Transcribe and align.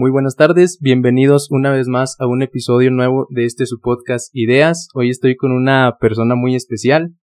Muy 0.00 0.10
buenas 0.10 0.34
tardes, 0.34 0.78
bienvenidos 0.80 1.50
una 1.50 1.70
vez 1.70 1.86
más 1.86 2.16
a 2.20 2.26
un 2.26 2.40
episodio 2.40 2.90
nuevo 2.90 3.26
de 3.28 3.44
este 3.44 3.66
su 3.66 3.80
podcast 3.80 4.30
Ideas. 4.32 4.88
Hoy 4.94 5.10
estoy 5.10 5.36
con 5.36 5.52
una 5.52 5.98
persona 6.00 6.36
muy 6.36 6.54
especial, 6.54 7.16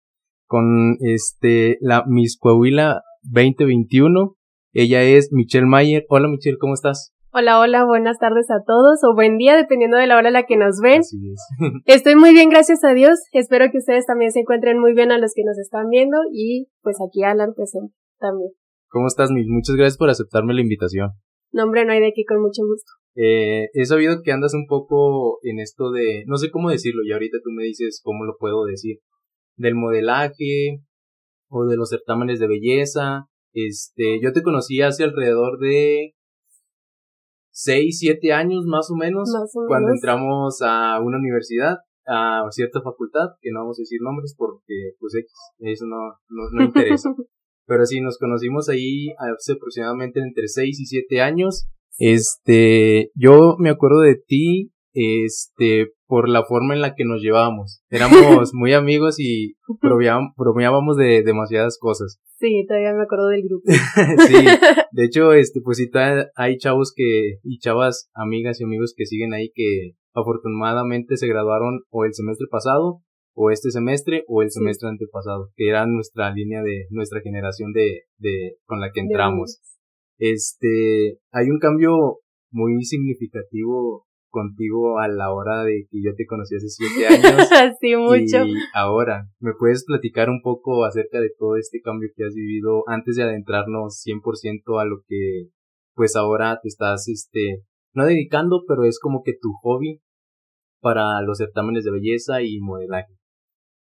con 0.46 0.96
este 1.00 1.80
la 1.82 2.04
Miss 2.06 2.38
Coahuila 2.40 3.02
2021. 3.24 4.36
Ella 4.74 5.02
es 5.02 5.30
Michelle 5.32 5.66
Mayer. 5.66 6.06
Hola 6.08 6.28
Michelle, 6.28 6.60
¿cómo 6.60 6.76
estás? 6.76 7.16
Hola, 7.32 7.60
hola, 7.60 7.84
buenas 7.84 8.20
tardes 8.20 8.46
a 8.52 8.64
todos 8.64 9.00
o 9.10 9.16
buen 9.16 9.40
día 9.40 9.56
dependiendo 9.56 9.98
de 9.98 10.06
la 10.06 10.16
hora 10.16 10.30
a 10.30 10.32
la 10.32 10.44
que 10.44 10.56
nos 10.56 10.80
ven. 10.80 11.00
Así 11.00 11.18
es. 11.32 11.42
Estoy 11.86 12.16
muy 12.16 12.32
bien, 12.32 12.50
gracias 12.50 12.84
a 12.84 12.94
Dios. 12.94 13.18
Espero 13.32 13.72
que 13.72 13.80
ustedes 13.80 14.06
también 14.06 14.32
se 14.32 14.42
encuentren 14.42 14.80
muy 14.80 14.94
bien 14.94 15.12
a 15.12 15.18
los 15.18 15.32
que 15.36 15.42
nos 15.44 15.58
están 15.58 15.90
viendo 15.90 16.18
y 16.32 16.68
pues 16.84 16.98
aquí 17.02 17.24
Alan 17.24 17.56
presente 17.56 17.96
también. 18.20 18.52
¿Cómo 18.90 19.08
estás, 19.08 19.32
Miss? 19.32 19.48
Muchas 19.50 19.76
gracias 19.76 19.98
por 19.98 20.12
aceptarme 20.12 20.54
la 20.54 20.62
invitación. 20.62 21.14
No, 21.52 21.64
hombre, 21.64 21.86
no 21.86 21.94
hay 21.94 22.00
de 22.02 22.08
aquí 22.08 22.26
con 22.26 22.42
mucho 22.42 22.62
gusto. 22.66 22.92
Eh, 23.16 23.70
he 23.74 23.86
sabido 23.86 24.22
que 24.24 24.32
andas 24.32 24.54
un 24.54 24.68
poco 24.68 25.40
en 25.42 25.60
esto 25.60 25.92
de, 25.92 26.24
no 26.28 26.38
sé 26.38 26.52
cómo 26.52 26.70
decirlo, 26.70 27.02
y 27.04 27.12
ahorita 27.12 27.38
tú 27.44 27.50
me 27.52 27.64
dices 27.64 28.00
cómo 28.04 28.26
lo 28.26 28.38
puedo 28.38 28.66
decir, 28.66 29.00
del 29.56 29.74
modelaje 29.76 30.84
o 31.50 31.66
de 31.66 31.78
los 31.78 31.90
certámenes 31.90 32.40
de 32.40 32.48
belleza. 32.48 33.26
Este, 33.54 34.20
yo 34.22 34.34
te 34.34 34.44
conocí 34.44 34.82
hace 34.82 35.04
alrededor 35.04 35.58
de 35.60 36.14
seis, 37.50 37.98
siete 38.00 38.34
años 38.34 38.66
más 38.68 38.92
o 38.92 38.96
menos, 38.96 39.30
Más 39.34 39.52
o 39.56 39.66
cuando 39.68 39.88
menos. 39.88 39.98
entramos 39.98 40.62
a 40.62 41.02
una 41.02 41.18
universidad, 41.18 41.78
a 42.06 42.44
cierta 42.52 42.82
facultad, 42.84 43.30
que 43.42 43.52
no 43.52 43.62
vamos 43.62 43.80
a 43.80 43.82
decir 43.82 44.00
nombres 44.02 44.36
porque, 44.38 44.94
pues, 45.00 45.16
X, 45.16 45.32
eso 45.60 45.86
no, 45.88 45.98
no, 46.30 46.50
no 46.52 46.64
interesa. 46.66 47.10
Pero 47.68 47.86
sí, 47.86 48.02
nos 48.02 48.18
conocimos 48.18 48.70
ahí 48.70 49.10
hace 49.20 49.54
aproximadamente 49.54 50.22
entre 50.22 50.48
6 50.48 50.80
y 50.80 50.86
7 50.86 51.22
años. 51.22 51.68
Este, 52.00 53.12
yo 53.14 53.56
me 53.60 53.70
acuerdo 53.70 54.02
de 54.02 54.16
ti, 54.16 54.72
este, 54.94 55.92
por 56.08 56.30
la 56.30 56.46
forma 56.46 56.74
en 56.74 56.82
la 56.82 56.96
que 56.96 57.06
nos 57.06 57.22
llevábamos. 57.22 57.84
Éramos 57.90 58.52
muy 58.54 58.74
amigos 58.74 59.20
y 59.20 59.56
bromeábamos, 59.82 60.98
de 60.98 61.24
demasiadas 61.24 61.78
cosas. 61.80 62.20
Sí, 62.40 62.66
todavía 62.68 62.94
me 62.94 63.04
acuerdo 63.04 63.28
del 63.28 63.44
grupo. 63.44 63.64
sí, 64.28 64.34
de 64.92 65.06
hecho, 65.06 65.34
este, 65.34 65.60
pues 65.62 65.78
sí, 65.78 65.90
hay 66.36 66.58
chavos 66.58 66.94
que, 66.96 67.40
y 67.44 67.60
chavas, 67.60 68.10
amigas 68.14 68.62
y 68.62 68.64
amigos 68.64 68.94
que 68.96 69.06
siguen 69.06 69.34
ahí 69.34 69.52
que 69.54 69.92
afortunadamente 70.14 71.18
se 71.18 71.28
graduaron 71.28 71.82
o 71.90 72.06
el 72.06 72.14
semestre 72.14 72.48
pasado, 72.50 73.02
o 73.40 73.52
este 73.52 73.70
semestre, 73.70 74.24
o 74.28 74.42
el 74.42 74.50
Sí. 74.50 74.58
semestre 74.60 74.90
antepasado, 74.90 75.52
que 75.56 75.70
era 75.70 75.86
nuestra 75.86 76.34
línea 76.34 76.64
de, 76.64 76.88
nuestra 76.90 77.22
generación 77.22 77.72
de, 77.72 78.06
de, 78.18 78.56
con 78.66 78.80
la 78.80 78.92
que 78.92 79.02
entramos. 79.02 79.62
Este, 80.18 81.20
hay 81.32 81.52
un 81.52 81.60
cambio 81.60 82.18
muy 82.52 82.84
significativo 82.84 84.06
contigo 84.32 85.00
a 85.00 85.08
la 85.08 85.32
hora 85.32 85.64
de 85.64 85.86
que 85.90 86.02
yo 86.04 86.16
te 86.16 86.26
conocí 86.26 86.56
hace 86.56 86.68
siete 86.68 87.08
años. 87.08 87.48
sí, 87.80 87.96
mucho. 87.96 88.44
Y 88.44 88.56
ahora, 88.74 89.28
¿me 89.40 89.54
puedes 89.54 89.86
platicar 89.86 90.30
un 90.32 90.42
poco 90.42 90.84
acerca 90.86 91.20
de 91.22 91.30
todo 91.38 91.58
este 91.58 91.80
cambio 91.82 92.10
que 92.16 92.24
has 92.26 92.34
vivido 92.34 92.84
antes 92.88 93.18
de 93.18 93.24
adentrarnos 93.24 94.02
100% 94.04 94.82
a 94.82 94.86
lo 94.86 95.02
que 95.08 95.50
pues 95.94 96.16
ahora 96.16 96.60
te 96.62 96.70
estás, 96.70 97.08
este, 97.08 97.62
no 97.94 98.06
dedicando, 98.06 98.64
pero 98.68 98.84
es 98.84 99.00
como 99.00 99.22
que 99.24 99.34
tu 99.40 99.50
hobby 99.62 100.02
para 100.82 101.22
los 101.22 101.38
certámenes 101.38 101.84
de 101.84 101.92
belleza 101.92 102.42
y 102.42 102.60
modelaje? 102.60 103.14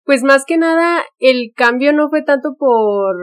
Pues 0.06 0.22
más 0.22 0.44
que 0.46 0.56
nada, 0.56 1.02
el 1.18 1.52
cambio 1.56 1.92
no 1.92 2.08
fue 2.08 2.22
tanto 2.22 2.54
por 2.56 3.16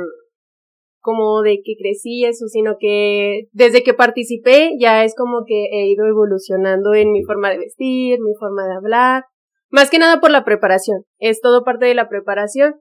como 1.00 1.42
de 1.42 1.62
que 1.64 1.76
crecí 1.78 2.26
eso, 2.26 2.48
sino 2.48 2.76
que 2.80 3.48
desde 3.52 3.84
que 3.84 3.94
participé 3.94 4.72
ya 4.80 5.04
es 5.04 5.16
como 5.16 5.44
que 5.46 5.66
he 5.72 5.88
ido 5.88 6.06
evolucionando 6.06 6.94
en 6.94 7.12
mi 7.12 7.24
forma 7.24 7.50
de 7.50 7.58
vestir, 7.58 8.20
mi 8.20 8.34
forma 8.38 8.66
de 8.68 8.76
hablar, 8.76 9.24
más 9.70 9.90
que 9.90 9.98
nada 9.98 10.20
por 10.20 10.30
la 10.30 10.46
preparación, 10.46 11.04
es 11.20 11.42
todo 11.42 11.64
parte 11.64 11.86
de 11.86 11.96
la 11.96 12.10
preparación, 12.10 12.76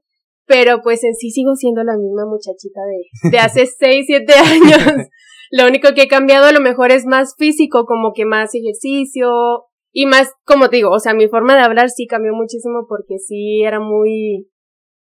pero 0.46 0.82
pues 0.82 1.02
en 1.04 1.14
sí 1.14 1.30
sigo 1.30 1.54
siendo 1.54 1.84
la 1.84 1.96
misma 1.96 2.26
muchachita 2.26 2.80
de, 2.82 3.30
de 3.30 3.38
hace 3.38 3.66
6, 3.78 4.04
7 4.06 4.32
años. 4.34 5.08
Lo 5.50 5.66
único 5.66 5.94
que 5.94 6.02
he 6.02 6.08
cambiado 6.08 6.46
a 6.46 6.52
lo 6.52 6.60
mejor 6.60 6.90
es 6.90 7.04
más 7.06 7.34
físico, 7.36 7.84
como 7.84 8.12
que 8.14 8.24
más 8.24 8.54
ejercicio, 8.54 9.30
y 9.92 10.06
más, 10.06 10.32
como 10.44 10.68
te 10.68 10.76
digo, 10.76 10.90
o 10.90 10.98
sea, 10.98 11.14
mi 11.14 11.28
forma 11.28 11.54
de 11.54 11.62
hablar 11.62 11.90
sí 11.90 12.06
cambió 12.06 12.32
muchísimo 12.34 12.86
porque 12.88 13.18
sí 13.18 13.62
era 13.62 13.78
muy, 13.78 14.48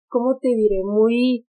¿cómo 0.07 0.37
te 0.39 0.49
diré? 0.49 0.83
Muy 0.83 1.45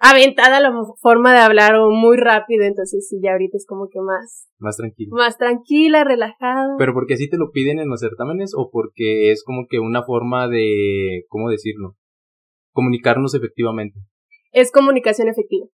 aventada 0.00 0.60
la 0.60 0.72
forma 1.00 1.32
de 1.32 1.38
hablar 1.38 1.76
o 1.76 1.90
muy 1.90 2.16
rápido, 2.16 2.64
entonces 2.64 3.06
sí, 3.08 3.20
ya 3.22 3.32
ahorita 3.32 3.56
es 3.56 3.64
como 3.66 3.88
que 3.88 4.00
más, 4.00 4.48
Más 4.58 4.76
tranquilo. 4.76 5.16
más 5.16 5.38
tranquila, 5.38 6.04
relajada. 6.04 6.74
¿Pero 6.78 6.92
porque 6.92 7.14
así 7.14 7.30
te 7.30 7.38
lo 7.38 7.50
piden 7.52 7.78
en 7.78 7.88
los 7.88 8.00
certámenes 8.00 8.52
o 8.56 8.70
porque 8.70 9.30
es 9.30 9.42
como 9.44 9.66
que 9.68 9.78
una 9.78 10.02
forma 10.02 10.48
de, 10.48 11.24
¿cómo 11.28 11.48
decirlo? 11.48 11.94
Comunicarnos 12.72 13.34
efectivamente. 13.34 13.98
Es 14.50 14.72
comunicación 14.72 15.28
efectiva. 15.28 15.66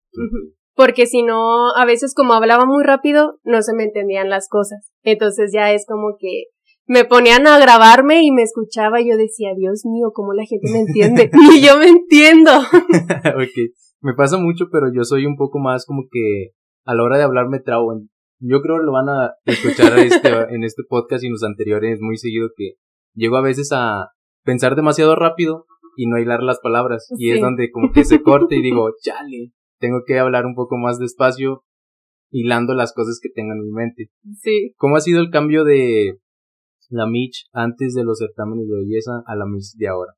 Porque 0.74 1.06
si 1.06 1.22
no, 1.22 1.74
a 1.74 1.84
veces 1.84 2.14
como 2.14 2.34
hablaba 2.34 2.64
muy 2.66 2.84
rápido, 2.84 3.38
no 3.42 3.62
se 3.62 3.74
me 3.74 3.84
entendían 3.84 4.28
las 4.30 4.48
cosas. 4.48 4.92
Entonces 5.02 5.50
ya 5.52 5.72
es 5.72 5.84
como 5.86 6.16
que 6.18 6.44
me 6.90 7.04
ponían 7.04 7.46
a 7.46 7.60
grabarme 7.60 8.24
y 8.24 8.32
me 8.32 8.42
escuchaba 8.42 9.00
y 9.00 9.08
yo 9.08 9.16
decía, 9.16 9.54
Dios 9.56 9.86
mío, 9.86 10.10
¿cómo 10.12 10.32
la 10.32 10.44
gente 10.44 10.72
me 10.72 10.80
entiende? 10.80 11.30
y 11.54 11.64
yo 11.64 11.78
me 11.78 11.86
entiendo. 11.86 12.50
ok. 12.58 13.56
Me 14.00 14.14
pasa 14.14 14.38
mucho, 14.38 14.66
pero 14.72 14.92
yo 14.92 15.04
soy 15.04 15.24
un 15.24 15.36
poco 15.36 15.60
más 15.60 15.86
como 15.86 16.02
que 16.10 16.50
a 16.84 16.96
la 16.96 17.04
hora 17.04 17.16
de 17.16 17.22
hablar 17.22 17.48
me 17.48 17.60
trabo. 17.60 17.92
Yo 18.40 18.60
creo 18.60 18.78
que 18.78 18.86
lo 18.86 18.90
van 18.90 19.08
a 19.08 19.34
escuchar 19.44 20.00
este, 20.00 20.30
en 20.50 20.64
este 20.64 20.82
podcast 20.88 21.22
y 21.22 21.28
en 21.28 21.34
los 21.34 21.44
anteriores 21.44 22.00
muy 22.00 22.16
seguido 22.16 22.48
que 22.56 22.72
llego 23.14 23.36
a 23.36 23.42
veces 23.42 23.70
a 23.72 24.08
pensar 24.42 24.74
demasiado 24.74 25.14
rápido 25.14 25.66
y 25.96 26.08
no 26.08 26.18
hilar 26.18 26.42
las 26.42 26.58
palabras. 26.58 27.06
Y 27.18 27.30
es 27.30 27.40
donde 27.40 27.70
como 27.70 27.92
que 27.92 28.04
se 28.04 28.20
corte 28.20 28.56
y 28.56 28.62
digo, 28.62 28.90
chale, 29.00 29.52
tengo 29.78 30.00
que 30.04 30.18
hablar 30.18 30.44
un 30.44 30.56
poco 30.56 30.76
más 30.76 30.98
despacio, 30.98 31.62
hilando 32.32 32.74
las 32.74 32.92
cosas 32.92 33.20
que 33.22 33.30
tengo 33.32 33.52
en 33.52 33.60
mi 33.60 33.70
mente. 33.70 34.10
Sí. 34.40 34.74
¿Cómo 34.76 34.96
ha 34.96 35.00
sido 35.00 35.20
el 35.20 35.30
cambio 35.30 35.62
de 35.62 36.18
la 36.90 37.06
Mitch 37.06 37.46
antes 37.52 37.94
de 37.94 38.04
los 38.04 38.18
certámenes 38.18 38.68
de 38.68 38.76
belleza 38.76 39.22
a 39.26 39.36
la 39.36 39.46
Mitch 39.46 39.76
de 39.76 39.88
ahora? 39.88 40.12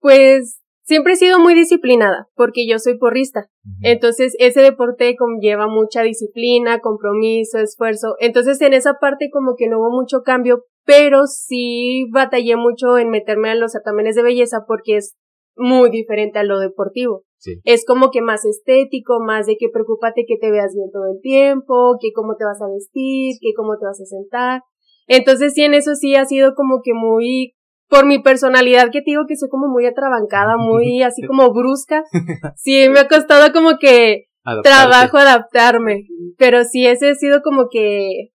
Pues 0.00 0.60
siempre 0.82 1.14
he 1.14 1.16
sido 1.16 1.38
muy 1.38 1.54
disciplinada 1.54 2.28
porque 2.34 2.66
yo 2.68 2.78
soy 2.78 2.98
porrista. 2.98 3.48
Entonces 3.82 4.34
ese 4.38 4.62
deporte 4.62 5.14
conlleva 5.16 5.66
mucha 5.66 6.02
disciplina, 6.02 6.80
compromiso, 6.80 7.58
esfuerzo. 7.58 8.14
Entonces 8.20 8.60
en 8.60 8.72
esa 8.72 8.94
parte 9.00 9.28
como 9.32 9.54
que 9.56 9.68
no 9.68 9.78
hubo 9.78 9.90
mucho 9.90 10.22
cambio, 10.22 10.64
pero 10.84 11.26
sí 11.26 12.06
batallé 12.12 12.56
mucho 12.56 12.96
en 12.96 13.10
meterme 13.10 13.50
a 13.50 13.54
los 13.54 13.72
certámenes 13.72 14.14
de 14.16 14.22
belleza 14.22 14.64
porque 14.66 14.96
es 14.96 15.16
muy 15.56 15.90
diferente 15.90 16.38
a 16.38 16.44
lo 16.44 16.58
deportivo. 16.60 17.24
Sí. 17.36 17.60
Es 17.64 17.84
como 17.84 18.10
que 18.10 18.22
más 18.22 18.44
estético, 18.44 19.20
más 19.20 19.46
de 19.46 19.56
que 19.58 19.68
preocúpate 19.72 20.24
que 20.26 20.36
te 20.40 20.50
veas 20.50 20.74
bien 20.74 20.90
todo 20.90 21.04
el 21.12 21.20
tiempo, 21.20 21.96
que 22.00 22.12
cómo 22.14 22.36
te 22.36 22.44
vas 22.44 22.60
a 22.62 22.72
vestir, 22.72 23.36
que 23.40 23.52
cómo 23.54 23.76
te 23.78 23.86
vas 23.86 24.00
a 24.00 24.06
sentar. 24.06 24.62
Entonces 25.08 25.54
sí, 25.54 25.62
en 25.62 25.74
eso 25.74 25.94
sí 25.94 26.14
ha 26.14 26.24
sido 26.24 26.54
como 26.54 26.80
que 26.84 26.92
muy, 26.94 27.54
por 27.88 28.06
mi 28.06 28.20
personalidad 28.22 28.90
que 28.92 29.00
te 29.00 29.10
digo 29.10 29.24
que 29.26 29.36
soy 29.36 29.48
como 29.48 29.66
muy 29.66 29.86
atrabancada, 29.86 30.56
muy 30.58 31.02
así 31.02 31.22
como 31.26 31.52
brusca. 31.52 32.04
Sí, 32.56 32.88
me 32.88 33.00
ha 33.00 33.08
costado 33.08 33.52
como 33.52 33.78
que 33.78 34.26
Adaptarte. 34.44 34.68
trabajo 34.78 35.16
adaptarme. 35.18 36.04
Pero 36.36 36.64
sí, 36.64 36.86
ese 36.86 37.10
ha 37.10 37.14
sido 37.14 37.40
como 37.42 37.68
que 37.70 38.28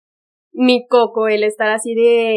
mi 0.52 0.86
coco, 0.88 1.28
el 1.28 1.44
estar 1.44 1.70
así 1.70 1.96
de, 1.96 2.36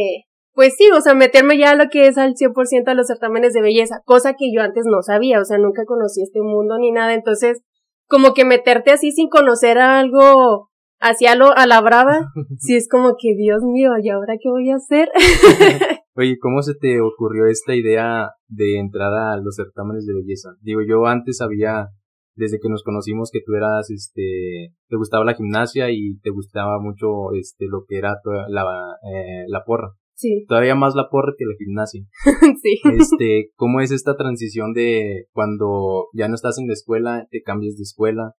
pues 0.54 0.74
sí, 0.76 0.88
o 0.90 1.00
sea, 1.02 1.12
meterme 1.14 1.58
ya 1.58 1.72
a 1.72 1.74
lo 1.74 1.88
que 1.90 2.06
es 2.06 2.16
al 2.16 2.34
100% 2.34 2.88
a 2.88 2.94
los 2.94 3.06
certámenes 3.08 3.52
de 3.52 3.60
belleza, 3.60 4.00
cosa 4.06 4.32
que 4.32 4.50
yo 4.54 4.62
antes 4.62 4.84
no 4.86 5.02
sabía, 5.02 5.38
o 5.40 5.44
sea, 5.44 5.58
nunca 5.58 5.84
conocí 5.84 6.22
este 6.22 6.40
mundo 6.40 6.78
ni 6.78 6.92
nada, 6.92 7.12
entonces, 7.12 7.60
como 8.08 8.32
que 8.32 8.46
meterte 8.46 8.90
así 8.90 9.10
sin 9.12 9.28
conocer 9.28 9.76
algo 9.78 10.70
hacia 11.00 11.34
lo, 11.34 11.56
a 11.56 11.66
la 11.66 11.80
brava, 11.80 12.32
sí 12.58 12.76
es 12.76 12.88
como 12.88 13.16
que, 13.20 13.34
Dios 13.36 13.62
mío, 13.62 13.92
¿y 14.02 14.08
ahora 14.08 14.34
qué 14.40 14.48
voy 14.48 14.70
a 14.70 14.76
hacer? 14.76 15.08
Oye, 16.14 16.38
¿cómo 16.40 16.62
se 16.62 16.74
te 16.74 17.00
ocurrió 17.00 17.46
esta 17.46 17.74
idea 17.74 18.30
de 18.48 18.78
entrar 18.78 19.12
a 19.12 19.36
los 19.36 19.56
certámenes 19.56 20.06
de 20.06 20.14
belleza? 20.14 20.50
Digo, 20.62 20.80
yo 20.86 21.06
antes 21.06 21.38
sabía, 21.38 21.88
desde 22.34 22.58
que 22.58 22.70
nos 22.70 22.82
conocimos, 22.82 23.30
que 23.30 23.40
tú 23.44 23.54
eras, 23.54 23.90
este, 23.90 24.72
te 24.88 24.96
gustaba 24.96 25.24
la 25.24 25.34
gimnasia 25.34 25.90
y 25.90 26.18
te 26.20 26.30
gustaba 26.30 26.80
mucho, 26.80 27.32
este, 27.38 27.66
lo 27.68 27.84
que 27.86 27.98
era 27.98 28.16
toda 28.22 28.48
la, 28.48 28.62
eh, 29.12 29.44
la 29.48 29.62
porra. 29.64 29.90
Sí, 30.14 30.46
Todavía 30.48 30.74
más 30.74 30.94
la 30.94 31.10
porra 31.10 31.34
que 31.36 31.44
la 31.44 31.52
gimnasia. 31.58 32.02
sí. 32.62 32.80
Este, 32.98 33.50
¿cómo 33.54 33.82
es 33.82 33.90
esta 33.90 34.16
transición 34.16 34.72
de 34.72 35.26
cuando 35.32 36.06
ya 36.14 36.28
no 36.28 36.34
estás 36.34 36.58
en 36.58 36.68
la 36.68 36.72
escuela, 36.72 37.26
te 37.30 37.42
cambias 37.42 37.76
de 37.76 37.82
escuela? 37.82 38.32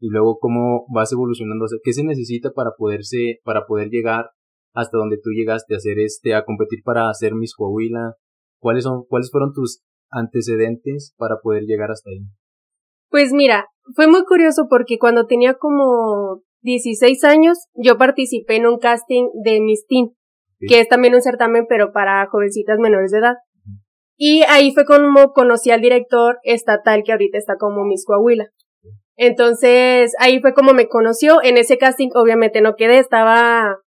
Y 0.00 0.08
luego 0.10 0.38
cómo 0.38 0.86
vas 0.92 1.12
evolucionando, 1.12 1.64
o 1.64 1.68
sea, 1.68 1.78
¿qué 1.82 1.92
se 1.92 2.04
necesita 2.04 2.50
para 2.52 2.72
poderse, 2.76 3.40
para 3.44 3.66
poder 3.66 3.88
llegar 3.88 4.30
hasta 4.74 4.98
donde 4.98 5.16
tú 5.16 5.30
llegaste 5.30 5.74
a 5.74 5.76
hacer 5.78 5.98
este, 5.98 6.34
a 6.34 6.44
competir 6.44 6.80
para 6.84 7.08
hacer 7.08 7.34
Miss 7.34 7.54
Coahuila? 7.54 8.16
¿Cuáles 8.60 8.84
son, 8.84 9.04
cuáles 9.08 9.30
fueron 9.30 9.52
tus 9.52 9.82
antecedentes 10.10 11.14
para 11.16 11.36
poder 11.42 11.64
llegar 11.64 11.90
hasta 11.90 12.10
ahí? 12.10 12.26
Pues 13.10 13.32
mira, 13.32 13.66
fue 13.94 14.08
muy 14.08 14.24
curioso 14.24 14.66
porque 14.68 14.98
cuando 14.98 15.26
tenía 15.26 15.54
como 15.54 16.42
16 16.62 17.22
años, 17.24 17.58
yo 17.74 17.98
participé 17.98 18.56
en 18.56 18.66
un 18.66 18.78
casting 18.78 19.28
de 19.44 19.60
Miss 19.60 19.86
Teen, 19.86 20.14
que 20.66 20.80
es 20.80 20.88
también 20.88 21.14
un 21.14 21.20
certamen, 21.20 21.66
pero 21.68 21.92
para 21.92 22.26
jovencitas 22.26 22.78
menores 22.78 23.10
de 23.12 23.18
edad. 23.18 23.34
Y 24.16 24.42
ahí 24.48 24.72
fue 24.72 24.84
como 24.84 25.32
conocí 25.32 25.70
al 25.70 25.80
director 25.80 26.38
estatal 26.42 27.02
que 27.04 27.12
ahorita 27.12 27.36
está 27.36 27.56
como 27.58 27.84
Miss 27.84 28.04
Coahuila. 28.06 28.48
Entonces, 29.16 30.12
ahí 30.18 30.40
fue 30.40 30.54
como 30.54 30.72
me 30.72 30.88
conoció. 30.88 31.42
En 31.42 31.56
ese 31.56 31.78
casting, 31.78 32.08
obviamente 32.14 32.60
no 32.60 32.74
quedé, 32.76 32.98
estaba 32.98 33.78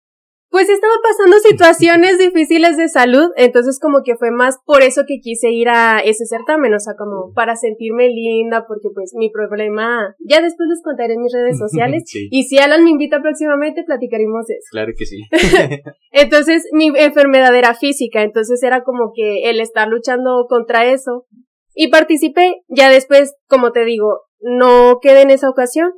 pues 0.57 0.69
estaba 0.71 0.95
pasando 1.03 1.39
situaciones 1.39 2.19
difíciles 2.19 2.77
de 2.77 2.89
salud, 2.89 3.29
entonces 3.37 3.79
como 3.81 4.03
que 4.03 4.17
fue 4.17 4.31
más 4.31 4.57
por 4.65 4.83
eso 4.83 5.03
que 5.07 5.19
quise 5.21 5.51
ir 5.51 5.69
a 5.69 6.01
ese 6.01 6.25
certamen, 6.25 6.73
o 6.73 6.81
sea, 6.81 6.95
como 6.97 7.33
para 7.35 7.57
sentirme 7.57 8.09
linda, 8.09 8.65
porque 8.67 8.89
pues 8.95 9.13
mi 9.15 9.31
problema, 9.31 10.15
ya 10.21 10.41
después 10.41 10.69
les 10.69 10.83
contaré 10.83 11.15
en 11.15 11.21
mis 11.21 11.33
redes 11.35 11.59
sociales, 11.59 12.05
y 12.31 12.45
si 12.45 12.59
Alan 12.59 12.85
me 12.85 12.91
invita 12.91 13.21
próximamente, 13.21 13.85
platicaremos 13.85 14.49
eso. 14.49 14.69
Claro 14.71 14.93
que 14.97 15.05
sí. 15.05 15.21
entonces, 16.13 16.65
mi 16.73 16.87
enfermedad 16.97 17.55
era 17.55 17.75
física, 17.75 18.23
entonces 18.23 18.63
era 18.63 18.83
como 18.83 19.13
que 19.15 19.51
el 19.51 19.61
estar 19.61 19.89
luchando 19.89 20.47
contra 20.49 20.87
eso, 20.87 21.27
y 21.75 21.89
participé, 21.89 22.63
ya 22.69 22.89
después, 22.89 23.35
como 23.47 23.73
te 23.73 23.85
digo, 23.85 24.21
no 24.41 24.99
quedé 25.01 25.23
en 25.23 25.31
esa 25.31 25.49
ocasión, 25.49 25.93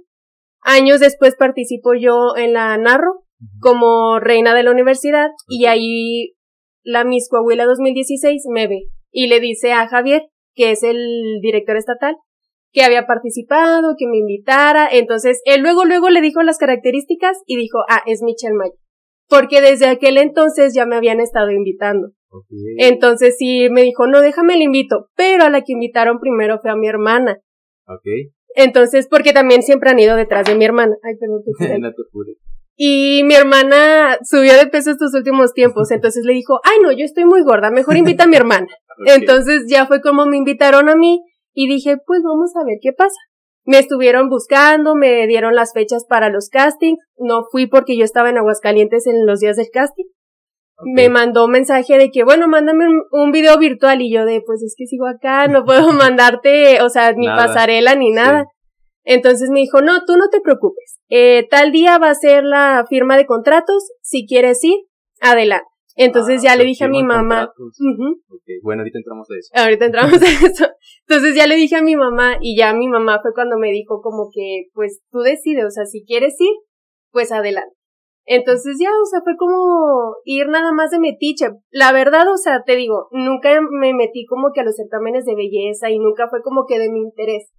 años 0.61 1.01
después 1.01 1.35
participo 1.37 1.95
yo 1.95 2.37
en 2.37 2.53
la 2.53 2.77
Narro, 2.77 3.25
como 3.61 4.19
reina 4.19 4.55
de 4.55 4.63
la 4.65 4.73
universidad 4.73 5.31
y 5.47 5.67
ahí 5.67 6.35
la 6.83 7.05
Miss 7.05 7.29
Coahuila 7.29 7.67
2016 7.67 8.43
me 8.53 8.67
ve 8.67 8.89
y 9.11 9.29
le 9.29 9.41
dice 9.41 9.73
a 9.73 9.89
Javier, 9.89 10.23
que 10.55 10.73
es 10.73 10.83
el 10.83 11.39
director 11.41 11.77
estatal, 11.77 12.17
que 12.73 12.83
había 12.83 13.07
participado, 13.07 13.95
que 13.99 14.07
me 14.07 14.19
invitara. 14.19 14.89
Entonces, 14.91 15.41
él 15.45 15.63
luego, 15.63 15.85
luego 15.85 16.11
le 16.11 16.21
dijo 16.21 16.43
las 16.43 16.59
características 16.59 17.39
y 17.47 17.57
dijo, 17.57 17.79
ah, 17.89 18.03
es 18.07 18.23
Michelle 18.23 18.55
May. 18.55 18.71
Porque 19.29 19.61
desde 19.61 19.87
aquel 19.87 20.19
entonces 20.19 20.75
ya 20.75 20.87
me 20.87 20.97
habían 20.97 21.21
estado 21.21 21.51
invitando. 21.51 22.09
Entonces 22.79 23.37
sí 23.39 23.69
me 23.71 23.83
dijo, 23.83 24.07
no, 24.07 24.21
déjame 24.21 24.55
el 24.55 24.63
invito. 24.63 25.09
Pero 25.17 25.45
a 25.45 25.51
la 25.51 25.63
que 25.63 25.73
invitaron 25.73 26.19
primero 26.19 26.59
fue 26.61 26.71
a 26.71 26.77
mi 26.77 26.89
hermana. 26.89 27.39
Entonces, 28.55 29.07
porque 29.09 29.33
también 29.33 29.63
siempre 29.63 29.91
han 29.91 29.99
ido 29.99 30.17
detrás 30.17 30.47
de 30.47 30.55
mi 30.55 30.65
hermana. 30.65 30.97
Ay, 31.03 31.17
perdón. 31.17 31.43
Y 32.81 33.25
mi 33.25 33.35
hermana 33.35 34.19
subió 34.23 34.57
de 34.57 34.69
peso 34.69 34.93
estos 34.93 35.13
últimos 35.13 35.53
tiempos, 35.53 35.91
entonces 35.91 36.25
le 36.25 36.33
dijo, 36.33 36.61
ay 36.63 36.79
no, 36.81 36.93
yo 36.93 37.05
estoy 37.05 37.25
muy 37.25 37.43
gorda, 37.43 37.73
mejor 37.73 37.97
invita 37.97 38.23
a 38.23 38.27
mi 38.29 38.37
hermana. 38.37 38.69
Entonces 39.07 39.65
ya 39.69 39.87
fue 39.87 40.01
como 40.01 40.27
me 40.27 40.37
invitaron 40.37 40.89
a 40.89 40.95
mí 40.95 41.21
y 41.53 41.69
dije, 41.69 41.97
pues 42.07 42.21
vamos 42.23 42.55
a 42.55 42.65
ver 42.65 42.79
qué 42.81 42.93
pasa. 42.93 43.19
Me 43.65 43.81
estuvieron 43.81 44.29
buscando, 44.29 44.95
me 44.95 45.27
dieron 45.27 45.57
las 45.57 45.73
fechas 45.75 46.05
para 46.09 46.31
los 46.31 46.51
castings, 46.51 47.01
no 47.17 47.47
fui 47.51 47.67
porque 47.67 47.97
yo 47.97 48.05
estaba 48.05 48.31
en 48.31 48.39
Aguascalientes 48.39 49.09
en 49.09 49.27
los 49.27 49.41
días 49.41 49.57
del 49.57 49.71
casting. 49.73 50.05
Me 50.85 51.09
mandó 51.09 51.47
un 51.47 51.51
mensaje 51.51 51.99
de 51.99 52.11
que, 52.11 52.23
bueno, 52.23 52.47
mándame 52.47 52.87
un, 53.11 53.33
video 53.33 53.59
virtual 53.59 54.01
y 54.01 54.13
yo 54.13 54.25
de, 54.25 54.43
pues 54.47 54.63
es 54.63 54.75
que 54.77 54.87
sigo 54.87 55.07
acá, 55.07 55.49
no 55.49 55.65
puedo 55.65 55.93
mandarte, 55.93 56.81
o 56.83 56.89
sea, 56.89 57.13
ni 57.13 57.27
pasarela 57.27 57.95
ni 57.95 58.11
nada. 58.11 58.47
Entonces 59.05 59.49
me 59.51 59.61
dijo, 59.61 59.81
no, 59.81 60.05
tú 60.05 60.17
no 60.17 60.29
te 60.29 60.41
preocupes. 60.41 60.99
Eh, 61.09 61.49
tal 61.51 61.73
día 61.73 61.99
va 61.99 62.11
a 62.11 62.15
ser 62.15 62.45
la 62.45 62.85
firma 62.89 63.17
de 63.17 63.27
contratos. 63.27 63.91
Si 64.03 64.27
quieres 64.27 64.63
ir, 64.63 64.77
adelante. 65.21 65.67
Entonces 65.97 66.41
ah, 66.41 66.45
ya 66.45 66.57
le 66.57 66.65
dije 66.65 66.85
a 66.85 66.89
mi 66.89 67.03
mamá. 67.03 67.53
Bueno, 68.63 68.83
ahorita 68.83 68.99
entramos 68.99 69.29
a 69.31 69.35
eso. 69.37 69.51
Ahorita 69.53 69.87
entramos 69.87 70.13
a 70.23 70.47
eso. 70.47 70.69
Entonces 71.09 71.35
ya 71.35 71.47
le 71.49 71.57
dije 71.57 71.75
a 71.75 71.83
mi 71.83 71.97
mamá 71.97 72.37
y 72.41 72.57
ya 72.57 72.73
mi 72.73 72.87
mamá 72.87 73.19
fue 73.21 73.33
cuando 73.35 73.59
me 73.59 73.73
dijo 73.73 74.01
como 74.01 74.31
que, 74.33 74.67
pues 74.75 75.01
tú 75.11 75.21
decides, 75.21 75.65
o 75.65 75.71
sea, 75.71 75.87
si 75.87 76.05
quieres 76.05 76.37
ir, 76.39 76.55
pues 77.11 77.33
adelante. 77.33 77.75
Entonces 78.31 78.77
ya, 78.79 78.91
o 78.91 79.07
sea, 79.07 79.23
fue 79.23 79.39
como 79.39 80.15
ir 80.25 80.49
nada 80.49 80.71
más 80.73 80.91
de 80.91 80.99
metiche. 80.99 81.47
La 81.71 81.93
verdad, 81.93 82.31
o 82.31 82.37
sea, 82.37 82.63
te 82.63 82.77
digo, 82.77 83.09
nunca 83.11 83.59
me 83.71 83.95
metí 83.95 84.27
como 84.27 84.53
que 84.53 84.61
a 84.61 84.65
los 84.65 84.77
certámenes 84.77 85.25
de 85.25 85.35
belleza 85.35 85.89
y 85.89 85.99
nunca 85.99 86.29
fue 86.29 86.43
como 86.43 86.67
que 86.67 86.79
de 86.79 86.91
mi 86.91 87.01
interés. 87.01 87.51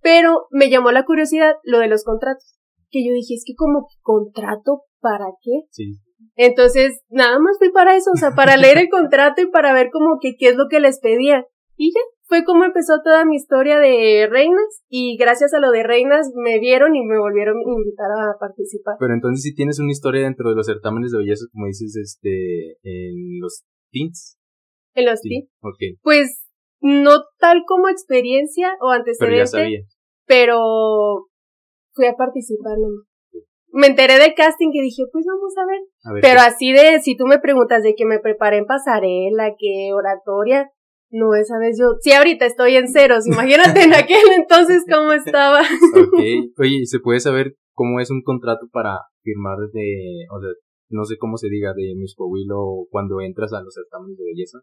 Pero 0.00 0.46
me 0.50 0.70
llamó 0.70 0.92
la 0.92 1.04
curiosidad 1.04 1.56
lo 1.64 1.80
de 1.80 1.88
los 1.88 2.04
contratos. 2.04 2.56
Que 2.90 3.04
yo 3.04 3.12
dije, 3.12 3.34
es 3.34 3.42
que 3.44 3.56
como 3.56 3.88
contrato, 4.00 4.82
¿para 5.00 5.26
qué? 5.42 5.66
Sí. 5.70 5.98
Entonces, 6.36 7.02
nada 7.08 7.40
más 7.40 7.58
fui 7.58 7.72
para 7.72 7.96
eso, 7.96 8.12
o 8.14 8.16
sea, 8.16 8.30
para 8.36 8.56
leer 8.56 8.78
el 8.78 8.88
contrato 8.90 9.42
y 9.42 9.50
para 9.50 9.72
ver 9.72 9.90
como 9.90 10.18
que 10.20 10.36
qué 10.38 10.50
es 10.50 10.56
lo 10.56 10.68
que 10.70 10.78
les 10.78 11.00
pedía. 11.00 11.46
Y 11.76 11.92
ya, 11.92 12.00
fue 12.30 12.44
como 12.44 12.64
empezó 12.64 13.02
toda 13.02 13.24
mi 13.24 13.34
historia 13.34 13.80
de 13.80 14.28
reinas 14.30 14.84
y 14.88 15.16
gracias 15.16 15.52
a 15.52 15.58
lo 15.58 15.72
de 15.72 15.82
reinas 15.82 16.30
me 16.36 16.60
vieron 16.60 16.94
y 16.94 17.04
me 17.04 17.18
volvieron 17.18 17.56
a 17.56 17.72
invitar 17.76 18.06
a 18.06 18.38
participar. 18.38 18.94
Pero 19.00 19.14
entonces 19.14 19.42
si 19.42 19.52
tienes 19.52 19.80
una 19.80 19.90
historia 19.90 20.22
dentro 20.22 20.48
de 20.48 20.54
los 20.54 20.66
certámenes 20.66 21.10
de 21.10 21.18
belleza, 21.18 21.46
como 21.52 21.66
dices, 21.66 21.96
este, 21.96 22.78
en 22.84 23.40
los 23.40 23.64
teens. 23.90 24.38
En 24.94 25.06
los 25.06 25.20
teens. 25.20 25.50
Ok. 25.60 25.98
Pues 26.02 26.46
no 26.80 27.24
tal 27.40 27.64
como 27.66 27.88
experiencia 27.88 28.76
o 28.80 28.90
antecedente, 28.90 29.86
pero, 30.24 31.26
fui 31.94 32.06
a 32.06 32.14
participar 32.14 32.76
Me 33.72 33.88
enteré 33.88 34.20
del 34.20 34.34
casting 34.34 34.70
y 34.72 34.82
dije, 34.82 35.02
pues 35.10 35.24
vamos 35.26 35.52
a 35.58 35.66
ver. 35.66 36.22
pero 36.22 36.40
así 36.42 36.72
de, 36.72 37.00
si 37.00 37.16
tú 37.16 37.26
me 37.26 37.40
preguntas 37.40 37.82
de 37.82 37.96
que 37.96 38.06
me 38.06 38.20
preparé 38.20 38.58
en 38.58 38.66
pasarela, 38.66 39.56
que 39.58 39.90
oratoria, 39.92 40.70
no, 41.10 41.34
esa 41.34 41.58
vez 41.58 41.76
yo, 41.78 41.96
sí, 42.00 42.12
ahorita 42.12 42.46
estoy 42.46 42.76
en 42.76 42.88
ceros, 42.88 43.26
imagínate 43.26 43.82
en 43.82 43.94
aquel 43.94 44.22
entonces 44.36 44.84
cómo 44.88 45.12
estaba. 45.12 45.60
ok, 45.60 46.20
oye, 46.58 46.86
¿se 46.86 47.00
puede 47.00 47.20
saber 47.20 47.54
cómo 47.74 48.00
es 48.00 48.10
un 48.10 48.22
contrato 48.22 48.66
para 48.72 48.98
firmar 49.22 49.58
de, 49.72 50.26
o 50.30 50.40
sea, 50.40 50.50
no 50.88 51.04
sé 51.04 51.16
cómo 51.18 51.36
se 51.36 51.48
diga, 51.48 51.72
de 51.74 51.94
Miss 51.96 52.14
Coahuila 52.16 52.54
cuando 52.90 53.20
entras 53.20 53.52
a 53.52 53.62
los 53.62 53.74
certámenes 53.74 54.18
de 54.18 54.24
belleza? 54.24 54.58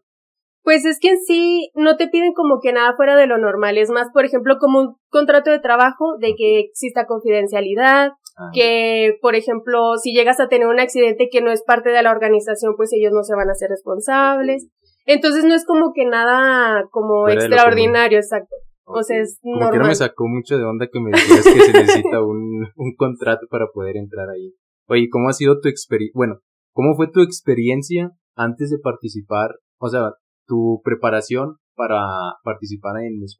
Pues 0.62 0.84
es 0.84 0.98
que 1.00 1.10
en 1.10 1.20
sí 1.20 1.70
no 1.74 1.96
te 1.96 2.08
piden 2.08 2.32
como 2.34 2.60
que 2.60 2.72
nada 2.72 2.94
fuera 2.96 3.16
de 3.16 3.26
lo 3.26 3.38
normal, 3.38 3.78
es 3.78 3.90
más, 3.90 4.08
por 4.12 4.24
ejemplo, 4.24 4.56
como 4.58 4.80
un 4.80 4.96
contrato 5.08 5.50
de 5.50 5.60
trabajo 5.60 6.16
de 6.18 6.34
que 6.36 6.60
exista 6.60 7.06
confidencialidad, 7.06 8.10
ah. 8.36 8.50
que, 8.52 9.16
por 9.22 9.34
ejemplo, 9.34 9.96
si 10.02 10.12
llegas 10.12 10.40
a 10.40 10.48
tener 10.48 10.66
un 10.66 10.80
accidente 10.80 11.28
que 11.30 11.40
no 11.40 11.50
es 11.50 11.62
parte 11.62 11.90
de 11.90 12.02
la 12.02 12.10
organización, 12.10 12.74
pues 12.76 12.92
ellos 12.92 13.12
no 13.12 13.22
se 13.22 13.34
van 13.34 13.48
a 13.48 13.52
hacer 13.52 13.70
responsables. 13.70 14.68
Entonces 15.08 15.42
no 15.44 15.54
es 15.54 15.64
como 15.64 15.92
que 15.94 16.04
nada 16.04 16.84
como 16.90 17.28
extraordinario, 17.30 18.18
exacto. 18.18 18.54
O 18.84 19.02
sea, 19.02 19.20
es 19.20 19.38
como 19.40 19.54
normal. 19.54 19.72
que 19.72 19.78
no 19.78 19.86
me 19.86 19.94
sacó 19.94 20.28
mucho 20.28 20.58
de 20.58 20.64
onda 20.64 20.86
que 20.92 21.00
me 21.00 21.10
dijeras 21.10 21.44
que 21.44 21.60
se 21.60 21.72
necesita 21.72 22.22
un, 22.22 22.68
un 22.76 22.94
contrato 22.94 23.46
para 23.50 23.68
poder 23.72 23.96
entrar 23.96 24.28
ahí. 24.28 24.52
Oye, 24.86 25.08
¿cómo 25.10 25.30
ha 25.30 25.32
sido 25.32 25.60
tu 25.60 25.68
experiencia? 25.68 26.12
Bueno, 26.14 26.40
¿cómo 26.74 26.94
fue 26.94 27.10
tu 27.10 27.22
experiencia 27.22 28.10
antes 28.36 28.68
de 28.70 28.78
participar? 28.78 29.56
O 29.78 29.88
sea, 29.88 30.12
tu 30.46 30.82
preparación 30.84 31.56
para 31.74 32.02
participar 32.44 33.00
en 33.00 33.18
Miss 33.18 33.38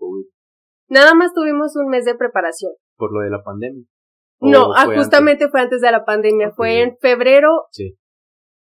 Nada 0.88 1.12
más 1.14 1.34
tuvimos 1.34 1.76
un 1.76 1.90
mes 1.90 2.06
de 2.06 2.14
preparación. 2.14 2.72
¿Por 2.96 3.12
lo 3.12 3.20
de 3.20 3.30
la 3.30 3.42
pandemia? 3.42 3.84
No, 4.40 4.72
ah, 4.74 4.86
justamente 4.94 5.50
fue 5.50 5.60
antes 5.60 5.82
de 5.82 5.92
la 5.92 6.06
pandemia. 6.06 6.50
Fue 6.56 6.80
en 6.80 6.96
febrero. 6.98 7.66
Sí. 7.72 7.98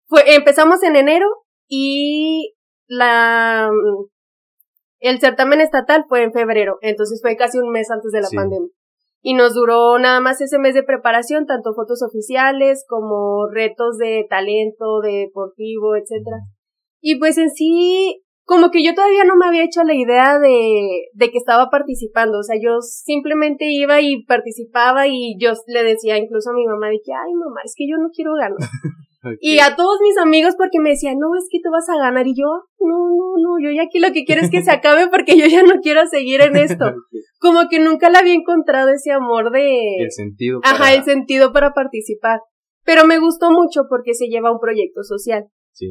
Fue, 0.07 0.35
empezamos 0.35 0.83
en 0.83 0.97
enero 0.97 1.27
y 1.69 2.56
la 2.87 3.69
el 4.99 5.19
certamen 5.19 5.61
estatal 5.61 6.05
fue 6.07 6.23
en 6.23 6.33
febrero, 6.33 6.77
entonces 6.81 7.19
fue 7.21 7.35
casi 7.35 7.59
un 7.59 7.69
mes 7.69 7.89
antes 7.91 8.11
de 8.11 8.21
la 8.21 8.29
pandemia. 8.33 8.69
Y 9.21 9.33
nos 9.33 9.53
duró 9.53 9.99
nada 9.99 10.19
más 10.21 10.41
ese 10.41 10.57
mes 10.57 10.73
de 10.73 10.83
preparación, 10.83 11.45
tanto 11.45 11.73
fotos 11.73 12.01
oficiales 12.01 12.85
como 12.87 13.47
retos 13.47 13.97
de 13.97 14.25
talento, 14.29 15.01
deportivo, 15.01 15.95
etcétera. 15.95 16.37
Y 17.01 17.19
pues 17.19 17.37
en 17.37 17.49
sí 17.49 18.23
como 18.47 18.71
que 18.71 18.81
yo 18.81 18.95
todavía 18.95 19.25
no 19.25 19.35
me 19.35 19.45
había 19.45 19.65
hecho 19.65 19.83
la 19.83 19.93
idea 19.93 20.39
de, 20.39 21.09
de 21.13 21.31
que 21.31 21.37
estaba 21.37 21.69
participando, 21.69 22.39
o 22.39 22.43
sea, 22.43 22.55
yo 22.55 22.79
simplemente 22.79 23.65
iba 23.67 23.99
y 23.99 24.23
participaba 24.23 25.05
y 25.05 25.37
yo 25.37 25.51
le 25.67 25.83
decía 25.83 26.17
incluso 26.17 26.51
a 26.51 26.53
mi 26.53 26.65
mamá 26.65 26.87
de 26.87 27.01
que, 27.03 27.11
ay 27.11 27.33
mamá, 27.33 27.59
es 27.65 27.73
que 27.75 27.85
yo 27.89 27.97
no 27.97 28.09
quiero 28.09 28.31
ganar. 28.35 28.57
Y 29.41 29.59
a 29.59 29.75
todos 29.75 29.99
mis 30.01 30.17
amigos 30.17 30.55
porque 30.57 30.79
me 30.79 30.91
decían, 30.91 31.17
no, 31.19 31.35
es 31.37 31.47
que 31.51 31.59
tú 31.63 31.69
vas 31.71 31.87
a 31.89 31.97
ganar 31.97 32.27
y 32.27 32.35
yo, 32.35 32.45
no, 32.79 33.09
no, 33.15 33.35
no, 33.37 33.59
yo 33.63 33.71
ya 33.75 33.83
aquí 33.83 33.99
lo 33.99 34.11
que 34.11 34.23
quiero 34.25 34.41
es 34.41 34.49
que 34.49 34.61
se 34.61 34.71
acabe 34.71 35.07
porque 35.09 35.37
yo 35.37 35.45
ya 35.47 35.63
no 35.63 35.81
quiero 35.81 36.05
seguir 36.07 36.41
en 36.41 36.55
esto. 36.55 36.85
Como 37.39 37.69
que 37.69 37.79
nunca 37.79 38.09
le 38.09 38.17
había 38.17 38.33
encontrado 38.33 38.89
ese 38.89 39.11
amor 39.11 39.51
de... 39.51 39.97
El 39.99 40.11
sentido. 40.11 40.59
Ajá, 40.63 40.93
el 40.93 41.03
sentido 41.03 41.53
para 41.53 41.73
participar. 41.73 42.39
Pero 42.83 43.05
me 43.05 43.19
gustó 43.19 43.51
mucho 43.51 43.83
porque 43.89 44.13
se 44.13 44.27
lleva 44.27 44.51
un 44.51 44.59
proyecto 44.59 45.03
social. 45.03 45.45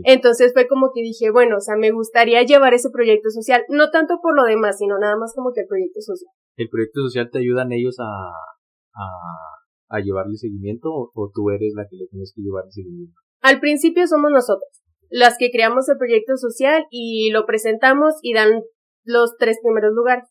Entonces 0.05 0.53
fue 0.53 0.67
como 0.67 0.91
que 0.93 1.03
dije, 1.03 1.31
bueno, 1.31 1.59
o 1.59 1.61
sea, 1.61 1.77
me 1.77 1.93
gustaría 1.93 2.43
llevar 2.43 2.75
ese 2.75 2.91
proyecto 2.91 3.31
social, 3.31 3.63
no 3.69 3.91
tanto 3.91 4.19
por 4.21 4.35
lo 4.35 4.45
demás, 4.45 4.79
sino 4.79 4.99
nada 4.99 5.17
más 5.17 5.33
como 5.35 5.53
que 5.53 5.61
el 5.61 5.67
proyecto 5.69 6.01
social. 6.01 6.33
¿El 6.57 6.69
proyecto 6.69 7.03
social 7.03 7.31
te 7.31 7.39
ayudan 7.39 7.73
ellos 7.73 7.97
a, 8.01 8.05
a, 8.05 9.97
a 9.97 10.01
llevarle 10.01 10.37
seguimiento 10.37 10.89
o, 10.93 11.31
tú 11.33 11.51
eres 11.51 11.73
la 11.77 11.87
que 11.89 11.97
le 11.97 12.07
tienes 12.09 12.33
que 12.35 12.43
llevar 12.43 12.65
el 12.67 12.73
seguimiento? 12.73 13.15
Al 13.47 13.61
principio 13.61 14.09
somos 14.09 14.33
nosotros, 14.33 14.69
las 15.09 15.39
que 15.39 15.53
creamos 15.53 15.89
el 15.89 15.99
proyecto 15.99 16.37
social 16.37 16.85
y 16.91 17.31
lo 17.31 17.47
presentamos 17.47 18.15
y 18.21 18.33
dan 18.33 18.65
los 19.05 19.37
tres 19.39 19.59
primeros 19.63 19.95
lugares. 19.95 20.25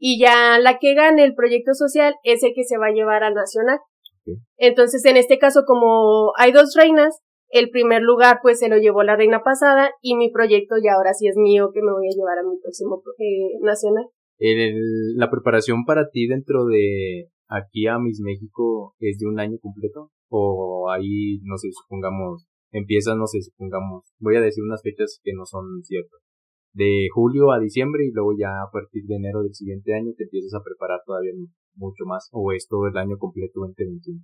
Y 0.00 0.20
ya 0.20 0.58
la 0.58 0.80
que 0.80 0.94
gane 0.94 1.22
el 1.22 1.36
proyecto 1.36 1.74
social 1.74 2.16
es 2.24 2.42
el 2.42 2.50
que 2.52 2.64
se 2.64 2.76
va 2.76 2.86
a 2.86 2.92
llevar 2.92 3.22
al 3.22 3.34
nacional. 3.34 3.78
Entonces, 4.56 5.04
en 5.04 5.16
este 5.16 5.38
caso, 5.38 5.62
como 5.64 6.32
hay 6.38 6.50
dos 6.50 6.74
reinas, 6.74 7.20
el 7.50 7.70
primer 7.70 8.02
lugar 8.02 8.40
pues 8.42 8.58
se 8.58 8.68
lo 8.68 8.78
llevó 8.78 9.04
la 9.04 9.14
reina 9.14 9.44
pasada 9.44 9.92
y 10.02 10.16
mi 10.16 10.32
proyecto 10.32 10.74
ya 10.82 10.94
ahora 10.94 11.14
sí 11.14 11.28
es 11.28 11.36
mío 11.36 11.70
que 11.72 11.82
me 11.82 11.92
voy 11.92 12.08
a 12.08 12.16
llevar 12.16 12.36
a 12.36 12.42
mi 12.42 12.58
próximo 12.60 13.00
eh, 13.18 13.60
nacional. 13.62 14.06
El, 14.38 15.14
¿La 15.14 15.30
preparación 15.30 15.84
para 15.86 16.08
ti 16.10 16.26
dentro 16.26 16.64
de 16.64 17.28
aquí 17.46 17.86
a 17.86 18.00
Miss 18.00 18.20
México 18.20 18.96
es 18.98 19.20
de 19.20 19.28
un 19.28 19.38
año 19.38 19.58
completo? 19.62 20.10
¿O 20.30 20.90
ahí, 20.90 21.40
no 21.42 21.56
sé, 21.58 21.68
supongamos, 21.72 22.46
empieza, 22.72 23.14
no 23.14 23.26
sé, 23.26 23.42
supongamos, 23.42 24.12
voy 24.18 24.36
a 24.36 24.40
decir 24.40 24.62
unas 24.64 24.82
fechas 24.82 25.20
que 25.22 25.32
no 25.34 25.44
son 25.44 25.82
ciertas, 25.82 26.20
de 26.72 27.08
julio 27.12 27.50
a 27.52 27.58
diciembre 27.58 28.04
y 28.06 28.12
luego 28.12 28.30
ya 28.38 28.62
a 28.62 28.70
partir 28.72 29.04
de 29.06 29.16
enero 29.16 29.42
del 29.42 29.54
siguiente 29.54 29.94
año 29.94 30.12
te 30.16 30.24
empiezas 30.24 30.54
a 30.54 30.62
preparar 30.62 31.00
todavía 31.04 31.32
mucho 31.74 32.04
más 32.06 32.28
o 32.32 32.52
es 32.52 32.68
todo 32.68 32.86
el 32.86 32.96
año 32.96 33.18
completo 33.18 33.60
2021? 33.60 34.20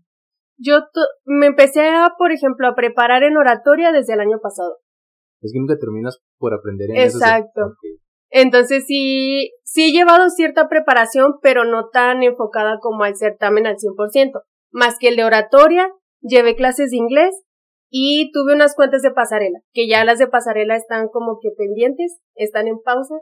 Yo 0.58 0.78
me 1.24 1.46
empecé 1.46 1.88
a, 1.88 2.14
por 2.16 2.32
ejemplo, 2.32 2.66
a 2.68 2.74
preparar 2.74 3.24
en 3.24 3.36
oratoria 3.36 3.92
desde 3.92 4.14
el 4.14 4.20
año 4.20 4.38
pasado. 4.40 4.78
Es 5.42 5.52
que 5.52 5.58
nunca 5.58 5.76
terminas 5.76 6.18
por 6.38 6.54
aprender 6.54 6.90
en 6.90 6.96
Exacto. 6.96 7.74
Entonces 8.30 8.84
sí, 8.86 9.50
sí 9.64 9.88
he 9.88 9.92
llevado 9.92 10.30
cierta 10.30 10.68
preparación, 10.68 11.34
pero 11.42 11.64
no 11.64 11.88
tan 11.90 12.22
enfocada 12.22 12.78
como 12.80 13.04
al 13.04 13.16
certamen 13.16 13.66
al 13.66 13.76
100%. 13.76 14.40
Más 14.70 14.98
que 14.98 15.08
el 15.08 15.16
de 15.16 15.24
oratoria, 15.24 15.90
llevé 16.20 16.56
clases 16.56 16.90
de 16.90 16.96
inglés 16.96 17.34
y 17.88 18.30
tuve 18.32 18.54
unas 18.54 18.74
cuentas 18.74 19.02
de 19.02 19.12
pasarela, 19.12 19.60
que 19.72 19.88
ya 19.88 20.04
las 20.04 20.18
de 20.18 20.26
pasarela 20.26 20.76
están 20.76 21.08
como 21.08 21.38
que 21.40 21.50
pendientes, 21.56 22.18
están 22.34 22.66
en 22.66 22.80
pausa, 22.84 23.14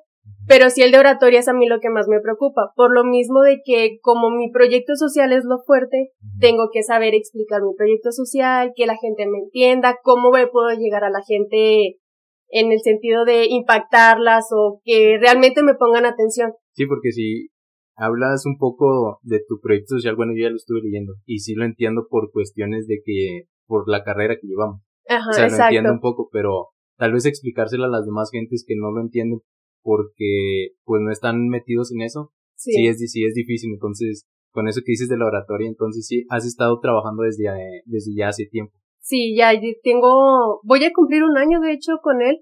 pero 0.46 0.70
sí 0.70 0.82
el 0.82 0.90
de 0.90 0.98
oratoria 0.98 1.40
es 1.40 1.48
a 1.48 1.52
mí 1.52 1.66
lo 1.66 1.80
que 1.80 1.90
más 1.90 2.08
me 2.08 2.20
preocupa, 2.20 2.72
por 2.74 2.94
lo 2.94 3.04
mismo 3.04 3.42
de 3.42 3.60
que 3.64 3.98
como 4.00 4.30
mi 4.30 4.50
proyecto 4.50 4.94
social 4.96 5.32
es 5.32 5.44
lo 5.44 5.58
fuerte, 5.64 6.12
tengo 6.40 6.68
que 6.72 6.82
saber 6.82 7.14
explicar 7.14 7.62
mi 7.62 7.74
proyecto 7.76 8.10
social, 8.10 8.72
que 8.74 8.86
la 8.86 8.96
gente 8.96 9.26
me 9.26 9.38
entienda, 9.38 9.98
cómo 10.02 10.30
puedo 10.30 10.70
llegar 10.78 11.04
a 11.04 11.10
la 11.10 11.22
gente 11.26 11.98
en 12.48 12.72
el 12.72 12.80
sentido 12.80 13.24
de 13.24 13.46
impactarlas 13.48 14.46
o 14.52 14.80
que 14.84 15.18
realmente 15.20 15.62
me 15.62 15.74
pongan 15.74 16.06
atención. 16.06 16.52
Sí, 16.72 16.86
porque 16.86 17.10
si 17.10 17.48
hablas 17.96 18.44
un 18.46 18.58
poco 18.58 19.18
de 19.22 19.40
tu 19.46 19.60
proyecto 19.60 19.96
social, 19.96 20.16
bueno, 20.16 20.32
yo 20.34 20.42
ya 20.42 20.50
lo 20.50 20.56
estuve 20.56 20.80
leyendo 20.82 21.14
y 21.26 21.40
sí 21.40 21.54
lo 21.54 21.64
entiendo 21.64 22.06
por 22.08 22.30
cuestiones 22.32 22.86
de 22.86 23.00
que, 23.04 23.48
por 23.66 23.88
la 23.88 24.02
carrera 24.04 24.36
que 24.40 24.46
llevamos. 24.46 24.82
Ajá, 25.08 25.30
o 25.30 25.32
sea, 25.32 25.44
exacto. 25.44 25.62
lo 25.62 25.66
entiendo 25.66 25.92
un 25.92 26.00
poco, 26.00 26.28
pero 26.32 26.68
tal 26.96 27.12
vez 27.12 27.26
explicárselo 27.26 27.84
a 27.84 27.88
las 27.88 28.06
demás 28.06 28.30
gentes 28.32 28.64
que 28.66 28.74
no 28.76 28.90
lo 28.90 29.00
entienden 29.00 29.40
porque 29.82 30.70
pues 30.84 31.02
no 31.02 31.10
están 31.10 31.48
metidos 31.48 31.92
en 31.92 32.02
eso. 32.02 32.32
Sí, 32.56 32.72
sí 32.72 32.86
es, 32.86 32.98
sí 32.98 33.24
es 33.24 33.34
difícil. 33.34 33.72
Entonces, 33.74 34.26
con 34.50 34.68
eso 34.68 34.80
que 34.80 34.92
dices 34.92 35.08
de 35.08 35.18
la 35.18 35.26
oratoria, 35.26 35.68
entonces 35.68 36.06
sí 36.06 36.24
has 36.30 36.46
estado 36.46 36.78
trabajando 36.80 37.24
desde, 37.24 37.44
desde 37.84 38.14
ya 38.16 38.28
hace 38.28 38.46
tiempo. 38.46 38.72
Sí, 39.00 39.36
ya 39.36 39.52
tengo, 39.82 40.60
voy 40.62 40.82
a 40.84 40.92
cumplir 40.94 41.22
un 41.24 41.36
año 41.36 41.60
de 41.60 41.72
hecho 41.72 41.98
con 42.02 42.22
él 42.22 42.38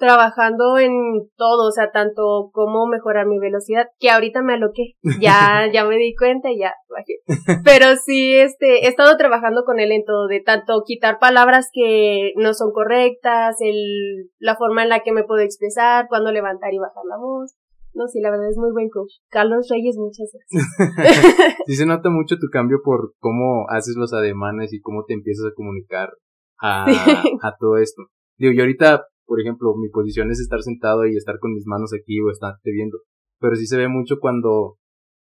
trabajando 0.00 0.78
en 0.78 0.92
todo, 1.36 1.68
o 1.68 1.70
sea, 1.70 1.92
tanto 1.92 2.50
como 2.52 2.86
mejorar 2.86 3.26
mi 3.26 3.38
velocidad, 3.38 3.86
que 4.00 4.10
ahorita 4.10 4.42
me 4.42 4.54
aloqué, 4.54 4.94
ya, 5.20 5.68
ya 5.72 5.84
me 5.84 5.96
di 5.96 6.16
cuenta 6.16 6.50
y 6.50 6.58
ya 6.58 6.72
bajé. 6.88 7.20
Pero 7.64 7.94
sí, 8.04 8.36
este, 8.36 8.86
he 8.86 8.88
estado 8.88 9.16
trabajando 9.16 9.62
con 9.64 9.78
él 9.78 9.92
en 9.92 10.04
todo, 10.04 10.26
de 10.26 10.40
tanto 10.40 10.82
quitar 10.84 11.18
palabras 11.20 11.68
que 11.72 12.32
no 12.36 12.54
son 12.54 12.72
correctas, 12.72 13.58
el, 13.60 14.30
la 14.40 14.56
forma 14.56 14.82
en 14.82 14.88
la 14.88 15.00
que 15.00 15.12
me 15.12 15.22
puedo 15.22 15.42
expresar, 15.42 16.06
cuando 16.08 16.32
levantar 16.32 16.74
y 16.74 16.78
bajar 16.78 17.04
la 17.08 17.18
voz. 17.18 17.54
No, 17.92 18.06
sí, 18.06 18.20
la 18.20 18.30
verdad 18.30 18.48
es 18.48 18.56
muy 18.56 18.72
buen 18.72 18.88
coach. 18.88 19.12
Carlos 19.30 19.68
Reyes, 19.68 19.96
muchas 19.98 20.30
gracias. 20.32 21.56
sí 21.66 21.74
se 21.74 21.86
nota 21.86 22.08
mucho 22.08 22.36
tu 22.38 22.46
cambio 22.50 22.78
por 22.84 23.14
cómo 23.18 23.66
haces 23.68 23.96
los 23.96 24.12
ademanes 24.12 24.72
y 24.72 24.80
cómo 24.80 25.04
te 25.04 25.14
empiezas 25.14 25.46
a 25.46 25.54
comunicar 25.54 26.10
a, 26.60 26.86
sí. 26.86 27.38
a 27.42 27.56
todo 27.58 27.78
esto. 27.78 28.04
Digo, 28.38 28.52
yo 28.54 28.62
ahorita 28.62 29.04
por 29.30 29.40
ejemplo, 29.40 29.76
mi 29.76 29.88
posición 29.90 30.32
es 30.32 30.40
estar 30.40 30.60
sentado 30.60 31.06
y 31.06 31.14
estar 31.14 31.38
con 31.38 31.52
mis 31.52 31.64
manos 31.64 31.92
aquí 31.94 32.18
o 32.20 32.32
estarte 32.32 32.72
viendo. 32.72 32.98
Pero 33.38 33.54
sí 33.54 33.64
se 33.64 33.78
ve 33.78 33.86
mucho 33.86 34.16
cuando 34.18 34.76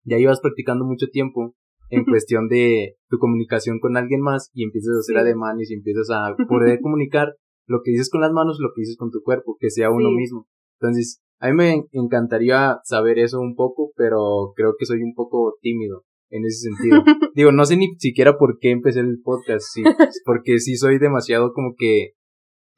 ya 0.04 0.16
ibas 0.16 0.40
practicando 0.40 0.86
mucho 0.86 1.08
tiempo 1.12 1.54
en 1.90 2.04
cuestión 2.06 2.48
de 2.48 2.94
tu 3.10 3.18
comunicación 3.18 3.78
con 3.78 3.98
alguien 3.98 4.22
más 4.22 4.48
y 4.54 4.64
empiezas 4.64 4.96
a 4.96 5.00
hacer 5.00 5.16
sí. 5.16 5.20
ademanes 5.20 5.70
y 5.70 5.74
empiezas 5.74 6.08
a 6.12 6.34
poder 6.48 6.80
comunicar 6.80 7.34
lo 7.66 7.82
que 7.84 7.90
dices 7.90 8.08
con 8.08 8.22
las 8.22 8.32
manos, 8.32 8.56
lo 8.58 8.70
que 8.74 8.80
dices 8.80 8.96
con 8.96 9.10
tu 9.10 9.20
cuerpo, 9.22 9.58
que 9.60 9.68
sea 9.68 9.90
uno 9.90 10.08
sí. 10.08 10.16
mismo. 10.16 10.46
Entonces, 10.80 11.20
a 11.38 11.48
mí 11.48 11.54
me 11.54 11.84
encantaría 11.92 12.78
saber 12.84 13.18
eso 13.18 13.38
un 13.38 13.54
poco, 13.54 13.92
pero 13.96 14.54
creo 14.56 14.76
que 14.78 14.86
soy 14.86 15.02
un 15.02 15.12
poco 15.12 15.58
tímido 15.60 16.04
en 16.30 16.46
ese 16.46 16.70
sentido. 16.70 17.02
Digo, 17.34 17.52
no 17.52 17.66
sé 17.66 17.76
ni 17.76 17.88
siquiera 17.98 18.38
por 18.38 18.58
qué 18.60 18.70
empecé 18.70 19.00
el 19.00 19.20
podcast, 19.22 19.66
sí, 19.70 19.82
porque 20.24 20.58
sí 20.58 20.76
soy 20.76 20.98
demasiado 20.98 21.52
como 21.52 21.74
que 21.76 22.12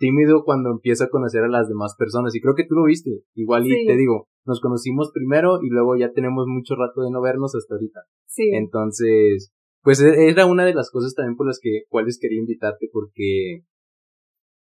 tímido 0.02 0.42
cuando 0.42 0.71
empieza 0.71 1.04
a 1.04 1.11
conocer 1.11 1.44
a 1.44 1.49
las 1.49 1.68
demás 1.68 1.94
personas. 1.97 2.35
Y 2.35 2.40
creo 2.40 2.56
que 2.56 2.66
tú 2.66 2.75
lo 2.75 2.87
viste. 2.87 3.23
Igual 3.35 3.68
y 3.68 3.71
sí. 3.71 3.87
te 3.87 3.97
digo, 3.97 4.26
nos 4.44 4.61
conocimos 4.61 5.12
primero 5.14 5.61
y 5.62 5.68
luego 5.71 5.97
ya 5.97 6.11
tenemos 6.11 6.47
mucho 6.49 6.75
rato 6.75 7.02
de 7.02 7.12
no 7.12 7.23
vernos 7.23 7.54
hasta 7.54 7.76
ahorita. 7.76 8.00
Sí. 8.26 8.50
Entonces, 8.52 9.52
pues 9.82 10.00
era 10.00 10.47
una 10.47 10.64
de 10.64 10.75
las 10.75 10.90
cosas 10.90 11.14
también 11.14 11.37
por 11.37 11.47
las 11.47 11.61
que, 11.62 11.85
cuales 11.88 12.18
quería 12.21 12.40
invitarte 12.40 12.88
porque 12.92 13.62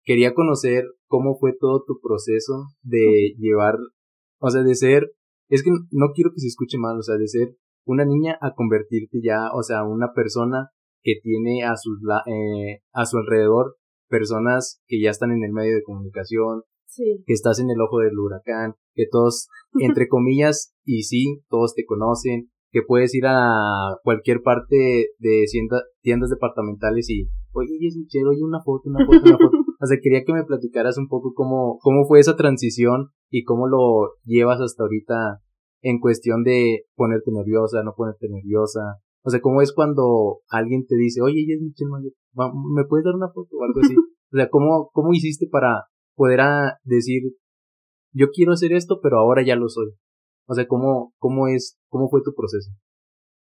quería 0.02 0.34
conocer 0.34 0.86
cómo 1.06 1.36
fue 1.38 1.52
todo 1.56 1.84
tu 1.86 2.00
proceso 2.00 2.66
de 2.82 3.34
llevar, 3.38 3.76
o 4.40 4.50
sea, 4.50 4.62
de 4.62 4.74
ser, 4.74 5.12
es 5.48 5.62
que 5.62 5.70
no 5.70 6.06
quiero 6.14 6.30
que 6.34 6.40
se 6.40 6.48
escuche 6.48 6.78
mal, 6.78 6.98
o 6.98 7.02
sea, 7.02 7.16
de 7.16 7.28
ser 7.28 7.54
una 7.86 8.04
niña 8.04 8.38
a 8.40 8.54
convertirte 8.54 9.20
ya, 9.22 9.52
o 9.54 9.62
sea, 9.62 9.84
una 9.84 10.12
persona 10.14 10.70
que 11.02 11.14
tiene 11.22 11.62
a 11.64 11.76
sus, 11.76 12.00
eh, 12.26 12.80
a 12.92 13.06
su 13.06 13.18
alrededor 13.18 13.76
personas 14.08 14.80
que 14.86 15.00
ya 15.00 15.10
están 15.10 15.32
en 15.32 15.44
el 15.44 15.52
medio 15.52 15.74
de 15.74 15.82
comunicación, 15.82 16.62
sí. 16.86 17.22
que 17.26 17.32
estás 17.32 17.60
en 17.60 17.70
el 17.70 17.80
ojo 17.80 17.98
del 17.98 18.18
huracán, 18.18 18.74
que 18.94 19.06
todos, 19.10 19.48
entre 19.80 20.08
comillas, 20.08 20.74
y 20.84 21.02
sí, 21.04 21.42
todos 21.48 21.74
te 21.74 21.84
conocen, 21.84 22.50
que 22.70 22.82
puedes 22.86 23.14
ir 23.14 23.24
a 23.26 23.96
cualquier 24.02 24.42
parte 24.42 25.08
de 25.18 25.44
tiendas, 25.50 25.82
tiendas 26.02 26.30
departamentales 26.30 27.08
y, 27.08 27.28
oye, 27.52 27.78
es 27.80 27.96
Michelle, 27.96 28.28
oye, 28.28 28.42
una 28.42 28.62
foto, 28.62 28.90
una 28.90 29.06
foto, 29.06 29.20
una 29.24 29.38
foto. 29.38 29.56
o 29.80 29.86
sea, 29.86 29.98
quería 30.02 30.24
que 30.24 30.34
me 30.34 30.44
platicaras 30.44 30.98
un 30.98 31.08
poco 31.08 31.32
cómo, 31.34 31.78
cómo 31.80 32.06
fue 32.06 32.20
esa 32.20 32.36
transición 32.36 33.08
y 33.30 33.44
cómo 33.44 33.68
lo 33.68 34.14
llevas 34.24 34.60
hasta 34.60 34.82
ahorita 34.82 35.40
en 35.80 36.00
cuestión 36.00 36.42
de 36.42 36.84
ponerte 36.94 37.30
nerviosa, 37.32 37.82
no 37.82 37.94
ponerte 37.96 38.28
nerviosa, 38.28 39.00
o 39.22 39.30
sea, 39.30 39.40
¿cómo 39.40 39.62
es 39.62 39.72
cuando 39.72 40.40
alguien 40.48 40.86
te 40.86 40.96
dice, 40.96 41.20
oye, 41.20 41.40
ella 41.40 41.54
es 41.56 41.62
Michelle 41.62 41.90
¿me 42.74 42.84
puedes 42.84 43.04
dar 43.04 43.14
una 43.14 43.28
foto 43.28 43.56
o 43.56 43.64
algo 43.64 43.80
así? 43.80 43.94
O 43.96 44.36
sea, 44.36 44.48
¿cómo, 44.50 44.90
cómo 44.92 45.12
hiciste 45.12 45.46
para 45.50 45.84
poder 46.14 46.40
a 46.40 46.78
decir, 46.84 47.22
yo 48.12 48.26
quiero 48.32 48.52
hacer 48.52 48.72
esto, 48.72 49.00
pero 49.02 49.18
ahora 49.18 49.44
ya 49.44 49.56
lo 49.56 49.68
soy? 49.68 49.92
O 50.46 50.54
sea, 50.54 50.66
¿cómo, 50.66 51.12
cómo 51.18 51.48
es, 51.48 51.78
cómo 51.88 52.08
fue 52.08 52.20
tu 52.24 52.34
proceso? 52.34 52.70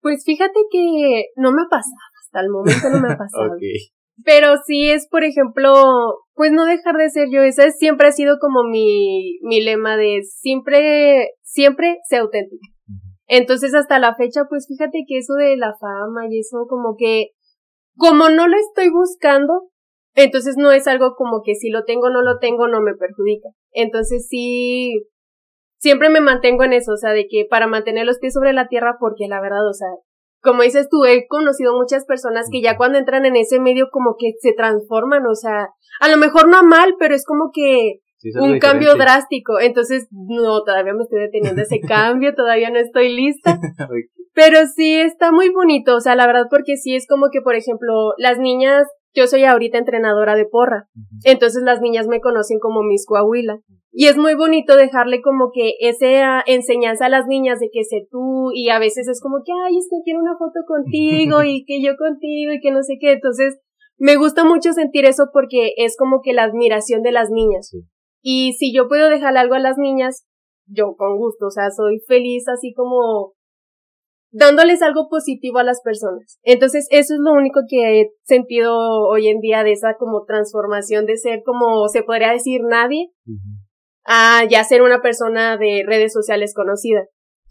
Pues 0.00 0.24
fíjate 0.24 0.60
que 0.70 1.26
no 1.36 1.52
me 1.52 1.62
ha 1.62 1.68
pasado, 1.68 1.94
hasta 2.22 2.40
el 2.40 2.50
momento 2.50 2.90
no 2.90 3.00
me 3.00 3.12
ha 3.12 3.16
pasado. 3.18 3.54
okay. 3.54 3.90
Pero 4.24 4.54
sí 4.64 4.90
es, 4.90 5.08
por 5.08 5.24
ejemplo, 5.24 5.72
pues 6.34 6.52
no 6.52 6.66
dejar 6.66 6.96
de 6.96 7.10
ser 7.10 7.28
yo. 7.32 7.42
Ese 7.42 7.72
siempre 7.72 8.08
ha 8.08 8.12
sido 8.12 8.36
como 8.40 8.62
mi, 8.62 9.38
mi 9.42 9.60
lema 9.60 9.96
de 9.96 10.22
siempre, 10.22 11.30
siempre 11.42 11.98
sé 12.08 12.18
auténtica. 12.18 12.68
Entonces 13.26 13.74
hasta 13.74 13.98
la 13.98 14.14
fecha, 14.14 14.42
pues 14.48 14.66
fíjate 14.68 15.04
que 15.08 15.18
eso 15.18 15.34
de 15.34 15.56
la 15.56 15.74
fama 15.80 16.28
y 16.30 16.40
eso 16.40 16.66
como 16.68 16.94
que, 16.96 17.30
como 17.96 18.28
no 18.28 18.48
lo 18.48 18.56
estoy 18.56 18.90
buscando, 18.90 19.70
entonces 20.14 20.56
no 20.56 20.72
es 20.72 20.86
algo 20.86 21.14
como 21.16 21.42
que 21.44 21.54
si 21.54 21.70
lo 21.70 21.84
tengo 21.84 22.06
o 22.06 22.10
no 22.10 22.22
lo 22.22 22.38
tengo 22.38 22.68
no 22.68 22.80
me 22.80 22.94
perjudica. 22.94 23.48
Entonces 23.72 24.26
sí, 24.28 25.06
siempre 25.78 26.08
me 26.08 26.20
mantengo 26.20 26.64
en 26.64 26.72
eso, 26.72 26.92
o 26.92 26.96
sea, 26.96 27.12
de 27.12 27.26
que 27.28 27.46
para 27.48 27.66
mantener 27.66 28.06
los 28.06 28.18
pies 28.18 28.34
sobre 28.34 28.52
la 28.52 28.68
tierra, 28.68 28.96
porque 29.00 29.26
la 29.28 29.40
verdad, 29.40 29.68
o 29.68 29.72
sea, 29.72 29.88
como 30.40 30.62
dices 30.62 30.88
tú, 30.90 31.04
he 31.04 31.26
conocido 31.26 31.76
muchas 31.76 32.04
personas 32.04 32.46
que 32.52 32.60
ya 32.60 32.76
cuando 32.76 32.98
entran 32.98 33.24
en 33.24 33.36
ese 33.36 33.60
medio 33.60 33.88
como 33.90 34.16
que 34.18 34.32
se 34.38 34.52
transforman, 34.52 35.26
o 35.26 35.34
sea, 35.34 35.68
a 36.00 36.08
lo 36.08 36.16
mejor 36.16 36.48
no 36.48 36.58
a 36.58 36.62
mal, 36.62 36.94
pero 36.98 37.14
es 37.14 37.24
como 37.24 37.50
que 37.52 38.00
Sí, 38.24 38.30
un 38.40 38.58
cambio 38.58 38.94
drástico. 38.94 39.60
Entonces, 39.60 40.08
no, 40.10 40.62
todavía 40.62 40.94
me 40.94 41.02
estoy 41.02 41.20
deteniendo 41.20 41.60
ese 41.60 41.80
cambio, 41.86 42.34
todavía 42.34 42.70
no 42.70 42.78
estoy 42.78 43.14
lista. 43.14 43.58
Pero 44.34 44.66
sí 44.66 44.96
está 44.96 45.30
muy 45.30 45.50
bonito, 45.50 45.96
o 45.96 46.00
sea, 46.00 46.16
la 46.16 46.26
verdad, 46.26 46.46
porque 46.50 46.76
sí 46.76 46.94
es 46.94 47.06
como 47.06 47.26
que, 47.32 47.40
por 47.40 47.54
ejemplo, 47.54 48.12
las 48.18 48.38
niñas, 48.38 48.86
yo 49.14 49.28
soy 49.28 49.44
ahorita 49.44 49.78
entrenadora 49.78 50.34
de 50.34 50.44
porra, 50.44 50.88
entonces 51.22 51.62
las 51.62 51.80
niñas 51.80 52.08
me 52.08 52.20
conocen 52.20 52.58
como 52.58 52.82
Miss 52.82 53.06
Coahuila. 53.06 53.60
Y 53.96 54.06
es 54.06 54.16
muy 54.16 54.34
bonito 54.34 54.76
dejarle 54.76 55.22
como 55.22 55.52
que 55.54 55.74
esa 55.78 56.42
enseñanza 56.46 57.06
a 57.06 57.08
las 57.08 57.28
niñas 57.28 57.60
de 57.60 57.70
que 57.72 57.84
sé 57.84 58.08
tú, 58.10 58.50
y 58.52 58.70
a 58.70 58.80
veces 58.80 59.06
es 59.06 59.20
como 59.22 59.36
que, 59.44 59.52
ay, 59.52 59.78
es 59.78 59.86
que 59.88 60.02
quiero 60.04 60.18
una 60.18 60.36
foto 60.36 60.60
contigo, 60.66 61.44
y 61.44 61.64
que 61.64 61.80
yo 61.80 61.96
contigo, 61.96 62.52
y 62.52 62.60
que 62.60 62.72
no 62.72 62.82
sé 62.82 62.94
qué. 63.00 63.12
Entonces, 63.12 63.60
me 63.96 64.16
gusta 64.16 64.44
mucho 64.44 64.72
sentir 64.72 65.04
eso 65.04 65.28
porque 65.32 65.74
es 65.76 65.96
como 65.96 66.22
que 66.22 66.32
la 66.32 66.42
admiración 66.42 67.02
de 67.02 67.12
las 67.12 67.30
niñas. 67.30 67.68
Sí. 67.70 67.84
Y 68.20 68.54
si 68.54 68.74
yo 68.74 68.88
puedo 68.88 69.08
dejarle 69.10 69.38
algo 69.38 69.54
a 69.54 69.60
las 69.60 69.78
niñas, 69.78 70.26
yo 70.66 70.96
con 70.96 71.16
gusto, 71.16 71.46
o 71.46 71.50
sea, 71.50 71.70
soy 71.70 72.00
feliz 72.08 72.48
así 72.48 72.72
como 72.74 73.34
dándoles 74.34 74.82
algo 74.82 75.08
positivo 75.08 75.58
a 75.58 75.64
las 75.64 75.80
personas. 75.82 76.38
Entonces, 76.42 76.88
eso 76.90 77.14
es 77.14 77.20
lo 77.20 77.32
único 77.32 77.60
que 77.68 78.00
he 78.00 78.10
sentido 78.24 78.74
hoy 79.08 79.28
en 79.28 79.38
día 79.38 79.62
de 79.62 79.72
esa 79.72 79.94
como 79.96 80.24
transformación 80.24 81.06
de 81.06 81.16
ser 81.16 81.42
como 81.44 81.88
se 81.88 82.02
podría 82.02 82.32
decir 82.32 82.60
nadie 82.68 83.10
a 84.04 84.44
ya 84.50 84.64
ser 84.64 84.82
una 84.82 85.00
persona 85.00 85.56
de 85.56 85.84
redes 85.86 86.12
sociales 86.12 86.52
conocida. 86.52 87.04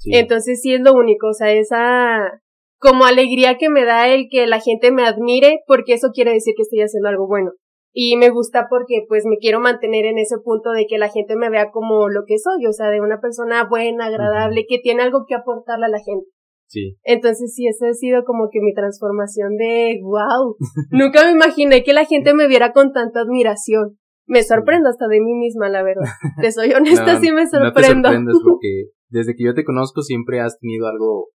Entonces, 0.06 0.62
sí 0.62 0.74
es 0.74 0.82
lo 0.82 0.94
único, 0.94 1.30
o 1.30 1.34
sea, 1.34 1.54
esa 1.54 2.42
como 2.80 3.06
alegría 3.06 3.58
que 3.58 3.70
me 3.70 3.86
da 3.86 4.10
el 4.10 4.28
que 4.30 4.46
la 4.46 4.60
gente 4.60 4.92
me 4.92 5.06
admire, 5.06 5.62
porque 5.68 5.94
eso 5.94 6.10
quiere 6.14 6.34
decir 6.34 6.54
que 6.58 6.64
estoy 6.64 6.82
haciendo 6.82 7.08
algo 7.08 7.28
bueno. 7.28 7.52
Y 7.94 8.18
me 8.18 8.30
gusta 8.30 8.68
porque 8.70 9.06
pues 9.08 9.24
me 9.26 9.38
quiero 9.38 9.62
mantener 9.62 10.06
en 10.06 10.18
ese 10.18 10.36
punto 10.44 10.72
de 10.72 10.86
que 10.86 10.98
la 10.98 11.08
gente 11.08 11.38
me 11.38 11.50
vea 11.50 11.72
como 11.72 12.10
lo 12.10 12.24
que 12.28 12.40
soy, 12.40 12.66
o 12.66 12.74
sea, 12.74 12.90
de 12.90 13.00
una 13.00 13.22
persona 13.22 13.70
buena, 13.70 14.08
agradable, 14.08 14.66
que 14.68 14.80
tiene 14.80 15.04
algo 15.04 15.26
que 15.26 15.36
aportarle 15.36 15.86
a 15.86 15.90
la 15.90 16.00
gente. 16.00 16.28
Sí. 16.68 16.98
Entonces 17.04 17.54
sí, 17.54 17.68
esa 17.68 17.90
ha 17.90 17.94
sido 17.94 18.24
como 18.24 18.50
que 18.52 18.60
mi 18.62 18.74
transformación 18.74 19.58
de 19.58 20.00
wow. 20.02 20.56
Nunca 20.92 21.26
me 21.26 21.32
imaginé 21.32 21.84
que 21.84 21.94
la 21.94 22.06
gente 22.06 22.34
me 22.34 22.48
viera 22.48 22.72
con 22.72 22.92
tanta 22.94 23.22
admiración. 23.22 23.98
Me 24.26 24.42
sorprendo 24.44 24.90
hasta 24.90 25.08
de 25.08 25.20
mí 25.20 25.34
misma, 25.34 25.70
la 25.70 25.84
verdad. 25.84 26.06
Te 26.42 26.52
soy 26.52 26.72
honesta, 26.74 27.20
sí 27.20 27.32
me 27.32 27.46
sorprendo. 27.48 28.12
No 28.12 28.32
te 28.32 28.40
porque 28.44 28.86
desde 29.10 29.36
que 29.36 29.44
yo 29.44 29.54
te 29.54 29.66
conozco 29.66 30.02
siempre 30.02 30.40
has 30.40 30.58
tenido 30.60 30.88
algo 30.88 31.30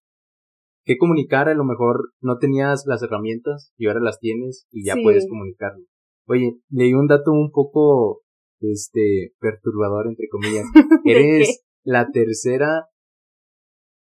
que 0.86 0.98
comunicar, 0.98 1.50
a 1.50 1.54
lo 1.54 1.66
mejor 1.66 2.14
no 2.22 2.38
tenías 2.38 2.86
las 2.88 3.04
herramientas 3.04 3.74
y 3.78 3.88
ahora 3.88 4.00
las 4.00 4.20
tienes 4.20 4.68
y 4.72 4.86
ya 4.86 4.96
puedes 5.04 5.28
comunicarlo. 5.28 5.84
Oye, 6.28 6.54
leí 6.70 6.94
un 6.94 7.08
dato 7.08 7.32
un 7.32 7.52
poco 7.52 8.22
este 8.62 9.34
perturbador 9.40 10.08
entre 10.08 10.28
comillas. 10.30 10.66
Eres 11.04 11.66
la 11.84 12.10
tercera 12.12 12.88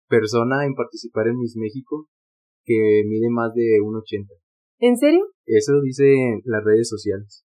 persona 0.08 0.64
en 0.64 0.74
participar 0.74 1.28
en 1.28 1.38
Miss 1.38 1.56
México 1.56 2.08
que 2.64 3.02
mide 3.06 3.28
más 3.30 3.52
de 3.54 3.78
1.80. 3.82 4.26
¿En 4.78 4.96
serio? 4.96 5.26
Eso 5.46 5.80
dice 5.82 6.04
las 6.44 6.64
redes 6.64 6.88
sociales. 6.88 7.44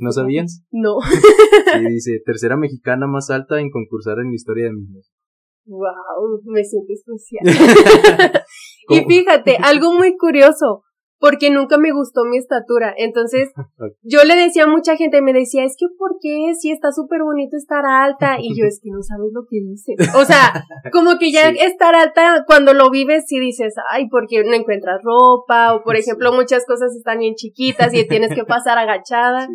¿No 0.00 0.10
sabías? 0.10 0.64
No. 0.70 0.96
sí, 1.02 1.86
dice, 1.88 2.22
tercera 2.24 2.56
mexicana 2.56 3.06
más 3.06 3.30
alta 3.30 3.60
en 3.60 3.70
concursar 3.70 4.18
en 4.18 4.30
la 4.30 4.34
historia 4.34 4.64
de 4.66 4.72
Miss 4.72 4.88
México. 4.90 5.16
Wow, 5.66 6.40
me 6.44 6.64
siento 6.64 6.92
especial. 6.92 8.42
y 8.88 9.00
fíjate, 9.04 9.56
algo 9.62 9.92
muy 9.92 10.16
curioso 10.16 10.85
porque 11.18 11.50
nunca 11.50 11.78
me 11.78 11.92
gustó 11.92 12.24
mi 12.24 12.38
estatura. 12.38 12.94
Entonces, 12.96 13.50
yo 14.02 14.24
le 14.24 14.36
decía 14.36 14.64
a 14.64 14.68
mucha 14.68 14.96
gente, 14.96 15.22
me 15.22 15.32
decía, 15.32 15.64
es 15.64 15.76
que 15.78 15.86
¿por 15.98 16.16
qué? 16.20 16.52
Si 16.58 16.70
está 16.70 16.92
súper 16.92 17.22
bonito 17.22 17.56
estar 17.56 17.84
alta. 17.86 18.36
Y 18.40 18.58
yo, 18.58 18.66
es 18.66 18.80
que 18.82 18.90
no 18.90 19.02
sabes 19.02 19.30
lo 19.32 19.42
que 19.48 19.60
dices. 19.60 20.14
O 20.14 20.24
sea, 20.24 20.64
como 20.92 21.18
que 21.18 21.32
ya 21.32 21.48
estar 21.48 21.94
alta, 21.94 22.44
cuando 22.46 22.74
lo 22.74 22.90
vives, 22.90 23.24
sí 23.26 23.40
dices, 23.40 23.74
ay, 23.90 24.08
porque 24.08 24.44
no 24.44 24.54
encuentras 24.54 25.00
ropa, 25.02 25.74
o 25.74 25.82
por 25.82 25.96
ejemplo, 25.96 26.32
muchas 26.32 26.64
cosas 26.66 26.94
están 26.94 27.18
bien 27.18 27.34
chiquitas 27.34 27.92
y 27.94 28.06
tienes 28.06 28.34
que 28.34 28.44
pasar 28.46 28.78
agachada. 28.78 29.48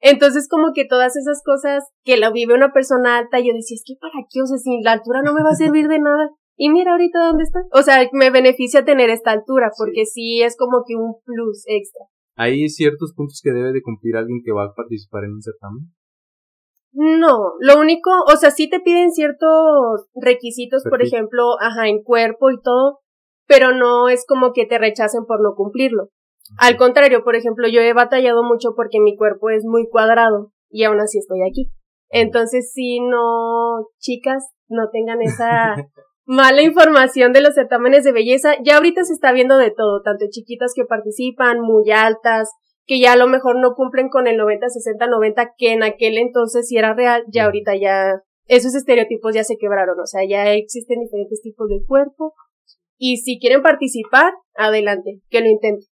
Entonces, 0.00 0.48
como 0.48 0.72
que 0.74 0.84
todas 0.84 1.16
esas 1.16 1.42
cosas 1.44 1.84
que 2.02 2.16
la 2.16 2.30
vive 2.30 2.54
una 2.54 2.72
persona 2.72 3.18
alta, 3.18 3.38
yo 3.38 3.54
decía, 3.54 3.76
es 3.76 3.84
que 3.86 3.94
para 4.00 4.26
qué, 4.28 4.42
o 4.42 4.46
sea, 4.46 4.58
si 4.58 4.82
la 4.82 4.92
altura 4.92 5.22
no 5.22 5.32
me 5.32 5.44
va 5.44 5.50
a 5.50 5.54
servir 5.54 5.86
de 5.86 6.00
nada. 6.00 6.30
Y 6.56 6.70
mira 6.70 6.92
ahorita 6.92 7.18
dónde 7.26 7.44
está. 7.44 7.60
O 7.72 7.82
sea, 7.82 8.08
me 8.12 8.30
beneficia 8.30 8.84
tener 8.84 9.10
esta 9.10 9.30
altura 9.30 9.70
porque 9.76 10.04
sí. 10.04 10.42
es 10.42 10.56
como 10.56 10.84
que 10.86 10.94
un 10.94 11.16
plus 11.24 11.64
extra. 11.66 12.06
¿Hay 12.36 12.68
ciertos 12.68 13.12
puntos 13.14 13.40
que 13.42 13.52
debe 13.52 13.72
de 13.72 13.82
cumplir 13.82 14.16
alguien 14.16 14.40
que 14.44 14.52
va 14.52 14.64
a 14.64 14.74
participar 14.74 15.24
en 15.24 15.32
un 15.32 15.42
certamen? 15.42 15.92
No, 16.94 17.54
lo 17.60 17.80
único, 17.80 18.10
o 18.30 18.36
sea, 18.36 18.50
sí 18.50 18.68
te 18.68 18.80
piden 18.80 19.12
ciertos 19.12 20.06
requisitos, 20.14 20.82
por 20.88 21.02
ejemplo, 21.02 21.58
ajá, 21.60 21.88
en 21.88 22.02
cuerpo 22.02 22.50
y 22.50 22.60
todo, 22.60 23.00
pero 23.46 23.72
no 23.72 24.10
es 24.10 24.26
como 24.26 24.52
que 24.52 24.66
te 24.66 24.78
rechacen 24.78 25.24
por 25.24 25.42
no 25.42 25.54
cumplirlo. 25.54 26.08
Al 26.58 26.76
contrario, 26.76 27.24
por 27.24 27.34
ejemplo, 27.34 27.66
yo 27.68 27.80
he 27.80 27.94
batallado 27.94 28.42
mucho 28.42 28.74
porque 28.76 29.00
mi 29.00 29.16
cuerpo 29.16 29.48
es 29.48 29.64
muy 29.64 29.88
cuadrado 29.88 30.52
y 30.68 30.84
aún 30.84 31.00
así 31.00 31.18
estoy 31.18 31.40
aquí. 31.48 31.70
Entonces, 32.10 32.72
si 32.72 33.00
no, 33.00 33.86
chicas, 33.98 34.50
no 34.68 34.90
tengan 34.90 35.22
esa 35.22 35.74
mala 36.24 36.62
información 36.62 37.32
de 37.32 37.40
los 37.40 37.54
certámenes 37.54 38.04
de 38.04 38.12
belleza. 38.12 38.54
Ya 38.64 38.76
ahorita 38.76 39.04
se 39.04 39.12
está 39.12 39.32
viendo 39.32 39.56
de 39.58 39.70
todo, 39.70 40.02
tanto 40.02 40.26
chiquitas 40.30 40.72
que 40.74 40.84
participan, 40.84 41.60
muy 41.60 41.90
altas, 41.90 42.50
que 42.86 43.00
ya 43.00 43.12
a 43.12 43.16
lo 43.16 43.28
mejor 43.28 43.60
no 43.60 43.74
cumplen 43.74 44.08
con 44.08 44.26
el 44.26 44.36
90, 44.36 44.68
60, 44.68 45.06
90, 45.06 45.52
que 45.56 45.72
en 45.72 45.82
aquel 45.82 46.18
entonces 46.18 46.68
sí 46.68 46.76
era 46.76 46.94
real, 46.94 47.24
ya 47.28 47.44
ahorita 47.44 47.76
ya 47.76 48.22
esos 48.46 48.74
estereotipos 48.74 49.34
ya 49.34 49.44
se 49.44 49.56
quebraron, 49.56 49.98
o 50.00 50.06
sea, 50.06 50.22
ya 50.28 50.52
existen 50.52 51.00
diferentes 51.00 51.40
tipos 51.42 51.68
de 51.68 51.84
cuerpo. 51.86 52.34
Y 52.98 53.16
si 53.16 53.38
quieren 53.40 53.62
participar, 53.62 54.32
adelante, 54.54 55.20
que 55.28 55.40
lo 55.40 55.48
intenten. 55.48 55.88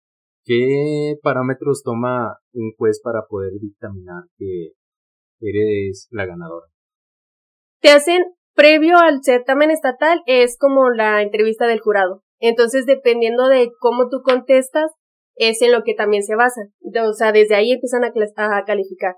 ¿Qué 0.43 1.15
parámetros 1.21 1.81
toma 1.83 2.37
un 2.53 2.71
juez 2.77 3.01
para 3.03 3.25
poder 3.27 3.53
dictaminar 3.59 4.23
que 4.37 4.73
eres 5.39 6.07
la 6.11 6.25
ganadora? 6.25 6.67
Te 7.81 7.89
hacen 7.89 8.23
previo 8.55 8.97
al 8.97 9.19
certamen 9.23 9.69
estatal 9.69 10.21
es 10.25 10.57
como 10.57 10.89
la 10.89 11.21
entrevista 11.21 11.67
del 11.67 11.79
jurado. 11.79 12.23
Entonces, 12.39 12.85
dependiendo 12.85 13.47
de 13.47 13.71
cómo 13.79 14.09
tú 14.09 14.21
contestas, 14.23 14.91
es 15.35 15.61
en 15.61 15.71
lo 15.71 15.83
que 15.83 15.93
también 15.93 16.23
se 16.23 16.35
basa. 16.35 16.61
O 16.81 17.13
sea, 17.13 17.31
desde 17.31 17.55
ahí 17.55 17.71
empiezan 17.71 18.03
a, 18.03 18.63
calificar. 18.65 19.15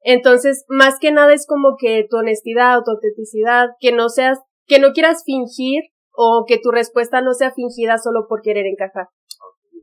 Entonces, 0.00 0.64
más 0.68 0.98
que 1.00 1.10
nada 1.10 1.32
es 1.32 1.46
como 1.46 1.76
que 1.78 2.06
tu 2.08 2.18
honestidad, 2.18 2.80
tu 2.84 2.92
autenticidad, 2.92 3.68
que 3.80 3.92
no 3.92 4.08
seas, 4.08 4.38
que 4.66 4.78
no 4.78 4.92
quieras 4.92 5.22
fingir 5.24 5.84
o 6.12 6.44
que 6.46 6.58
tu 6.58 6.70
respuesta 6.70 7.20
no 7.20 7.32
sea 7.32 7.52
fingida 7.52 7.98
solo 7.98 8.26
por 8.28 8.42
querer 8.42 8.66
encajar. 8.66 9.08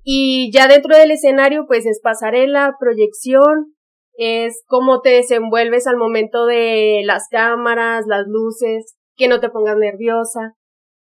Y 0.04 0.52
ya 0.52 0.68
dentro 0.68 0.96
del 0.96 1.12
escenario, 1.12 1.66
pues 1.68 1.86
es 1.86 2.00
pasarela, 2.02 2.76
proyección, 2.80 3.75
es 4.18 4.64
cómo 4.68 5.02
te 5.02 5.10
desenvuelves 5.10 5.88
al 5.88 5.98
momento 5.98 6.46
de 6.46 7.02
las 7.06 7.28
cámaras, 7.30 8.06
las 8.08 8.26
luces, 8.28 8.96
que 9.16 9.28
no 9.28 9.40
te 9.40 9.50
pongas 9.50 9.78
nerviosa. 9.78 10.56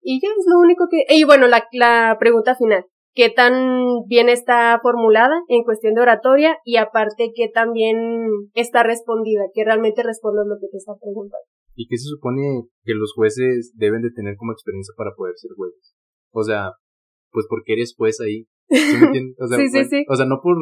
Y 0.00 0.20
ya 0.20 0.28
es 0.28 0.44
lo 0.46 0.58
único 0.60 0.86
que... 0.90 1.04
Y 1.08 1.24
bueno, 1.24 1.46
la, 1.48 1.66
la 1.72 2.16
pregunta 2.18 2.54
final. 2.54 2.84
¿Qué 3.14 3.30
tan 3.30 4.04
bien 4.06 4.28
está 4.28 4.78
formulada 4.80 5.34
en 5.48 5.64
cuestión 5.64 5.94
de 5.94 6.02
oratoria? 6.02 6.56
Y 6.64 6.76
aparte, 6.76 7.32
¿qué 7.34 7.48
tan 7.52 7.72
bien 7.72 8.28
está 8.54 8.84
respondida? 8.84 9.42
Que 9.52 9.64
realmente 9.64 10.02
respondas 10.02 10.46
lo 10.46 10.56
que 10.60 10.68
te 10.70 10.76
está 10.76 10.92
preguntando. 11.00 11.44
¿Y 11.74 11.88
qué 11.88 11.96
se 11.96 12.08
supone 12.08 12.68
que 12.84 12.94
los 12.94 13.12
jueces 13.14 13.72
deben 13.76 14.02
de 14.02 14.10
tener 14.10 14.36
como 14.36 14.52
experiencia 14.52 14.94
para 14.96 15.14
poder 15.16 15.34
ser 15.36 15.50
jueces? 15.56 15.94
O 16.32 16.44
sea, 16.44 16.72
pues 17.30 17.46
porque 17.48 17.72
eres 17.72 17.94
juez 17.96 18.20
ahí. 18.20 18.46
¿Sí 18.68 18.96
me 18.98 19.06
entiendes? 19.06 19.36
O 19.40 19.46
sea, 19.48 19.58
sí, 19.58 19.68
sí, 19.68 19.84
sí. 19.84 20.04
O 20.08 20.14
sea, 20.14 20.26
no 20.26 20.40
por 20.40 20.56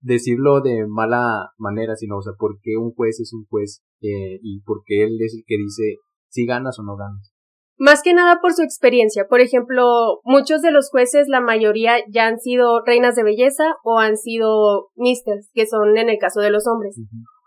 decirlo 0.00 0.60
de 0.60 0.86
mala 0.86 1.50
manera, 1.56 1.96
sino, 1.96 2.18
o 2.18 2.22
sea, 2.22 2.32
por 2.38 2.58
qué 2.62 2.76
un 2.76 2.92
juez 2.92 3.20
es 3.20 3.32
un 3.32 3.46
juez 3.46 3.82
eh, 4.00 4.38
y 4.42 4.60
por 4.62 4.82
qué 4.84 5.04
él 5.04 5.18
es 5.20 5.34
el 5.34 5.44
que 5.46 5.56
dice 5.56 5.96
si 6.28 6.46
ganas 6.46 6.78
o 6.78 6.82
no 6.82 6.96
ganas. 6.96 7.32
Más 7.80 8.02
que 8.02 8.12
nada 8.12 8.40
por 8.42 8.52
su 8.54 8.62
experiencia. 8.62 9.28
Por 9.28 9.40
ejemplo, 9.40 10.20
muchos 10.24 10.62
de 10.62 10.72
los 10.72 10.90
jueces, 10.90 11.28
la 11.28 11.40
mayoría 11.40 11.98
ya 12.10 12.26
han 12.26 12.40
sido 12.40 12.84
reinas 12.84 13.14
de 13.14 13.22
belleza 13.22 13.76
o 13.84 14.00
han 14.00 14.16
sido 14.16 14.88
misters, 14.96 15.48
que 15.54 15.66
son 15.66 15.96
en 15.96 16.08
el 16.08 16.18
caso 16.18 16.40
de 16.40 16.50
los 16.50 16.66
hombres. 16.66 16.96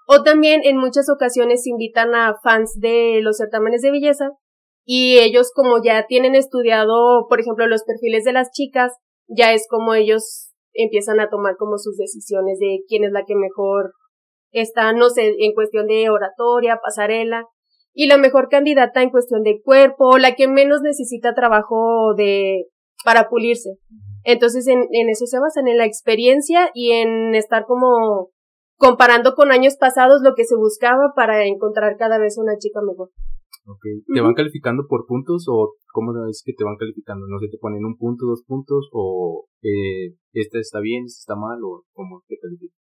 O 0.08 0.24
también 0.24 0.62
en 0.64 0.78
muchas 0.78 1.10
ocasiones 1.10 1.68
invitan 1.68 2.16
a 2.16 2.36
fans 2.42 2.78
de 2.80 3.20
los 3.22 3.38
certámenes 3.38 3.82
de 3.82 3.92
belleza 3.92 4.30
y 4.86 5.20
ellos 5.20 5.52
como 5.54 5.84
ya 5.84 6.06
tienen 6.08 6.36
estudiado, 6.36 7.28
por 7.28 7.42
ejemplo, 7.42 7.68
los 7.68 7.84
perfiles 7.84 8.24
de 8.24 8.34
las 8.34 8.52
chicas, 8.52 8.94
ya 9.28 9.54
es 9.54 9.68
como 9.70 9.94
ellos 9.94 10.51
empiezan 10.74 11.20
a 11.20 11.30
tomar 11.30 11.56
como 11.58 11.78
sus 11.78 11.98
decisiones 11.98 12.60
de 12.60 12.80
quién 12.88 13.04
es 13.04 13.12
la 13.12 13.26
que 13.26 13.36
mejor 13.36 13.94
está, 14.52 14.94
no 14.94 15.10
sé, 15.10 15.34
en 15.40 15.54
cuestión 15.54 15.88
de 15.88 16.10
oratoria, 16.10 16.80
pasarela, 16.84 17.46
y 17.94 18.08
la 18.08 18.18
mejor 18.18 18.48
candidata 18.50 19.02
en 19.02 19.10
cuestión 19.10 19.44
de 19.44 19.62
cuerpo, 19.62 20.18
la 20.18 20.36
que 20.36 20.48
menos 20.48 20.82
necesita 20.82 21.34
trabajo 21.34 22.14
de, 22.16 22.68
para 23.04 23.30
pulirse. 23.30 23.72
Entonces, 24.24 24.68
en, 24.68 24.80
en 24.92 25.10
eso 25.10 25.26
se 25.26 25.40
basan, 25.40 25.68
en 25.68 25.78
la 25.78 25.86
experiencia 25.86 26.70
y 26.74 26.92
en 26.92 27.36
estar 27.36 27.66
como 27.66 28.30
comparando 28.78 29.36
con 29.36 29.52
años 29.52 29.78
pasados 29.78 30.22
lo 30.24 30.34
que 30.36 30.46
se 30.46 30.56
buscaba 30.56 31.14
para 31.16 31.46
encontrar 31.46 31.98
cada 31.98 32.18
vez 32.18 32.38
una 32.38 32.58
chica 32.58 32.80
mejor. 32.82 33.10
Okay. 33.78 34.02
¿Te 34.14 34.22
van 34.22 34.34
calificando 34.34 34.84
por 34.88 35.06
puntos 35.06 35.46
o 35.50 35.76
cómo 35.94 36.12
es 36.28 36.44
que 36.46 36.54
te 36.54 36.64
van 36.64 36.78
calificando? 36.78 37.28
No 37.28 37.40
sé, 37.40 37.48
te 37.50 37.58
ponen 37.58 37.86
un 37.86 37.98
punto, 37.98 38.26
dos 38.26 38.44
puntos 38.46 38.90
o 38.92 39.46
eh, 39.62 40.16
esta 40.34 40.60
está 40.60 40.80
bien, 40.80 41.06
esta 41.06 41.34
está 41.34 41.36
mal 41.36 41.60
o 41.64 41.84
cómo 41.94 42.24
te 42.28 42.38
califican? 42.40 42.78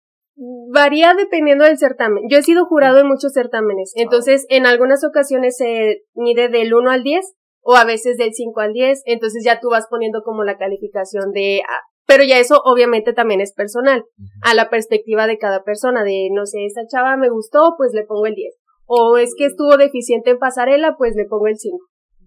Varía 0.72 1.14
dependiendo 1.14 1.64
del 1.64 1.78
certamen. 1.78 2.24
Yo 2.28 2.38
he 2.38 2.42
sido 2.42 2.66
jurado 2.66 2.98
en 3.00 3.08
muchos 3.08 3.32
certámenes, 3.32 3.92
ah. 3.96 4.02
entonces 4.02 4.46
en 4.50 4.66
algunas 4.66 5.02
ocasiones 5.04 5.56
se 5.56 6.02
mide 6.14 6.48
del 6.48 6.74
1 6.74 6.90
al 6.90 7.02
10 7.02 7.24
o 7.62 7.74
a 7.74 7.84
veces 7.84 8.16
del 8.16 8.32
5 8.32 8.60
al 8.60 8.72
10, 8.72 9.02
entonces 9.06 9.42
ya 9.44 9.60
tú 9.60 9.70
vas 9.70 9.86
poniendo 9.90 10.22
como 10.22 10.44
la 10.44 10.56
calificación 10.56 11.32
de... 11.32 11.62
Pero 12.06 12.22
ya 12.22 12.38
eso 12.38 12.60
obviamente 12.64 13.12
también 13.12 13.40
es 13.40 13.52
personal, 13.52 14.04
a 14.42 14.54
la 14.54 14.70
perspectiva 14.70 15.26
de 15.26 15.38
cada 15.38 15.64
persona, 15.64 16.04
de 16.04 16.28
no 16.32 16.46
sé, 16.46 16.64
esta 16.64 16.86
chava 16.86 17.16
me 17.16 17.28
gustó, 17.28 17.74
pues 17.76 17.90
le 17.92 18.04
pongo 18.04 18.26
el 18.26 18.36
10 18.36 18.54
o 18.86 19.16
es 19.18 19.34
que 19.36 19.46
estuvo 19.46 19.76
deficiente 19.76 20.30
en 20.30 20.38
pasarela, 20.38 20.96
pues 20.96 21.14
le 21.16 21.26
pongo 21.26 21.48
el 21.48 21.56
5. 21.56 21.76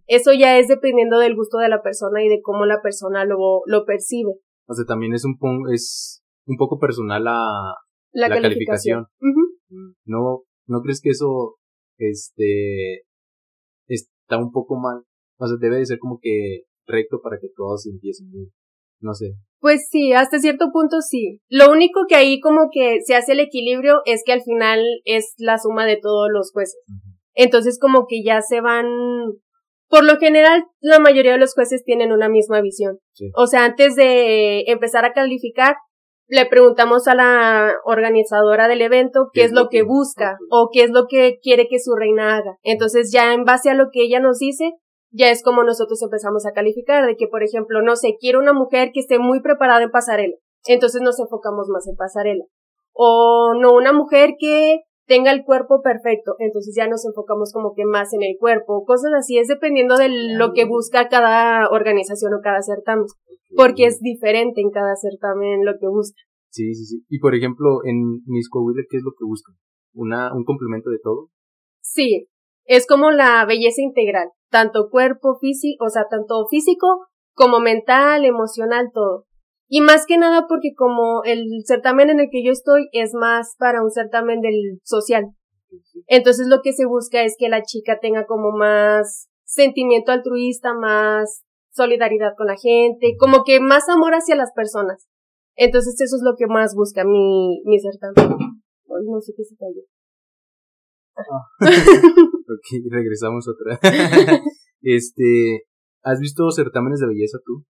Eso 0.08 0.32
ya 0.34 0.58
es 0.58 0.68
dependiendo 0.68 1.20
del 1.20 1.36
gusto 1.36 1.58
de 1.60 1.70
la 1.70 1.82
persona 1.82 2.24
y 2.24 2.30
de 2.30 2.42
cómo 2.42 2.66
la 2.66 2.82
persona 2.82 3.26
lo, 3.26 3.62
lo 3.66 3.86
percibe. 3.86 4.34
O 4.68 4.74
sea, 4.74 4.86
también 4.86 5.14
es 5.14 5.24
un, 5.24 5.38
es 5.74 6.24
un 6.46 6.58
poco 6.58 6.80
personal 6.80 7.24
la, 7.24 7.76
la, 8.12 8.30
calificación. 8.30 9.06
¿No, 10.06 10.44
¿No 10.68 10.82
crees 10.82 11.02
que 11.02 11.10
eso 11.10 11.58
este 11.98 13.04
está 13.88 14.38
un 14.38 14.52
poco 14.52 14.80
mal? 14.80 15.04
O 15.38 15.48
sea, 15.48 15.58
debe 15.60 15.78
de 15.78 15.86
ser 15.86 16.00
como 16.00 16.20
que 16.22 16.64
recto 16.86 17.22
para 17.22 17.40
que 17.40 17.50
todos 17.56 17.86
empiecen 17.86 18.32
bien. 18.32 18.52
No 19.00 19.14
sé. 19.14 19.36
Pues 19.60 19.88
sí, 19.90 20.14
hasta 20.14 20.40
cierto 20.40 20.72
punto 20.72 21.02
sí. 21.02 21.40
Lo 21.50 21.72
único 21.72 22.02
que 22.08 22.16
ahí 22.16 22.40
como 22.40 22.70
que 22.72 23.00
se 23.06 23.16
hace 23.16 23.34
el 23.34 23.40
equilibrio 23.40 24.02
es 24.06 24.24
que 24.26 24.34
al 24.34 24.42
final 24.42 24.82
es 25.06 25.34
la 25.38 25.58
suma 25.58 25.86
de 25.86 25.98
todos 25.98 26.30
los 26.32 26.52
jueces. 26.52 26.80
Entonces 27.34 27.80
como 27.80 28.06
que 28.08 28.24
ya 28.24 28.42
se 28.42 28.62
van 28.62 28.88
por 29.90 30.04
lo 30.04 30.18
general, 30.18 30.66
la 30.82 31.00
mayoría 31.00 31.32
de 31.32 31.40
los 31.40 31.56
jueces 31.56 31.84
tienen 31.84 32.12
una 32.12 32.30
misma 32.30 32.62
visión. 32.62 33.00
O 33.36 33.48
sea, 33.48 33.66
antes 33.66 33.96
de 33.96 34.62
empezar 34.68 35.04
a 35.04 35.14
calificar, 35.14 35.76
le 36.28 36.46
preguntamos 36.46 37.08
a 37.08 37.16
la 37.16 37.74
organizadora 37.84 38.68
del 38.68 38.84
evento 38.84 39.30
qué, 39.34 39.44
es 39.44 39.52
lo 39.52 39.68
que 39.68 39.82
busca 39.82 40.38
o 40.52 40.70
qué 40.72 40.84
es 40.84 40.92
lo 40.92 41.08
que 41.10 41.40
quiere 41.42 41.68
que 41.68 41.80
su 41.80 41.96
reina 41.96 42.38
haga. 42.38 42.58
Entonces 42.62 43.12
ya 43.12 43.34
en 43.34 43.46
base 43.46 43.72
a 43.72 43.74
lo 43.74 43.86
que 43.92 44.04
ella 44.04 44.20
nos 44.20 44.38
dice, 44.38 44.74
ya 45.12 45.30
es 45.30 45.44
como 45.44 45.64
nosotros 45.64 46.02
empezamos 46.02 46.46
a 46.46 46.52
calificar, 46.52 47.06
de 47.06 47.16
que 47.16 47.28
por 47.28 47.44
ejemplo, 47.44 47.82
no 47.82 47.96
sé, 47.96 48.16
quiero 48.20 48.40
una 48.40 48.54
mujer 48.54 48.92
que 48.94 49.00
esté 49.00 49.20
muy 49.20 49.42
preparada 49.42 49.84
en 49.84 49.92
pasarela. 49.92 50.36
Entonces 50.68 51.02
nos 51.02 51.20
enfocamos 51.20 51.68
más 51.70 51.88
en 51.88 51.96
pasarela. 51.96 52.44
O 52.94 53.54
no, 53.60 53.74
una 53.74 53.94
mujer 53.94 54.36
que 54.38 54.82
tenga 55.10 55.32
el 55.32 55.44
cuerpo 55.44 55.82
perfecto, 55.82 56.36
entonces 56.38 56.76
ya 56.78 56.88
nos 56.88 57.04
enfocamos 57.04 57.52
como 57.52 57.74
que 57.74 57.84
más 57.84 58.14
en 58.14 58.22
el 58.22 58.38
cuerpo, 58.40 58.86
cosas 58.86 59.12
así, 59.18 59.40
es 59.40 59.48
dependiendo 59.48 59.98
de 59.98 60.10
lo 60.10 60.54
que 60.54 60.66
busca 60.66 61.10
cada 61.10 61.68
organización 61.72 62.36
o 62.36 62.42
cada 62.44 62.62
certamen, 62.62 63.06
porque 63.56 63.86
es 63.86 64.00
diferente 64.02 64.62
en 64.62 64.70
cada 64.70 64.96
certamen 64.96 65.66
lo 65.66 65.74
que 65.80 65.88
busca. 65.88 66.22
Sí, 66.52 66.76
sí, 66.76 66.86
sí. 66.86 67.04
Y 67.10 67.20
por 67.20 67.34
ejemplo, 67.34 67.84
en 67.86 68.22
Miss 68.28 68.50
Coahuila, 68.50 68.84
¿qué 68.88 68.98
es 68.98 69.04
lo 69.04 69.12
que 69.18 69.26
buscan? 69.26 69.56
¿Una, 69.94 70.32
un 70.36 70.44
complemento 70.44 70.92
de 70.92 71.00
todo? 71.02 71.30
Sí, 71.82 72.28
es 72.70 72.86
como 72.86 73.10
la 73.10 73.44
belleza 73.46 73.82
integral, 73.82 74.30
tanto 74.52 74.90
cuerpo 74.92 75.40
físico, 75.42 75.86
o 75.86 75.90
sea, 75.90 76.04
tanto 76.08 76.46
físico 76.52 77.08
como 77.34 77.60
mental, 77.60 78.26
emocional, 78.26 78.92
todo. 78.94 79.26
Y 79.68 79.82
más 79.82 80.06
que 80.06 80.20
nada 80.20 80.46
porque 80.48 80.76
como 80.78 81.24
el 81.24 81.46
certamen 81.66 82.12
en 82.12 82.20
el 82.20 82.28
que 82.32 82.44
yo 82.44 82.52
estoy 82.52 82.88
es 82.92 83.16
más 83.16 83.56
para 83.58 83.82
un 83.82 83.90
certamen 83.90 84.42
del 84.42 84.80
social. 84.84 85.26
Entonces 86.06 86.48
lo 86.48 86.62
que 86.62 86.74
se 86.74 86.86
busca 86.86 87.24
es 87.24 87.36
que 87.40 87.50
la 87.50 87.64
chica 87.64 87.98
tenga 88.00 88.28
como 88.28 88.52
más 88.52 89.30
sentimiento 89.46 90.12
altruista, 90.12 90.76
más 90.76 91.44
solidaridad 91.72 92.34
con 92.38 92.46
la 92.46 92.56
gente, 92.56 93.16
como 93.18 93.44
que 93.44 93.60
más 93.60 93.90
amor 93.90 94.14
hacia 94.14 94.36
las 94.36 94.52
personas. 94.54 95.08
Entonces 95.56 96.00
eso 96.00 96.18
es 96.18 96.22
lo 96.24 96.36
que 96.38 96.46
más 96.46 96.76
busca 96.76 97.04
mi, 97.04 97.64
mi 97.66 97.80
certamen. 97.80 98.38
no 98.86 99.22
sé 99.22 99.34
qué 99.36 99.44
se 99.44 99.56
cayó. 99.56 99.82
Ok, 102.50 102.82
regresamos 102.90 103.48
otra. 103.48 103.80
este, 104.82 105.68
¿has 106.02 106.20
visto 106.20 106.50
certámenes 106.50 107.00
de 107.00 107.08
belleza 107.08 107.38
tú? 107.46 107.64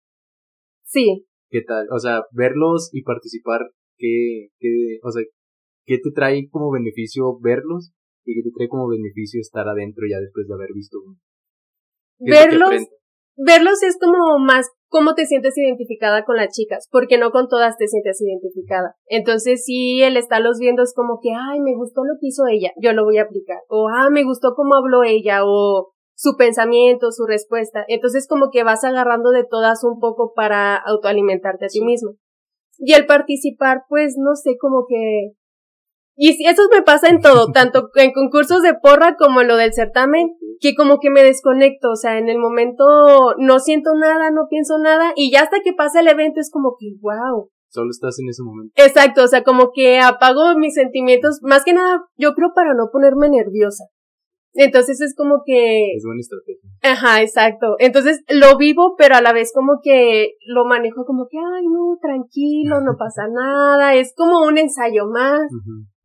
Sí. 0.85 1.27
¿Qué 1.49 1.61
tal? 1.63 1.87
O 1.91 1.99
sea, 1.99 2.23
verlos 2.31 2.89
y 2.93 3.03
participar, 3.03 3.59
¿qué, 3.97 4.47
qué, 4.57 4.99
o 5.03 5.11
sea, 5.11 5.21
qué 5.85 5.97
te 5.97 6.11
trae 6.11 6.47
como 6.49 6.71
beneficio 6.71 7.37
verlos 7.41 7.91
y 8.23 8.35
qué 8.35 8.41
te 8.41 8.55
trae 8.55 8.69
como 8.69 8.87
beneficio 8.87 9.41
estar 9.41 9.67
adentro 9.67 10.05
ya 10.09 10.21
después 10.21 10.47
de 10.47 10.53
haber 10.53 10.73
visto 10.73 10.97
uno? 11.05 11.19
Verlos, 12.19 12.87
verlos 13.35 13.83
es 13.83 13.97
como 13.99 14.39
más 14.39 14.67
cómo 14.89 15.13
te 15.13 15.25
sientes 15.25 15.57
identificada 15.57 16.25
con 16.25 16.35
las 16.35 16.53
chicas, 16.53 16.87
porque 16.91 17.17
no 17.17 17.31
con 17.31 17.47
todas 17.47 17.77
te 17.77 17.87
sientes 17.87 18.21
identificada. 18.21 18.95
Entonces, 19.05 19.63
si 19.63 20.01
el 20.01 20.17
estarlos 20.17 20.57
viendo 20.59 20.83
es 20.83 20.93
como 20.93 21.19
que, 21.21 21.29
ay, 21.29 21.61
me 21.61 21.75
gustó 21.75 22.03
lo 22.03 22.15
que 22.19 22.27
hizo 22.27 22.43
ella, 22.47 22.71
yo 22.81 22.93
lo 22.93 23.05
voy 23.05 23.17
a 23.19 23.23
aplicar. 23.23 23.59
O, 23.69 23.87
ah, 23.87 24.09
me 24.09 24.23
gustó 24.23 24.53
cómo 24.55 24.75
habló 24.75 25.03
ella, 25.03 25.45
o 25.45 25.93
su 26.19 26.35
pensamiento, 26.35 27.13
su 27.13 27.25
respuesta. 27.25 27.85
Entonces 27.87 28.27
como 28.27 28.49
que 28.51 28.63
vas 28.63 28.83
agarrando 28.83 29.29
de 29.29 29.45
todas 29.49 29.85
un 29.85 30.01
poco 30.01 30.33
para 30.35 30.75
autoalimentarte 30.75 31.65
a 31.65 31.69
ti 31.69 31.79
mismo. 31.81 32.15
Y 32.77 32.91
el 32.91 33.05
participar, 33.05 33.83
pues 33.87 34.15
no 34.17 34.35
sé, 34.35 34.57
como 34.59 34.85
que... 34.85 35.31
Y 36.17 36.45
eso 36.45 36.63
me 36.73 36.81
pasa 36.81 37.07
en 37.07 37.21
todo, 37.21 37.47
tanto 37.53 37.89
en 37.95 38.11
concursos 38.11 38.61
de 38.63 38.73
porra 38.73 39.15
como 39.15 39.39
en 39.39 39.47
lo 39.47 39.55
del 39.55 39.73
certamen, 39.73 40.35
que 40.59 40.75
como 40.75 40.99
que 40.99 41.09
me 41.09 41.23
desconecto, 41.23 41.91
o 41.91 41.95
sea, 41.95 42.17
en 42.17 42.29
el 42.29 42.37
momento 42.37 42.83
no 43.37 43.59
siento 43.59 43.91
nada, 43.95 44.31
no 44.31 44.47
pienso 44.49 44.77
nada, 44.77 45.13
y 45.15 45.31
ya 45.31 45.41
hasta 45.41 45.61
que 45.63 45.73
pasa 45.73 46.01
el 46.01 46.07
evento 46.07 46.39
es 46.39 46.51
como 46.51 46.75
que, 46.79 46.87
wow. 47.01 47.49
Solo 47.69 47.89
estás 47.91 48.17
en 48.19 48.29
ese 48.29 48.43
momento. 48.43 48.73
Exacto, 48.75 49.23
o 49.23 49.27
sea, 49.27 49.43
como 49.43 49.71
que 49.73 49.99
apago 49.99 50.57
mis 50.57 50.73
sentimientos, 50.73 51.39
más 51.43 51.63
que 51.63 51.73
nada, 51.73 52.03
yo 52.17 52.33
creo 52.33 52.49
para 52.53 52.73
no 52.73 52.89
ponerme 52.91 53.29
nerviosa. 53.29 53.85
Entonces 54.53 54.99
es 54.99 55.15
como 55.15 55.43
que... 55.45 55.91
Es 55.95 56.03
buena 56.03 56.19
estrategia. 56.19 56.69
Ajá, 56.81 57.21
exacto. 57.21 57.75
Entonces 57.77 58.23
lo 58.27 58.57
vivo, 58.57 58.95
pero 58.97 59.15
a 59.15 59.21
la 59.21 59.31
vez 59.31 59.51
como 59.53 59.79
que 59.81 60.33
lo 60.45 60.65
manejo 60.65 61.05
como 61.05 61.27
que, 61.29 61.37
ay, 61.37 61.67
no, 61.67 61.97
tranquilo, 62.01 62.81
no 62.81 62.97
pasa 62.97 63.27
nada. 63.31 63.93
Es 63.95 64.13
como 64.15 64.45
un 64.45 64.57
ensayo 64.57 65.05
más. 65.05 65.41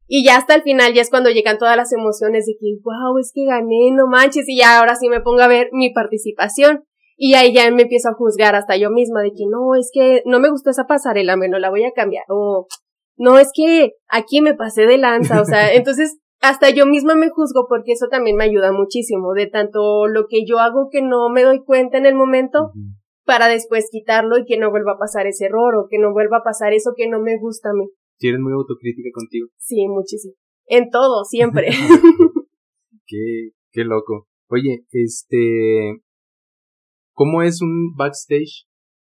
Y 0.07 0.25
ya 0.25 0.37
hasta 0.37 0.55
el 0.55 0.63
final, 0.63 0.93
ya 0.93 1.03
es 1.03 1.11
cuando 1.11 1.31
llegan 1.31 1.59
todas 1.59 1.77
las 1.77 1.93
emociones 1.93 2.47
de 2.47 2.55
que, 2.61 2.77
wow, 2.83 3.19
es 3.19 3.33
que 3.35 3.45
gané, 3.47 3.91
no 3.93 4.07
manches. 4.07 4.49
Y 4.49 4.59
ya 4.59 4.79
ahora 4.79 4.97
sí 4.97 5.09
me 5.09 5.21
pongo 5.21 5.41
a 5.41 5.49
ver 5.49 5.69
mi 5.73 5.93
participación. 5.93 6.85
Y 7.17 7.35
ahí 7.35 7.55
ya 7.55 7.71
me 7.71 7.83
empiezo 7.83 8.09
a 8.09 8.15
juzgar 8.15 8.55
hasta 8.55 8.77
yo 8.77 8.91
misma 8.91 9.23
de 9.23 9.31
que 9.31 9.45
no, 9.49 9.75
es 9.79 9.91
que 9.93 10.23
no 10.27 10.41
me 10.41 10.51
gustó 10.51 10.71
esa 10.71 10.87
pasarela, 10.87 11.37
bueno, 11.37 11.59
la 11.59 11.71
voy 11.71 11.85
a 11.85 11.93
cambiar. 11.93 12.25
O 12.29 12.67
no, 13.17 13.39
es 13.39 13.51
que 13.55 13.93
aquí 14.09 14.41
me 14.41 14.55
pasé 14.55 14.87
de 14.87 14.99
lanza. 14.99 15.41
O 15.41 15.45
sea, 15.45 15.73
entonces 15.75 16.19
hasta 16.41 16.69
yo 16.71 16.85
misma 16.85 17.15
me 17.15 17.31
juzgo 17.31 17.67
porque 17.69 17.93
eso 17.93 18.09
también 18.11 18.37
me 18.37 18.45
ayuda 18.45 18.73
muchísimo, 18.73 19.33
de 19.33 19.47
tanto 19.47 20.07
lo 20.09 20.27
que 20.29 20.45
yo 20.47 20.59
hago 20.59 20.89
que 20.91 21.01
no 21.01 21.31
me 21.31 21.43
doy 21.43 21.65
cuenta 21.65 21.97
en 21.97 22.05
el 22.05 22.15
momento, 22.15 22.73
para 23.25 23.49
después 23.49 23.89
quitarlo 23.91 24.37
y 24.37 24.45
que 24.45 24.59
no 24.59 24.71
vuelva 24.71 24.93
a 24.93 24.99
pasar 24.99 25.27
ese 25.27 25.47
error 25.47 25.75
o 25.77 25.87
que 25.89 25.99
no 25.99 26.13
vuelva 26.13 26.39
a 26.39 26.43
pasar 26.43 26.75
eso 26.75 26.93
que 26.95 27.09
no 27.09 27.21
me 27.21 27.39
gusta 27.39 27.71
a 27.71 27.73
mí. 27.73 27.87
¿Sí 28.19 28.29
eres 28.29 28.41
muy 28.41 28.53
autocrítica 28.53 29.09
contigo? 29.13 29.49
Sí, 29.59 29.87
muchísimo. 29.89 30.35
En 30.67 30.91
todo, 30.91 31.25
siempre. 31.25 31.69
qué, 33.07 33.51
qué 33.73 33.85
loco. 33.85 34.29
Oye, 34.49 34.87
este, 34.93 36.03
¿cómo 37.13 37.43
es 37.43 37.61
un 37.61 37.95
backstage 37.97 38.67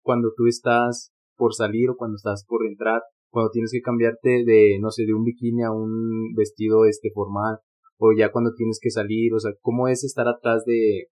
cuando 0.01 0.31
tú 0.35 0.47
estás 0.47 1.11
por 1.35 1.53
salir 1.53 1.89
o 1.89 1.95
cuando 1.95 2.15
estás 2.15 2.45
por 2.45 2.65
entrar? 2.65 3.01
cuando 3.29 3.51
tienes 3.51 3.71
que 3.71 3.81
cambiarte 3.81 4.43
de, 4.45 4.77
no 4.79 4.89
sé, 4.91 5.05
de 5.05 5.13
un 5.13 5.23
bikini 5.23 5.63
a 5.63 5.71
un 5.71 6.33
vestido 6.35 6.85
este 6.85 7.11
formal, 7.11 7.59
o 7.97 8.11
ya 8.17 8.31
cuando 8.31 8.53
tienes 8.55 8.79
que 8.81 8.89
salir, 8.89 9.33
o 9.33 9.39
sea, 9.39 9.51
cómo 9.61 9.87
es 9.87 10.03
estar 10.03 10.27
atrás 10.27 10.63
de, 10.65 11.07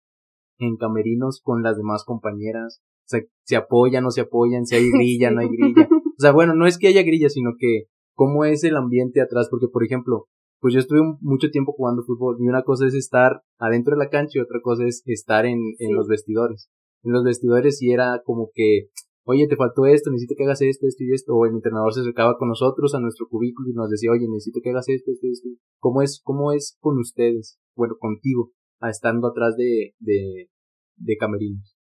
en 0.59 0.77
camerinos 0.77 1.41
con 1.43 1.63
las 1.63 1.77
demás 1.77 2.05
compañeras, 2.05 2.83
o 2.83 3.09
sea, 3.09 3.21
se 3.43 3.57
apoyan, 3.57 4.05
no 4.05 4.11
se 4.11 4.23
apoyan, 4.23 4.67
si 4.67 4.77
hay 4.77 4.91
grilla, 4.93 5.31
no 5.31 5.41
hay 5.41 5.49
grilla, 5.49 5.89
o 6.17 6.21
sea, 6.21 6.33
bueno, 6.33 6.55
no 6.55 6.67
es 6.67 6.79
que 6.79 6.89
haya 6.89 7.03
grilla, 7.03 7.29
sino 7.29 7.53
que 7.59 7.85
cómo 8.15 8.45
es 8.45 8.65
el 8.65 8.77
ambiente 8.77 9.21
atrás, 9.21 9.49
porque 9.51 9.69
por 9.73 9.85
ejemplo, 9.85 10.27
pues 10.61 10.75
yo 10.75 10.81
estuve 10.81 11.01
mucho 11.21 11.51
tiempo 11.51 11.73
jugando 11.73 12.03
fútbol 12.05 12.37
y 12.41 12.49
una 12.49 12.63
cosa 12.63 12.87
es 12.87 12.95
estar 12.95 13.43
adentro 13.59 13.97
de 13.97 14.05
la 14.05 14.11
cancha 14.11 14.39
y 14.39 14.41
otra 14.41 14.61
cosa 14.63 14.85
es 14.87 15.03
estar 15.07 15.47
en, 15.47 15.59
en 15.79 15.95
los 15.95 16.09
vestidores. 16.09 16.71
En 17.03 17.13
los 17.13 17.23
vestidores 17.23 17.79
sí 17.79 17.91
era 17.91 18.23
como 18.25 18.51
que 18.55 18.89
oye, 19.25 19.47
te 19.49 19.57
faltó 19.57 19.87
esto, 19.87 20.11
necesito 20.11 20.35
que 20.37 20.45
hagas 20.45 20.61
esto, 20.63 20.87
esto 20.87 21.03
y 21.05 21.13
esto, 21.13 21.35
o 21.35 21.47
el 21.47 21.55
entrenador 21.55 21.93
se 21.93 22.01
acercaba 22.01 22.37
con 22.37 22.49
nosotros 22.49 22.95
a 22.95 23.01
nuestro 23.01 23.27
cubículo 23.29 23.71
y 23.71 23.75
nos 23.75 23.91
decía, 23.91 24.11
oye, 24.13 24.27
necesito 24.29 24.61
que 24.63 24.71
hagas 24.71 24.89
esto, 24.89 25.11
esto, 25.11 25.27
esto. 25.31 25.49
¿Cómo 25.81 26.03
es, 26.03 26.21
cómo 26.23 26.53
es 26.53 26.77
con 26.81 26.99
ustedes? 26.99 27.59
Bueno, 27.75 27.97
contigo, 27.99 28.53
a 28.81 28.91
estando 28.91 29.29
atrás 29.29 29.57
de, 29.57 29.95
de, 29.99 30.51
de 30.97 31.17
camerinos. 31.17 31.77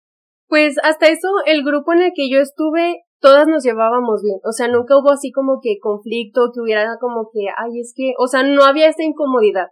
Pues 0.47 0.75
hasta 0.83 1.07
eso, 1.07 1.27
el 1.45 1.63
grupo 1.63 1.93
en 1.93 2.01
el 2.01 2.11
que 2.15 2.29
yo 2.29 2.39
estuve, 2.39 3.01
todas 3.21 3.47
nos 3.47 3.63
llevábamos 3.63 4.21
bien. 4.23 4.39
O 4.43 4.51
sea, 4.51 4.67
nunca 4.67 4.97
hubo 4.97 5.11
así 5.11 5.31
como 5.31 5.59
que 5.61 5.77
conflicto, 5.79 6.51
que 6.53 6.61
hubiera 6.61 6.97
como 6.99 7.29
que, 7.31 7.47
ay, 7.57 7.79
es 7.79 7.93
que, 7.95 8.13
o 8.17 8.27
sea, 8.27 8.43
no 8.43 8.65
había 8.65 8.89
esta 8.89 9.03
incomodidad 9.03 9.67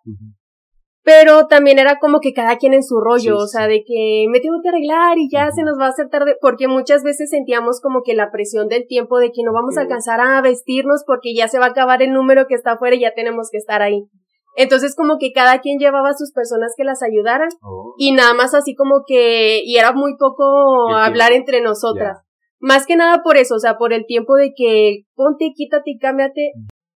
pero 1.10 1.48
también 1.48 1.80
era 1.80 1.98
como 1.98 2.20
que 2.20 2.34
cada 2.34 2.58
quien 2.58 2.76
en 2.76 2.84
su 2.84 3.00
rollo, 3.00 3.38
o 3.38 3.48
sea, 3.48 3.68
de 3.68 3.84
que 3.84 4.26
me 4.30 4.40
tengo 4.42 4.58
que 4.62 4.70
arreglar 4.70 5.18
y 5.18 5.28
ya 5.28 5.50
se 5.50 5.64
nos 5.64 5.80
va 5.80 5.88
a 5.88 5.90
hacer 5.90 6.08
tarde, 6.08 6.36
porque 6.40 6.68
muchas 6.68 7.02
veces 7.02 7.32
sentíamos 7.32 7.82
como 7.82 8.04
que 8.04 8.14
la 8.14 8.32
presión 8.32 8.68
del 8.68 8.86
tiempo 8.86 9.18
de 9.18 9.32
que 9.32 9.42
no 9.44 9.52
vamos 9.52 9.76
a 9.76 9.82
alcanzar 9.82 10.20
a 10.22 10.40
vestirnos 10.42 11.04
porque 11.08 11.34
ya 11.34 11.48
se 11.48 11.58
va 11.58 11.66
a 11.66 11.70
acabar 11.70 12.04
el 12.04 12.14
número 12.14 12.46
que 12.48 12.54
está 12.54 12.74
afuera 12.74 12.96
y 12.96 13.00
ya 13.00 13.16
tenemos 13.16 13.50
que 13.52 13.58
estar 13.58 13.82
ahí. 13.82 14.04
Entonces 14.56 14.96
como 14.96 15.18
que 15.18 15.32
cada 15.32 15.62
quien 15.62 15.80
llevaba 15.80 16.10
a 16.10 16.14
sus 16.14 16.32
personas 16.32 16.74
que 16.78 16.84
las 16.84 17.02
ayudaran 17.02 17.50
oh. 17.64 17.96
y 17.98 18.12
nada 18.12 18.36
más 18.36 18.54
así 18.54 18.76
como 18.76 19.04
que, 19.08 19.64
y 19.64 19.78
era 19.78 19.94
muy 19.94 20.16
poco 20.16 20.94
hablar 20.94 21.32
entre 21.32 21.62
nosotras. 21.62 22.20
Más 22.60 22.86
que 22.86 22.96
nada 22.96 23.24
por 23.24 23.38
eso, 23.38 23.56
o 23.56 23.60
sea, 23.60 23.78
por 23.78 23.94
el 23.94 24.06
tiempo 24.06 24.36
de 24.36 24.52
que 24.56 25.04
ponte, 25.16 25.52
quítate 25.56 25.92
y 25.92 25.98
cámbiate. 25.98 26.52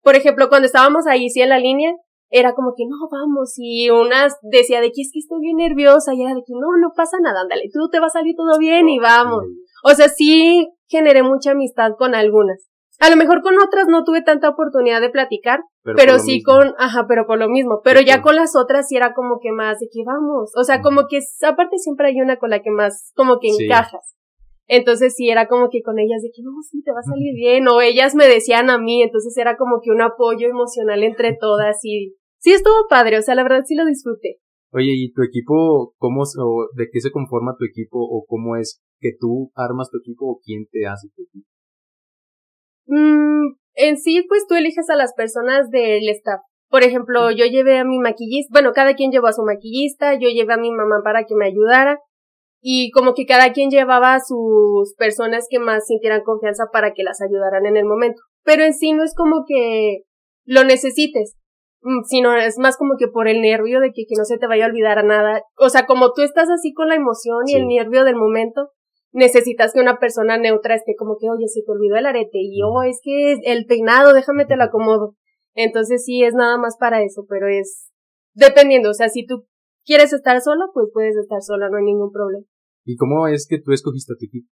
Por 0.03 0.17
ejemplo, 0.17 0.49
cuando 0.49 0.67
estábamos 0.67 1.07
ahí 1.07 1.29
sí 1.29 1.43
en 1.43 1.51
la 1.51 1.59
línea, 1.59 1.93
era 2.31 2.55
como 2.55 2.75
que 2.77 2.85
no, 2.89 2.97
vamos, 3.11 3.55
y 3.57 3.91
unas 3.91 4.39
decía 4.43 4.81
de 4.81 4.93
que 4.93 5.03
es 5.03 5.11
que 5.13 5.19
estoy 5.19 5.41
bien 5.41 5.57
nerviosa, 5.57 6.15
y 6.15 6.23
era 6.23 6.35
de 6.35 6.43
que 6.47 6.55
no, 6.55 6.79
no 6.81 6.93
pasa 6.97 7.17
nada, 7.21 7.43
ándale, 7.43 7.65
tú 7.73 7.91
te 7.91 8.01
va 8.01 8.07
a 8.07 8.11
salir 8.11 8.35
todo 8.37 8.59
bien 8.59 8.89
y 8.89 8.99
vamos. 8.99 9.45
O 9.83 9.91
sea, 9.91 10.09
sí 10.09 10.69
generé 10.87 11.23
mucha 11.23 11.53
amistad 11.53 11.93
con 11.99 12.15
algunas. 12.15 12.71
A 13.01 13.09
lo 13.09 13.17
mejor 13.17 13.43
con 13.43 13.59
otras 13.59 13.87
no 13.89 14.05
tuve 14.05 14.21
tanta 14.21 14.51
oportunidad 14.51 15.01
de 15.01 15.09
platicar, 15.09 15.61
pero, 15.83 16.19
sí 16.19 16.43
con, 16.43 16.75
ajá, 16.79 17.07
pero 17.09 17.27
por 17.27 17.39
lo 17.39 17.49
mismo. 17.49 17.81
Pero 17.83 18.01
ya 18.01 18.21
con 18.21 18.37
las 18.37 18.55
otras 18.55 18.89
sí 18.89 18.97
era 18.97 19.15
como 19.15 19.39
que 19.41 19.53
más 19.53 19.79
de 19.79 19.87
que 19.91 20.03
vamos. 20.05 20.53
O 20.55 20.65
sea, 20.65 20.83
como 20.83 21.07
que 21.09 21.19
aparte 21.47 21.79
siempre 21.79 22.09
hay 22.09 22.21
una 22.21 22.37
con 22.37 22.51
la 22.51 22.61
que 22.61 22.71
más 22.71 23.11
como 23.17 23.39
que 23.41 23.49
encajas. 23.49 24.17
Entonces 24.73 25.17
sí 25.17 25.29
era 25.29 25.49
como 25.49 25.69
que 25.69 25.83
con 25.83 25.99
ellas 25.99 26.23
de 26.23 26.31
que 26.33 26.43
no, 26.45 26.53
sí, 26.63 26.81
te 26.85 26.93
va 26.93 27.01
a 27.01 27.03
salir 27.03 27.35
bien. 27.35 27.67
O 27.67 27.81
ellas 27.81 28.15
me 28.15 28.29
decían 28.29 28.71
a 28.71 28.79
mí, 28.79 29.03
entonces 29.03 29.37
era 29.37 29.57
como 29.57 29.81
que 29.83 29.91
un 29.91 30.01
apoyo 30.01 30.49
emocional 30.49 31.03
entre 31.03 31.37
todas 31.37 31.85
y 31.85 32.15
sí 32.39 32.53
estuvo 32.53 32.87
padre. 32.89 33.19
O 33.19 33.23
sea, 33.23 33.35
la 33.35 33.43
verdad 33.43 33.65
sí 33.67 33.75
lo 33.75 33.85
disfruté. 33.85 34.39
Oye, 34.73 34.93
¿y 34.95 35.13
tu 35.13 35.25
equipo, 35.25 35.95
cómo, 35.99 36.23
o 36.23 36.69
de 36.77 36.87
qué 36.93 37.01
se 37.01 37.11
conforma 37.11 37.57
tu 37.59 37.65
equipo 37.65 37.99
o 37.99 38.25
cómo 38.29 38.55
es 38.55 38.81
que 39.01 39.11
tú 39.19 39.51
armas 39.57 39.91
tu 39.91 39.99
equipo 39.99 40.31
o 40.31 40.41
quién 40.41 40.67
te 40.71 40.87
hace 40.87 41.09
tu 41.17 41.23
equipo? 41.25 41.49
Mm, 42.87 43.57
en 43.75 43.97
sí, 43.97 44.25
pues 44.29 44.47
tú 44.47 44.55
eliges 44.55 44.89
a 44.89 44.95
las 44.95 45.15
personas 45.15 45.69
del 45.71 46.09
staff. 46.11 46.43
Por 46.69 46.85
ejemplo, 46.85 47.33
yo 47.33 47.45
llevé 47.47 47.79
a 47.79 47.85
mi 47.85 47.99
maquillista, 47.99 48.53
bueno, 48.53 48.71
cada 48.73 48.95
quien 48.95 49.11
llevó 49.11 49.27
a 49.27 49.33
su 49.33 49.43
maquillista, 49.43 50.15
yo 50.15 50.29
llevé 50.29 50.53
a 50.55 50.59
mi 50.59 50.71
mamá 50.71 51.01
para 51.03 51.25
que 51.25 51.35
me 51.35 51.47
ayudara 51.47 51.99
y 52.61 52.91
como 52.91 53.15
que 53.15 53.27
cada 53.27 53.53
quien 53.53 53.71
llevaba 53.71 54.15
a 54.15 54.21
sus 54.21 54.95
personas 54.97 55.47
que 55.49 55.59
más 55.59 55.87
sintieran 55.87 56.23
confianza 56.23 56.65
para 56.73 56.93
que 56.93 57.03
las 57.03 57.21
ayudaran 57.21 57.67
en 57.67 57.77
el 57.77 57.85
momento. 57.85 58.23
Pero 58.45 58.65
en 58.65 58.75
sí 58.75 58.93
no 58.93 59.03
es 59.03 59.15
como 59.15 59.45
que 59.47 60.03
lo 60.45 60.65
necesites, 60.65 61.37
mm, 61.83 62.03
sino 62.05 62.37
es 62.37 62.59
más 62.59 62.77
como 62.77 62.95
que 62.99 63.09
por 63.09 63.29
el 63.29 63.41
nervio 63.41 63.81
de 63.81 63.93
que, 63.93 64.05
que 64.07 64.17
no 64.17 64.25
se 64.25 64.39
te 64.39 64.47
vaya 64.47 64.67
a 64.67 64.69
olvidar 64.69 64.99
a 64.99 65.03
nada. 65.03 65.43
O 65.57 65.71
sea, 65.71 65.87
como 65.87 66.13
tú 66.13 66.23
estás 66.23 66.51
así 66.51 66.73
con 66.75 66.89
la 66.89 66.97
emoción 66.97 67.45
y 67.47 67.55
el 67.55 67.67
nervio 67.67 68.05
del 68.05 68.17
momento, 68.17 68.71
necesitas 69.13 69.73
que 69.73 69.81
una 69.81 69.99
persona 69.99 70.37
neutra 70.37 70.75
esté 70.75 70.95
como 70.97 71.17
que, 71.19 71.29
oye, 71.31 71.49
se 71.49 71.63
te 71.65 71.73
olvidó 71.73 71.97
el 71.97 72.07
arete 72.07 72.39
y 72.41 72.61
oh, 72.63 72.83
es 72.83 73.01
que 73.03 73.37
el 73.45 73.67
peinado, 73.67 74.13
déjame 74.13 74.45
te 74.45 74.57
lo 74.57 74.65
acomodo. 74.65 75.17
Entonces 75.55 76.05
sí 76.05 76.23
es 76.23 76.35
nada 76.35 76.59
más 76.59 76.77
para 76.79 77.03
eso, 77.03 77.25
pero 77.29 77.49
es 77.49 77.91
dependiendo, 78.35 78.91
o 78.91 78.95
sea, 78.95 79.09
si 79.09 79.27
tú 79.27 79.47
quieres 79.85 80.13
estar 80.13 80.41
sola, 80.41 80.67
pues 80.73 80.89
puedes 80.93 81.17
estar 81.17 81.41
sola, 81.43 81.69
no 81.69 81.79
hay 81.79 81.85
ningún 81.85 82.13
problema. 82.13 82.45
¿Y 82.85 82.97
cómo 82.97 83.27
es 83.29 83.47
que 83.49 83.61
tú 83.61 83.73
escogiste 83.73 84.13
a 84.13 84.17
tu 84.17 84.27
equipo? 84.27 84.49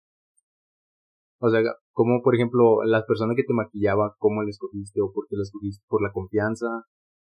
O 1.41 1.51
sea, 1.51 1.61
¿cómo, 1.93 2.21
por 2.23 2.35
ejemplo, 2.35 2.83
las 2.85 3.05
personas 3.05 3.37
que 3.37 3.45
te 3.45 3.55
maquillaba, 3.55 4.15
cómo 4.19 4.43
la 4.43 4.51
escogiste 4.51 5.01
o 5.01 5.13
por 5.13 5.27
qué 5.29 5.37
la 5.37 5.43
escogiste? 5.43 5.85
¿Por 5.89 6.03
la 6.03 6.13
confianza 6.13 6.67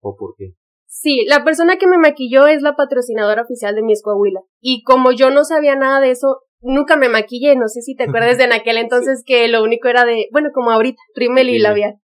o 0.01 0.17
por 0.17 0.35
qué? 0.37 0.55
Sí, 0.87 1.25
la 1.27 1.43
persona 1.43 1.77
que 1.79 1.87
me 1.87 1.97
maquilló 1.97 2.47
es 2.47 2.61
la 2.61 2.77
patrocinadora 2.77 3.43
oficial 3.43 3.75
de 3.75 3.83
mi 3.83 3.93
escuela. 3.93 4.41
Y 4.61 4.83
como 4.83 5.13
yo 5.13 5.31
no 5.31 5.45
sabía 5.45 5.75
nada 5.75 6.01
de 6.01 6.11
eso, 6.11 6.43
nunca 6.61 6.97
me 6.97 7.09
maquillé, 7.09 7.57
no 7.57 7.69
sé 7.69 7.81
si 7.81 7.97
te 7.97 8.05
acuerdas 8.05 8.37
de 8.37 8.45
en 8.45 8.53
aquel 8.53 8.77
entonces 8.79 9.23
que 9.25 9.49
lo 9.49 9.63
único 9.63 9.89
era 9.89 10.05
de, 10.05 10.29
bueno, 10.33 10.51
como 10.53 10.71
ahorita, 10.71 11.01
rímel 11.15 11.49
y 11.49 11.59
labial. 11.59 11.95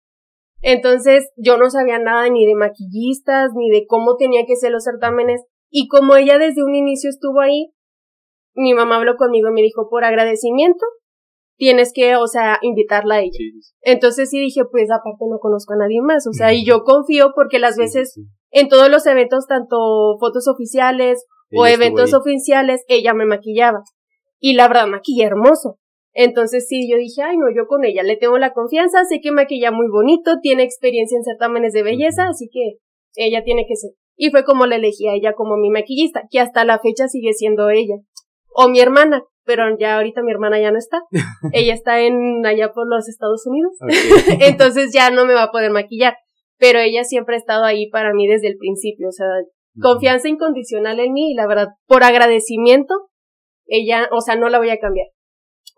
Entonces 0.63 1.31
yo 1.37 1.59
no 1.59 1.69
sabía 1.69 1.99
nada 1.99 2.29
ni 2.31 2.47
de 2.47 2.55
maquillistas, 2.55 3.51
ni 3.55 3.71
de 3.71 3.87
cómo 3.87 4.17
tenía 4.17 4.45
que 4.47 4.57
ser 4.57 4.73
los 4.73 4.85
certámenes. 4.85 5.43
Y 5.71 5.89
como 5.89 6.17
ella 6.17 6.39
desde 6.39 6.65
un 6.65 6.75
inicio 6.75 7.11
estuvo 7.11 7.41
ahí, 7.41 7.75
mi 8.59 8.75
mamá 8.75 8.97
habló 8.97 9.17
conmigo 9.17 9.49
y 9.49 9.53
me 9.53 9.63
dijo, 9.63 9.89
por 9.89 10.05
agradecimiento, 10.05 10.85
tienes 11.57 11.93
que, 11.95 12.17
o 12.17 12.27
sea, 12.27 12.59
invitarla 12.63 13.17
a 13.17 13.21
ella. 13.21 13.39
Entonces 13.83 14.31
sí 14.31 14.41
dije, 14.41 14.63
pues 14.71 14.91
aparte 14.91 15.25
no 15.31 15.39
conozco 15.39 15.75
a 15.75 15.77
nadie 15.77 16.01
más, 16.03 16.27
o 16.27 16.33
sea, 16.33 16.53
y 16.53 16.65
yo 16.65 16.83
confío 16.85 17.33
porque 17.35 17.59
las 17.59 17.77
veces 17.77 18.19
en 18.51 18.69
todos 18.69 18.91
los 18.91 19.07
eventos, 19.07 19.47
tanto 19.47 20.17
fotos 20.19 20.49
oficiales 20.49 21.25
o 21.55 21.67
eventos 21.67 22.15
oficiales, 22.15 22.85
ella 22.89 23.15
me 23.15 23.27
maquillaba 23.27 23.83
y 24.41 24.55
la 24.55 24.69
verdad 24.69 24.87
maquilla 24.87 25.27
hermoso. 25.27 25.79
Entonces 26.13 26.67
sí, 26.69 26.91
yo 26.91 26.97
dije, 26.97 27.23
ay 27.23 27.37
no, 27.37 27.47
yo 27.55 27.67
con 27.67 27.85
ella 27.85 28.03
le 28.03 28.17
tengo 28.17 28.39
la 28.39 28.53
confianza, 28.53 29.05
sé 29.05 29.21
que 29.21 29.31
maquilla 29.31 29.71
muy 29.71 29.89
bonito, 29.89 30.39
tiene 30.43 30.65
experiencia 30.65 31.17
en 31.17 31.25
certámenes 31.25 31.73
de 31.73 31.83
belleza, 31.83 32.29
así 32.29 32.49
que 32.51 32.79
ella 33.15 33.45
tiene 33.45 33.67
que 33.69 33.77
ser. 33.77 33.91
Y 34.17 34.31
fue 34.31 34.45
como 34.45 34.67
la 34.67 34.77
elegí 34.77 35.07
a 35.07 35.15
ella 35.15 35.35
como 35.35 35.57
mi 35.57 35.71
maquillista, 35.71 36.23
que 36.31 36.41
hasta 36.41 36.65
la 36.65 36.81
fecha 36.81 37.07
sigue 37.07 37.33
siendo 37.35 37.71
ella. 37.71 37.95
O 38.61 38.69
mi 38.69 38.81
hermana, 38.81 39.23
pero 39.45 39.63
ya 39.79 39.99
ahorita 39.99 40.21
mi 40.23 40.33
hermana 40.33 40.61
ya 40.61 40.73
no 40.73 40.79
está. 40.79 41.01
ella 41.53 41.75
está 41.75 42.01
en 42.01 42.45
allá 42.45 42.73
por 42.73 42.89
los 42.89 43.09
Estados 43.09 43.47
Unidos. 43.47 43.77
Entonces 44.41 44.91
ya 44.93 45.11
no 45.11 45.27
me 45.27 45.35
va 45.35 45.45
a 45.45 45.53
poder 45.53 45.71
maquillar. 45.71 46.17
Pero 46.59 46.81
ella 46.81 47.05
siempre 47.05 47.37
ha 47.37 47.39
estado 47.39 47.65
ahí 47.65 47.89
para 47.89 48.13
mí 48.13 48.27
desde 48.27 48.49
el 48.49 48.57
principio, 48.57 49.11
o 49.11 49.13
sea, 49.13 49.27
confianza 49.81 50.29
incondicional 50.29 50.99
en 50.99 51.13
mí 51.13 51.31
y 51.31 51.35
la 51.37 51.47
verdad, 51.47 51.69
por 51.87 52.03
agradecimiento, 52.03 53.11
ella, 53.67 54.09
o 54.11 54.21
sea, 54.21 54.35
no 54.35 54.49
la 54.49 54.59
voy 54.59 54.71
a 54.71 54.81
cambiar. 54.81 55.07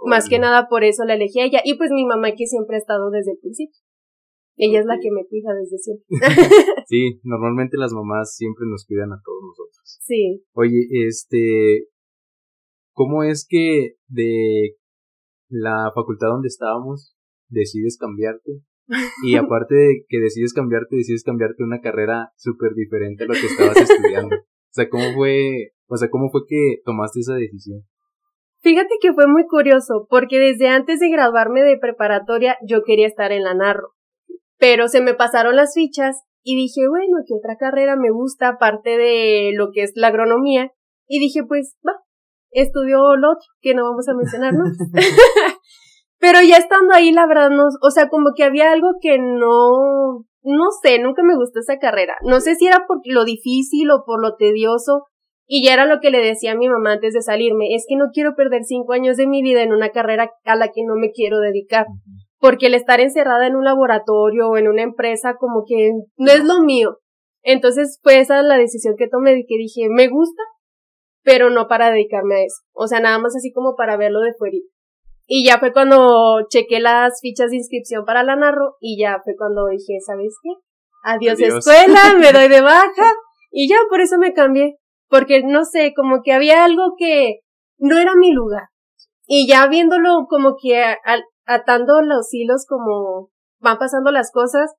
Más 0.06 0.30
que 0.30 0.38
nada 0.38 0.66
por 0.70 0.82
eso 0.82 1.04
la 1.04 1.16
elegí 1.16 1.40
a 1.40 1.44
ella. 1.44 1.60
Y 1.62 1.76
pues 1.76 1.90
mi 1.90 2.06
mamá 2.06 2.32
que 2.32 2.46
siempre 2.46 2.76
ha 2.76 2.78
estado 2.78 3.10
desde 3.10 3.32
el 3.32 3.38
principio. 3.40 3.76
Ella 4.56 4.80
es 4.80 4.86
la 4.86 4.98
que 4.98 5.10
me 5.10 5.26
cuida 5.26 5.52
desde 5.52 5.76
siempre. 5.76 6.06
sí, 6.86 7.20
normalmente 7.24 7.76
las 7.76 7.92
mamás 7.92 8.34
siempre 8.34 8.64
nos 8.70 8.86
cuidan 8.86 9.12
a 9.12 9.20
todos 9.22 9.42
nosotros. 9.42 9.98
Sí. 10.00 10.42
Oye, 10.54 10.86
este, 11.06 11.88
¿cómo 13.00 13.22
es 13.22 13.46
que 13.48 13.94
de 14.08 14.76
la 15.48 15.90
facultad 15.94 16.28
donde 16.28 16.48
estábamos 16.48 17.16
decides 17.48 17.96
cambiarte? 17.98 18.60
Y 19.24 19.36
aparte 19.36 19.74
de 19.74 20.04
que 20.06 20.18
decides 20.18 20.52
cambiarte, 20.52 20.96
decides 20.96 21.24
cambiarte 21.24 21.62
una 21.62 21.80
carrera 21.80 22.32
súper 22.36 22.74
diferente 22.74 23.24
a 23.24 23.28
lo 23.28 23.32
que 23.32 23.46
estabas 23.46 23.76
estudiando. 23.78 24.36
O 24.36 24.72
sea, 24.72 24.90
¿cómo 24.90 25.14
fue 25.14 25.72
o 25.88 25.96
sea, 25.96 26.10
¿cómo 26.10 26.30
fue 26.30 26.42
que 26.46 26.82
tomaste 26.84 27.20
esa 27.20 27.34
decisión? 27.34 27.82
Fíjate 28.60 28.94
que 29.00 29.14
fue 29.14 29.26
muy 29.26 29.46
curioso, 29.46 30.06
porque 30.10 30.38
desde 30.38 30.68
antes 30.68 31.00
de 31.00 31.08
graduarme 31.08 31.62
de 31.62 31.78
preparatoria 31.78 32.58
yo 32.68 32.82
quería 32.84 33.06
estar 33.06 33.32
en 33.32 33.44
la 33.44 33.54
Narro. 33.54 33.94
Pero 34.58 34.88
se 34.88 35.00
me 35.00 35.14
pasaron 35.14 35.56
las 35.56 35.72
fichas 35.74 36.22
y 36.42 36.54
dije, 36.54 36.86
bueno, 36.88 37.24
¿qué 37.26 37.34
otra 37.34 37.56
carrera 37.56 37.96
me 37.96 38.10
gusta 38.10 38.48
aparte 38.50 38.98
de 38.98 39.52
lo 39.54 39.70
que 39.72 39.84
es 39.84 39.92
la 39.94 40.08
agronomía? 40.08 40.70
Y 41.08 41.18
dije, 41.18 41.40
pues, 41.48 41.76
va, 41.86 41.94
estudió 42.50 43.16
lo 43.16 43.32
otro, 43.32 43.46
que 43.60 43.74
no 43.74 43.84
vamos 43.84 44.08
a 44.08 44.14
mencionar, 44.14 44.52
¿no? 44.54 44.64
Pero 46.18 46.38
ya 46.42 46.56
estando 46.56 46.94
ahí, 46.94 47.12
la 47.12 47.26
verdad, 47.26 47.50
no, 47.50 47.64
o 47.82 47.90
sea, 47.90 48.08
como 48.08 48.30
que 48.36 48.44
había 48.44 48.70
algo 48.72 48.88
que 49.00 49.18
no, 49.18 50.26
no 50.42 50.64
sé, 50.82 50.98
nunca 50.98 51.22
me 51.22 51.34
gustó 51.34 51.60
esa 51.60 51.78
carrera. 51.78 52.16
No 52.22 52.40
sé 52.40 52.56
si 52.56 52.66
era 52.66 52.84
por 52.86 52.98
lo 53.04 53.24
difícil 53.24 53.90
o 53.90 54.04
por 54.04 54.20
lo 54.20 54.36
tedioso, 54.36 55.04
y 55.52 55.66
ya 55.66 55.74
era 55.74 55.84
lo 55.84 55.98
que 56.00 56.10
le 56.10 56.20
decía 56.20 56.52
a 56.52 56.56
mi 56.56 56.68
mamá 56.68 56.92
antes 56.92 57.12
de 57.12 57.22
salirme, 57.22 57.74
es 57.74 57.84
que 57.88 57.96
no 57.96 58.10
quiero 58.12 58.36
perder 58.36 58.62
cinco 58.62 58.92
años 58.92 59.16
de 59.16 59.26
mi 59.26 59.42
vida 59.42 59.62
en 59.62 59.72
una 59.72 59.90
carrera 59.90 60.30
a 60.44 60.56
la 60.56 60.68
que 60.68 60.84
no 60.86 60.94
me 60.94 61.10
quiero 61.10 61.40
dedicar. 61.40 61.86
Porque 62.38 62.66
el 62.66 62.74
estar 62.74 63.00
encerrada 63.00 63.48
en 63.48 63.56
un 63.56 63.64
laboratorio 63.64 64.48
o 64.48 64.56
en 64.56 64.68
una 64.68 64.82
empresa 64.82 65.34
como 65.40 65.64
que 65.66 65.90
no 66.16 66.30
es 66.30 66.44
lo 66.44 66.60
mío. 66.62 66.98
Entonces 67.42 67.98
fue 68.00 68.20
esa 68.20 68.42
la 68.42 68.58
decisión 68.58 68.94
que 68.96 69.08
tomé 69.08 69.32
y 69.38 69.44
que 69.44 69.56
dije, 69.56 69.88
me 69.90 70.06
gusta, 70.06 70.40
pero 71.22 71.50
no 71.50 71.68
para 71.68 71.90
dedicarme 71.90 72.37
a 72.37 72.44
eso. 72.44 72.62
O 72.72 72.87
sea, 72.87 73.00
nada 73.00 73.18
más 73.18 73.35
así 73.37 73.52
como 73.52 73.76
para 73.76 73.96
verlo 73.96 74.20
de 74.20 74.35
fuera. 74.35 74.56
Y 75.26 75.46
ya 75.46 75.59
fue 75.59 75.72
cuando 75.72 76.46
chequé 76.48 76.80
las 76.80 77.20
fichas 77.20 77.50
de 77.50 77.56
inscripción 77.56 78.04
para 78.04 78.24
la 78.24 78.37
Narro 78.37 78.76
y 78.80 79.00
ya 79.00 79.20
fue 79.22 79.35
cuando 79.37 79.68
dije, 79.68 79.98
¿sabes 80.04 80.35
qué? 80.42 80.50
Adiós. 81.04 81.38
escuela, 81.38 82.14
me 82.18 82.33
doy 82.33 82.48
de 82.48 82.61
baja 82.62 83.12
y 83.50 83.68
ya 83.68 83.76
por 83.88 84.00
eso 84.00 84.18
me 84.18 84.35
cambié 84.35 84.76
porque 85.09 85.42
no 85.44 85.64
sé, 85.64 85.92
como 85.94 86.22
que 86.22 86.33
había 86.33 86.64
algo 86.64 86.94
que 86.96 87.40
no 87.78 87.98
era 87.98 88.14
mi 88.16 88.33
lugar. 88.33 88.68
Y 89.26 89.46
ya 89.46 89.66
viéndolo 89.66 90.26
como 90.28 90.56
que 90.61 90.83
atando 91.46 92.02
los 92.02 92.33
hilos 92.33 92.64
como 92.68 93.30
van 93.61 93.78
pasando 93.78 94.11
las 94.12 94.30
cosas, 94.33 94.72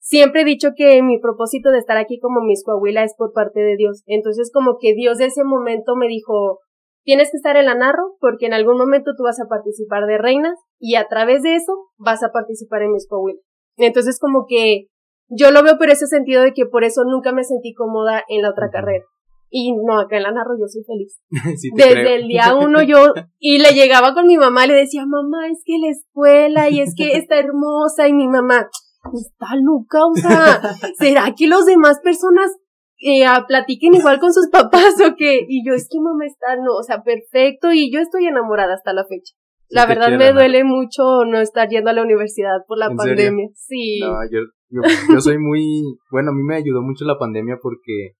siempre 0.00 0.42
he 0.42 0.44
dicho 0.44 0.70
que 0.76 1.02
mi 1.02 1.20
propósito 1.20 1.70
de 1.70 1.78
estar 1.78 1.96
aquí 1.96 2.18
como 2.18 2.40
mi 2.40 2.54
Coahuila 2.60 3.04
es 3.04 3.14
por 3.16 3.32
parte 3.32 3.60
de 3.60 3.76
Dios. 3.76 4.02
Entonces 4.06 4.50
como 4.52 4.78
que 4.80 4.94
Dios 4.94 5.18
de 5.18 5.26
ese 5.26 5.44
momento 5.44 5.94
me 5.94 6.08
dijo, 6.08 6.58
tienes 7.04 7.30
que 7.30 7.36
estar 7.36 7.56
en 7.56 7.66
la 7.66 7.74
narro 7.74 8.16
porque 8.20 8.46
en 8.46 8.54
algún 8.54 8.76
momento 8.76 9.12
tú 9.16 9.22
vas 9.22 9.40
a 9.40 9.48
participar 9.48 10.06
de 10.06 10.18
reinas 10.18 10.58
y 10.78 10.96
a 10.96 11.06
través 11.06 11.42
de 11.42 11.54
eso 11.54 11.72
vas 11.96 12.22
a 12.22 12.32
participar 12.32 12.82
en 12.82 12.92
mi 12.92 12.98
Coahuila. 13.08 13.40
Entonces 13.76 14.18
como 14.18 14.46
que 14.48 14.86
yo 15.28 15.52
lo 15.52 15.62
veo 15.62 15.78
por 15.78 15.90
ese 15.90 16.06
sentido 16.06 16.42
de 16.42 16.52
que 16.52 16.66
por 16.66 16.82
eso 16.82 17.04
nunca 17.04 17.32
me 17.32 17.44
sentí 17.44 17.72
cómoda 17.72 18.24
en 18.28 18.42
la 18.42 18.50
otra 18.50 18.68
carrera. 18.70 19.04
Y 19.52 19.74
no, 19.74 19.98
acá 19.98 20.16
en 20.16 20.22
la 20.22 20.32
narro 20.32 20.56
yo 20.58 20.66
soy 20.68 20.82
feliz. 20.84 21.20
Desde 21.74 22.16
el 22.16 22.28
día 22.28 22.54
uno 22.54 22.82
yo, 22.82 23.12
y 23.38 23.58
le 23.58 23.72
llegaba 23.72 24.14
con 24.14 24.26
mi 24.26 24.36
mamá, 24.36 24.66
le 24.66 24.74
decía, 24.74 25.04
mamá, 25.06 25.48
es 25.48 25.62
que 25.64 25.78
la 25.78 25.88
escuela, 25.90 26.70
y 26.70 26.80
es 26.80 26.94
que 26.96 27.16
está 27.16 27.38
hermosa, 27.38 28.06
y 28.06 28.12
mi 28.12 28.28
mamá, 28.28 28.68
está 29.14 29.56
loca, 29.56 30.04
o 30.06 30.14
sea, 30.14 30.60
¿será 30.98 31.34
que 31.36 31.48
los 31.48 31.66
demás 31.66 32.00
personas 32.02 32.50
eh, 32.98 33.24
platiquen 33.48 33.94
igual 33.94 34.20
con 34.20 34.32
sus 34.32 34.48
papás 34.48 34.94
o 35.00 35.14
qué? 35.16 35.46
Y 35.48 35.66
yo, 35.66 35.74
es 35.74 35.88
que 35.90 36.00
mamá 36.00 36.26
está, 36.26 36.56
no, 36.56 36.74
o 36.76 36.82
sea, 36.82 37.02
perfecto, 37.02 37.72
y 37.72 37.92
yo 37.92 38.00
estoy 38.00 38.26
enamorada 38.26 38.74
hasta 38.74 38.92
la 38.92 39.04
fecha. 39.04 39.34
La 39.70 39.86
verdad 39.86 40.18
me 40.18 40.32
duele 40.32 40.64
mucho 40.64 41.24
no 41.24 41.38
estar 41.38 41.68
yendo 41.68 41.90
a 41.90 41.92
la 41.92 42.02
universidad 42.02 42.58
por 42.66 42.76
la 42.76 42.90
pandemia. 42.92 43.48
Sí. 43.54 44.00
No, 44.00 44.16
yo, 44.28 44.40
Yo, 44.68 44.82
yo 45.12 45.20
soy 45.20 45.38
muy, 45.38 45.84
bueno, 46.10 46.32
a 46.32 46.34
mí 46.34 46.42
me 46.42 46.56
ayudó 46.56 46.82
mucho 46.82 47.04
la 47.04 47.18
pandemia 47.18 47.56
porque 47.62 48.16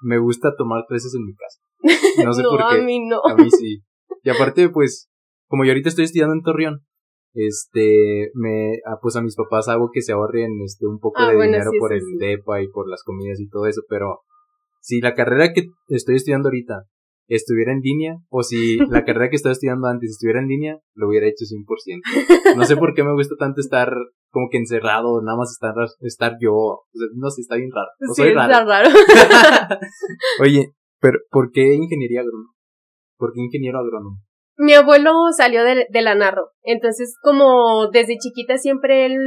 me 0.00 0.18
gusta 0.18 0.56
tomar 0.56 0.84
clases 0.88 1.14
en 1.14 1.26
mi 1.26 1.34
casa. 1.34 2.24
No 2.24 2.32
sé 2.32 2.42
por 2.50 2.58
qué. 2.70 2.80
A 2.80 2.82
mí 2.82 3.06
no. 3.06 3.20
A 3.28 3.34
mí 3.34 3.50
sí. 3.50 3.82
Y 4.22 4.30
aparte, 4.30 4.70
pues, 4.70 5.10
como 5.46 5.64
yo 5.64 5.72
ahorita 5.72 5.90
estoy 5.90 6.04
estudiando 6.04 6.34
en 6.34 6.42
Torreón, 6.42 6.86
este, 7.36 8.30
me, 8.34 8.78
ah, 8.86 8.98
pues 9.00 9.14
a 9.16 9.22
mis 9.22 9.36
papás 9.36 9.68
hago 9.68 9.90
que 9.92 10.02
se 10.02 10.12
ahorren, 10.12 10.60
este, 10.64 10.86
un 10.86 10.98
poco 10.98 11.20
Ah, 11.22 11.28
de 11.30 11.36
bueno, 11.36 11.52
dinero 11.52 11.70
sí, 11.70 11.78
por 11.78 11.90
sí, 11.90 11.96
el 11.96 12.00
sí. 12.02 12.16
DEPA 12.18 12.62
y 12.62 12.68
por 12.68 12.88
las 12.88 13.02
comidas 13.04 13.38
y 13.40 13.48
todo 13.48 13.66
eso, 13.66 13.82
pero 13.88 14.20
si 14.80 15.00
la 15.00 15.14
carrera 15.14 15.52
que 15.52 15.66
estoy 15.88 16.16
estudiando 16.16 16.48
ahorita 16.48 16.84
estuviera 17.28 17.72
en 17.72 17.80
línea, 17.80 18.16
o 18.30 18.42
si 18.42 18.76
la 18.88 19.04
carrera 19.04 19.28
que 19.30 19.36
estaba 19.36 19.52
estudiando 19.52 19.88
antes 19.88 20.10
estuviera 20.10 20.40
en 20.40 20.46
línea, 20.48 20.78
lo 20.94 21.08
hubiera 21.08 21.26
hecho 21.26 21.44
100%. 21.44 22.56
No 22.56 22.64
sé 22.64 22.76
por 22.76 22.94
qué 22.94 23.02
me 23.02 23.12
gusta 23.12 23.34
tanto 23.38 23.60
estar 23.60 23.90
como 24.30 24.48
que 24.50 24.58
encerrado, 24.58 25.20
nada 25.22 25.36
más 25.36 25.50
estar, 25.50 25.74
estar 26.02 26.36
yo, 26.40 26.52
o 26.54 26.84
sea, 26.92 27.06
no 27.16 27.30
sé, 27.30 27.40
está 27.40 27.56
bien 27.56 27.70
raro. 27.72 27.88
O 28.10 28.14
Sí, 28.14 28.22
soy 28.22 28.28
está 28.30 28.46
raro. 28.46 28.66
raro. 28.68 28.90
Oye, 30.42 30.72
pero 31.00 31.18
¿por 31.30 31.50
qué 31.50 31.74
ingeniería 31.74 32.20
agrónoma? 32.20 32.50
¿Por 33.18 33.32
qué 33.32 33.40
ingeniero 33.40 33.78
agrónomo? 33.78 34.18
Mi 34.58 34.72
abuelo 34.72 35.12
salió 35.36 35.62
de, 35.64 35.86
la 35.90 36.14
Narro, 36.14 36.52
entonces 36.62 37.18
como 37.22 37.88
desde 37.92 38.16
chiquita 38.16 38.56
siempre 38.56 39.04
él, 39.04 39.18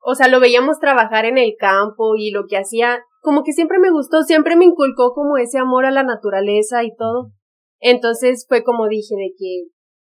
o 0.00 0.14
sea, 0.14 0.28
lo 0.28 0.40
veíamos 0.40 0.78
trabajar 0.78 1.26
en 1.26 1.36
el 1.36 1.54
campo 1.58 2.16
y 2.16 2.30
lo 2.30 2.46
que 2.48 2.56
hacía, 2.56 3.04
como 3.20 3.42
que 3.42 3.52
siempre 3.52 3.78
me 3.78 3.90
gustó, 3.90 4.22
siempre 4.22 4.56
me 4.56 4.64
inculcó 4.64 5.12
como 5.12 5.36
ese 5.36 5.58
amor 5.58 5.84
a 5.84 5.90
la 5.90 6.02
naturaleza 6.02 6.82
y 6.82 6.94
todo. 6.96 7.32
Entonces 7.78 8.46
fue 8.48 8.64
como 8.64 8.88
dije 8.88 9.14
de 9.16 9.34
que, 9.38 9.64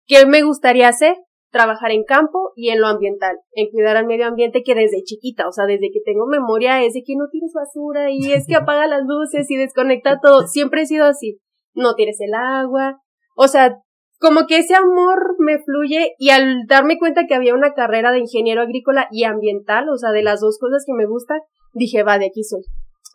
¿qué 0.06 0.26
me 0.26 0.42
gustaría 0.42 0.86
hacer? 0.86 1.16
Trabajar 1.50 1.90
en 1.90 2.04
campo 2.04 2.52
y 2.54 2.68
en 2.68 2.80
lo 2.80 2.86
ambiental, 2.86 3.36
en 3.54 3.70
cuidar 3.72 3.96
al 3.96 4.06
medio 4.06 4.26
ambiente 4.26 4.62
que 4.64 4.76
desde 4.76 5.02
chiquita, 5.02 5.48
o 5.48 5.52
sea, 5.52 5.66
desde 5.66 5.90
que 5.92 6.00
tengo 6.04 6.26
memoria 6.26 6.84
es 6.84 6.94
de 6.94 7.02
que 7.04 7.16
no 7.16 7.24
tires 7.28 7.52
basura 7.52 8.08
y 8.12 8.32
es 8.32 8.46
que 8.46 8.54
apaga 8.54 8.86
las 8.86 9.02
luces 9.04 9.50
y 9.50 9.56
desconecta 9.56 10.20
todo, 10.20 10.46
siempre 10.46 10.82
he 10.82 10.86
sido 10.86 11.06
así, 11.06 11.40
no 11.74 11.96
tires 11.96 12.20
el 12.20 12.34
agua, 12.34 13.00
o 13.36 13.48
sea, 13.48 13.80
como 14.18 14.46
que 14.46 14.58
ese 14.58 14.74
amor 14.74 15.36
me 15.38 15.58
fluye 15.62 16.14
y 16.18 16.30
al 16.30 16.66
darme 16.66 16.98
cuenta 16.98 17.26
que 17.28 17.34
había 17.34 17.54
una 17.54 17.74
carrera 17.74 18.12
de 18.12 18.20
ingeniero 18.20 18.62
agrícola 18.62 19.08
y 19.10 19.24
ambiental, 19.24 19.88
o 19.88 19.96
sea, 19.96 20.12
de 20.12 20.22
las 20.22 20.40
dos 20.40 20.58
cosas 20.58 20.84
que 20.86 20.94
me 20.94 21.06
gustan, 21.06 21.40
dije, 21.72 22.02
va, 22.02 22.18
de 22.18 22.26
aquí 22.26 22.42
soy. 22.42 22.62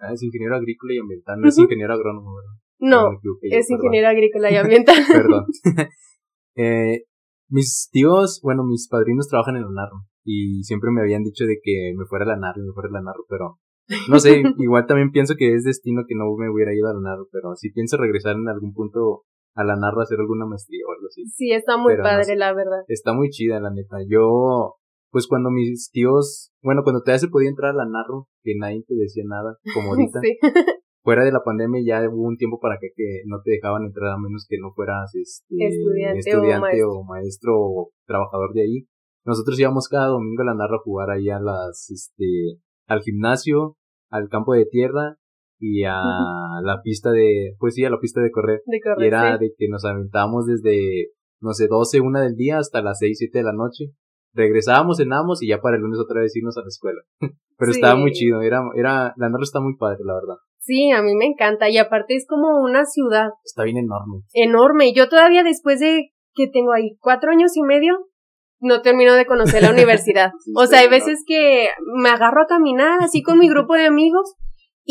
Ah, 0.01 0.13
es 0.13 0.23
ingeniero 0.23 0.55
agrícola 0.55 0.93
y 0.93 0.99
ambiental, 0.99 1.39
no 1.39 1.47
es 1.47 1.57
ingeniero 1.57 1.93
agrónomo, 1.93 2.35
¿verdad? 2.35 2.51
No, 2.79 3.11
yo, 3.21 3.31
es 3.41 3.67
perdón. 3.67 3.85
ingeniero 3.85 4.07
agrícola 4.07 4.51
y 4.51 4.55
ambiental. 4.57 5.03
Perdón. 5.11 5.45
eh, 6.55 7.03
mis 7.49 7.89
tíos, 7.91 8.39
bueno, 8.43 8.63
mis 8.63 8.87
padrinos 8.87 9.27
trabajan 9.27 9.55
en 9.55 9.63
la 9.63 9.69
Narro 9.71 10.05
y 10.23 10.63
siempre 10.63 10.91
me 10.91 11.01
habían 11.01 11.23
dicho 11.23 11.45
de 11.45 11.57
que 11.61 11.93
me 11.97 12.05
fuera 12.05 12.25
a 12.25 12.29
la 12.29 12.37
Narro, 12.37 12.61
me 12.61 12.73
fuera 12.73 12.89
a 12.89 12.93
la 12.93 13.01
Narro, 13.01 13.25
pero 13.27 13.59
no 14.07 14.19
sé, 14.19 14.43
igual 14.59 14.85
también 14.85 15.11
pienso 15.11 15.33
que 15.35 15.55
es 15.55 15.63
destino 15.63 16.03
que 16.07 16.15
no 16.15 16.25
me 16.37 16.49
hubiera 16.49 16.73
ido 16.73 16.87
a 16.87 16.93
la 16.93 17.01
Narro, 17.01 17.27
pero 17.31 17.55
sí 17.55 17.71
pienso 17.71 17.97
regresar 17.97 18.35
en 18.35 18.47
algún 18.47 18.73
punto 18.73 19.23
a 19.59 19.63
la 19.65 19.75
Narro 19.75 19.99
a 19.99 20.03
hacer 20.03 20.19
alguna 20.19 20.45
maestría 20.45 20.79
o 20.87 20.91
algo 20.93 21.07
así. 21.07 21.25
Sí, 21.27 21.51
está 21.51 21.75
muy 21.77 21.93
Pero 21.93 22.03
no 22.03 22.09
padre, 22.09 22.23
sé. 22.23 22.35
la 22.37 22.53
verdad. 22.53 22.83
Está 22.87 23.13
muy 23.13 23.29
chida, 23.29 23.59
la 23.59 23.71
neta. 23.71 23.97
Yo, 24.07 24.75
pues 25.11 25.27
cuando 25.27 25.49
mis 25.51 25.89
tíos, 25.91 26.51
bueno, 26.63 26.83
cuando 26.83 27.01
todavía 27.01 27.19
se 27.19 27.27
podía 27.27 27.49
entrar 27.49 27.71
a 27.71 27.77
la 27.83 27.85
Narro, 27.85 28.27
que 28.43 28.53
nadie 28.57 28.83
te 28.87 28.95
decía 28.95 29.23
nada, 29.27 29.57
como 29.73 29.89
ahorita, 29.93 30.19
Sí. 30.21 30.37
fuera 31.03 31.23
de 31.25 31.31
la 31.31 31.43
pandemia 31.43 31.81
ya 31.85 32.09
hubo 32.09 32.23
un 32.27 32.37
tiempo 32.37 32.59
para 32.59 32.77
que, 32.79 32.89
que 32.95 33.21
no 33.25 33.41
te 33.43 33.51
dejaban 33.51 33.83
entrar 33.85 34.11
a 34.11 34.17
menos 34.17 34.45
que 34.47 34.57
no 34.59 34.71
fueras 34.73 35.13
este, 35.15 35.55
Estudiante 35.59 36.17
o 36.17 36.19
estudiante 36.19 36.59
maestro. 36.61 36.91
o 36.91 37.03
maestro 37.03 37.53
o 37.57 37.91
trabajador 38.07 38.53
de 38.53 38.61
ahí. 38.61 38.87
Nosotros 39.25 39.59
íbamos 39.59 39.87
cada 39.89 40.07
domingo 40.07 40.41
a 40.41 40.45
la 40.45 40.55
narra 40.55 40.77
a 40.77 40.83
jugar 40.83 41.09
ahí 41.11 41.29
a 41.29 41.39
las, 41.39 41.89
este, 41.91 42.59
al 42.87 43.01
gimnasio, 43.01 43.75
al 44.09 44.29
campo 44.29 44.53
de 44.53 44.65
tierra 44.65 45.17
y 45.59 45.83
a 45.83 46.01
la 46.63 46.81
pista 46.83 47.11
de, 47.11 47.55
pues 47.59 47.75
sí, 47.75 47.83
a 47.85 47.89
la 47.89 47.99
pista 47.99 48.21
de 48.21 48.31
correr. 48.31 48.61
De 48.65 48.77
Y 48.77 48.81
correr, 48.81 49.07
era 49.07 49.37
sí. 49.37 49.45
de 49.45 49.51
que 49.57 49.67
nos 49.69 49.83
aventábamos 49.85 50.45
desde, 50.45 51.07
no 51.41 51.53
sé, 51.53 51.67
12, 51.67 51.99
una 52.01 52.21
del 52.21 52.35
día 52.35 52.57
hasta 52.59 52.81
las 52.81 52.99
6, 52.99 53.17
7 53.19 53.37
de 53.39 53.43
la 53.43 53.53
noche. 53.53 53.85
Regresábamos, 54.33 54.97
cenábamos 54.97 55.41
y 55.41 55.47
ya 55.49 55.59
para 55.59 55.75
el 55.75 55.81
lunes 55.81 55.99
otra 55.99 56.21
vez 56.21 56.35
irnos 56.35 56.57
a 56.57 56.61
la 56.61 56.67
escuela. 56.67 57.01
Pero 57.57 57.73
Sí. 57.73 57.79
estaba 57.79 57.99
muy 57.99 58.11
chido, 58.11 58.41
era, 58.41 58.61
era, 58.75 59.13
la 59.17 59.29
narra 59.29 59.43
está 59.43 59.59
muy 59.59 59.75
padre, 59.75 59.97
la 60.05 60.13
verdad. 60.13 60.35
Sí, 60.59 60.91
a 60.91 61.01
mí 61.01 61.13
me 61.15 61.25
encanta. 61.25 61.69
Y 61.69 61.77
aparte 61.77 62.15
es 62.15 62.25
como 62.27 62.61
una 62.63 62.85
ciudad 62.85 63.29
Está 63.43 63.63
bien 63.63 63.77
enorme. 63.77 64.21
enorme. 64.33 64.93
Yo 64.93 65.09
todavía 65.09 65.43
después 65.43 65.79
de 65.79 66.11
que 66.35 66.47
tengo 66.47 66.71
ahí 66.73 66.95
cuatro 66.99 67.31
años 67.31 67.57
y 67.57 67.63
medio, 67.63 67.97
no 68.61 68.81
termino 68.81 69.13
de 69.15 69.25
conocer 69.25 69.63
la 69.63 69.71
universidad. 69.73 70.31
Sí, 70.39 70.53
O 70.55 70.65
sea, 70.67 70.79
hay 70.81 70.89
veces 70.89 71.23
que 71.27 71.67
me 72.01 72.09
agarro 72.09 72.43
a 72.43 72.47
caminar 72.47 72.99
así 73.01 73.21
con 73.23 73.39
mi 73.39 73.49
grupo 73.49 73.73
de 73.73 73.85
amigos 73.87 74.35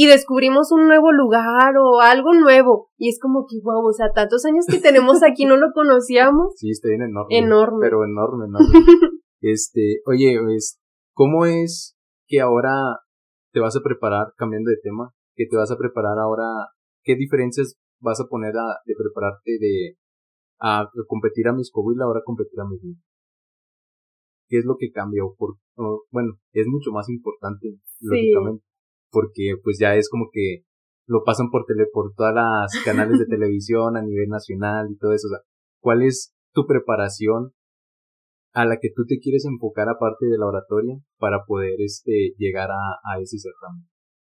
y 0.01 0.07
descubrimos 0.07 0.71
un 0.71 0.87
nuevo 0.87 1.11
lugar 1.11 1.75
o 1.77 2.01
algo 2.01 2.33
nuevo. 2.33 2.89
Y 2.99 3.09
es 3.09 3.19
como 3.21 3.47
que, 3.51 3.57
wow, 3.65 3.85
o 3.85 3.93
sea, 3.93 4.13
tantos 4.15 4.45
años 4.45 4.65
que 4.71 4.79
tenemos 4.79 5.25
aquí 5.25 5.45
no 5.45 5.57
lo 5.57 5.73
conocíamos. 5.75 6.55
Sí, 6.55 6.71
está 6.71 6.87
bien 6.87 7.03
enorme. 7.03 7.37
Enorme. 7.37 7.79
Pero 7.81 8.05
enorme, 8.05 8.47
enorme. 8.47 8.69
este, 9.41 9.99
oye, 10.07 10.39
es, 10.55 10.81
¿cómo 11.15 11.47
es 11.47 11.99
que 12.29 12.41
ahora 12.41 13.01
te 13.53 13.59
vas 13.59 13.75
a 13.75 13.81
preparar, 13.83 14.35
cambiando 14.37 14.71
de 14.71 14.77
tema, 14.81 15.11
que 15.35 15.47
te 15.51 15.57
vas 15.57 15.73
a 15.73 15.77
preparar 15.77 16.21
ahora, 16.21 16.47
qué 17.03 17.17
diferencias 17.17 17.75
vas 17.99 18.21
a 18.21 18.29
poner 18.29 18.57
a, 18.57 18.79
de 18.87 18.95
prepararte 18.97 19.59
de, 19.59 19.99
a 20.61 20.89
competir 21.09 21.49
a 21.49 21.53
Miss 21.53 21.73
Coahuila, 21.73 22.05
ahora 22.05 22.23
competir 22.25 22.61
a 22.61 22.69
Miss? 22.69 22.83
¿Qué 24.47 24.59
es 24.59 24.65
lo 24.65 24.77
que 24.79 24.93
cambia? 24.93 25.25
O 25.25 25.35
por, 25.35 25.57
o, 25.75 26.05
bueno, 26.13 26.39
es 26.53 26.69
mucho 26.69 26.93
más 26.93 27.09
importante, 27.09 27.81
lógicamente, 28.01 28.68
porque 29.11 29.55
pues 29.63 29.79
ya 29.79 29.95
es 29.95 30.09
como 30.09 30.29
que 30.33 30.65
lo 31.07 31.25
pasan 31.25 31.51
por 31.51 31.65
tele, 31.65 31.87
por 31.93 32.13
todas 32.15 32.35
las 32.35 32.85
canales 32.85 33.19
de 33.19 33.27
televisión 33.37 33.97
a 33.97 34.03
nivel 34.03 34.29
nacional 34.29 34.89
y 34.91 34.97
todo 34.99 35.13
eso. 35.13 35.29
O 35.29 35.31
sea, 35.31 35.41
¿cuál 35.81 36.03
es 36.03 36.35
tu 36.53 36.67
preparación 36.67 37.53
a 38.53 38.65
la 38.65 38.79
que 38.81 38.89
tú 38.95 39.05
te 39.07 39.19
quieres 39.19 39.45
enfocar 39.45 39.89
aparte 39.89 40.27
de 40.27 40.39
la 40.39 40.47
oratoria 40.47 40.97
para 41.19 41.45
poder 41.47 41.81
este 41.81 42.35
llegar 42.39 42.71
a, 42.71 42.99
a 43.05 43.21
ese 43.21 43.39
certamen? 43.39 43.89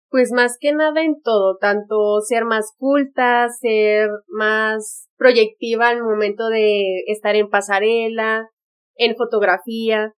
Pues 0.10 0.32
más 0.34 0.58
que 0.60 0.74
nada 0.74 1.02
en 1.04 1.22
todo, 1.22 1.58
tanto 1.58 2.20
ser 2.20 2.44
más 2.44 2.74
culta, 2.78 3.48
ser 3.50 4.10
más 4.28 5.08
proyectiva 5.18 5.88
al 5.88 6.04
momento 6.04 6.50
de 6.50 6.84
estar 7.08 7.36
en 7.36 7.50
pasarela, 7.50 8.50
en 8.96 9.16
fotografía. 9.16 10.14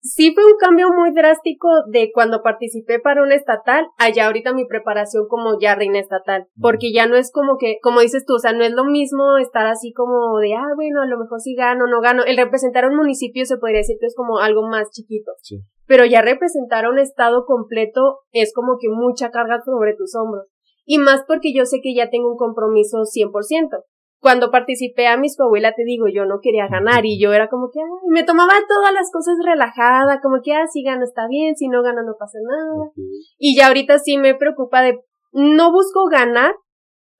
Sí 0.00 0.32
fue 0.32 0.44
un 0.44 0.56
cambio 0.58 0.88
muy 0.92 1.12
drástico 1.12 1.68
de 1.90 2.10
cuando 2.12 2.42
participé 2.42 3.00
para 3.00 3.22
una 3.22 3.34
estatal 3.34 3.86
allá 3.98 4.26
ahorita 4.26 4.54
mi 4.54 4.64
preparación 4.64 5.26
como 5.28 5.58
ya 5.60 5.74
reina 5.74 5.98
estatal, 5.98 6.46
porque 6.60 6.92
ya 6.92 7.06
no 7.06 7.16
es 7.16 7.32
como 7.32 7.56
que, 7.58 7.78
como 7.82 8.00
dices 8.00 8.24
tú, 8.24 8.34
o 8.34 8.38
sea, 8.38 8.52
no 8.52 8.62
es 8.62 8.72
lo 8.72 8.84
mismo 8.84 9.38
estar 9.38 9.66
así 9.66 9.92
como 9.92 10.38
de, 10.38 10.54
ah, 10.54 10.72
bueno, 10.76 11.02
a 11.02 11.06
lo 11.06 11.18
mejor 11.18 11.40
sí 11.40 11.54
gano, 11.54 11.86
no 11.88 12.00
gano. 12.00 12.22
El 12.24 12.36
representar 12.36 12.84
a 12.84 12.88
un 12.88 12.96
municipio 12.96 13.44
se 13.44 13.58
podría 13.58 13.78
decir 13.78 13.96
que 14.00 14.06
es 14.06 14.14
como 14.14 14.38
algo 14.38 14.62
más 14.68 14.90
chiquito 14.90 15.32
Sí. 15.42 15.60
pero 15.86 16.04
ya 16.04 16.22
representar 16.22 16.84
a 16.84 16.90
un 16.90 16.98
estado 16.98 17.44
completo 17.44 18.20
es 18.32 18.52
como 18.54 18.76
que 18.80 18.88
mucha 18.88 19.30
carga 19.30 19.60
sobre 19.64 19.94
tus 19.94 20.14
hombros. 20.14 20.46
Y 20.84 20.98
más 20.98 21.22
porque 21.26 21.52
yo 21.52 21.66
sé 21.66 21.80
que 21.82 21.94
ya 21.94 22.08
tengo 22.08 22.30
un 22.30 22.36
compromiso 22.36 23.04
100%. 23.04 23.84
Cuando 24.20 24.50
participé 24.50 25.06
a 25.06 25.16
Miss 25.16 25.36
Coahuila, 25.36 25.74
te 25.74 25.84
digo, 25.84 26.06
yo 26.12 26.24
no 26.24 26.40
quería 26.42 26.66
ganar 26.68 27.06
y 27.06 27.20
yo 27.20 27.32
era 27.32 27.48
como 27.48 27.70
que, 27.72 27.78
ay, 27.80 28.08
me 28.10 28.24
tomaba 28.24 28.52
todas 28.68 28.92
las 28.92 29.10
cosas 29.12 29.36
relajada, 29.44 30.20
como 30.20 30.40
que, 30.42 30.52
ah, 30.54 30.66
si 30.66 30.82
gano 30.82 31.04
está 31.04 31.28
bien, 31.28 31.54
si 31.56 31.68
no 31.68 31.82
gano 31.82 32.02
no 32.02 32.14
pasa 32.18 32.38
nada. 32.42 32.90
Y 33.38 33.56
ya 33.56 33.68
ahorita 33.68 33.98
sí 34.00 34.18
me 34.18 34.34
preocupa 34.34 34.82
de, 34.82 34.98
no 35.32 35.70
busco 35.72 36.06
ganar, 36.10 36.52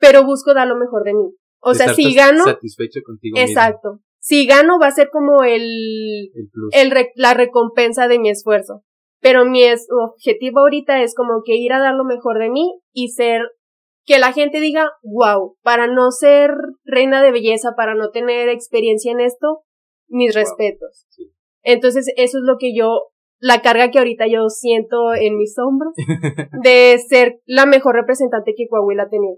pero 0.01 0.25
busco 0.25 0.55
dar 0.55 0.67
lo 0.67 0.77
mejor 0.77 1.05
de 1.05 1.15
mí. 1.15 1.31
O 1.61 1.75
sea, 1.75 1.95
si 1.95 2.15
gano, 2.15 2.45
satisfecho 2.45 3.01
contigo 3.05 3.35
mismo, 3.37 3.49
exacto. 3.49 3.99
Si 4.21 4.47
gano 4.47 4.79
va 4.81 4.89
a 4.89 4.93
ser 4.93 5.11
como 5.11 5.45
el, 5.45 5.63
el 6.35 6.49
plus. 6.53 6.71
el 6.75 6.91
re- 6.91 7.13
la 7.15 7.35
recompensa 7.35 8.09
de 8.09 8.19
mi 8.19 8.31
esfuerzo. 8.31 8.83
Pero 9.21 9.45
mi 9.45 9.63
es- 9.65 9.87
objetivo 9.91 10.61
ahorita 10.61 11.01
es 11.03 11.15
como 11.15 11.43
que 11.45 11.57
ir 11.57 11.73
a 11.73 11.81
dar 11.81 11.95
lo 11.95 12.05
mejor 12.05 12.39
de 12.39 12.51
mí 12.51 12.81
y 12.93 13.09
ser 13.09 13.43
que 14.09 14.19
la 14.19 14.33
gente 14.33 14.59
diga, 14.61 14.91
wow, 15.03 15.57
para 15.63 15.87
no 15.87 16.11
ser 16.11 16.51
reina 16.85 17.23
de 17.23 17.31
belleza, 17.31 17.75
para 17.77 17.95
no 17.95 18.11
tener 18.11 18.49
experiencia 18.49 19.13
en 19.13 19.21
esto, 19.21 19.61
mis 20.09 20.35
Wow. 20.35 20.43
respetos. 20.43 21.05
Sí. 21.11 21.31
Entonces, 21.63 22.07
eso 22.17 22.39
es 22.39 22.45
lo 22.45 22.57
que 22.59 22.75
yo, 22.75 23.03
la 23.39 23.61
carga 23.61 23.91
que 23.91 23.99
ahorita 23.99 24.27
yo 24.27 24.49
siento 24.49 25.13
en 25.15 25.37
mis 25.37 25.55
hombros 25.59 25.93
de 26.65 26.99
ser 27.07 27.41
la 27.45 27.67
mejor 27.67 27.95
representante 27.97 28.55
que 28.57 28.67
Coahuila 28.69 29.03
ha 29.05 29.09
tenido. 29.11 29.37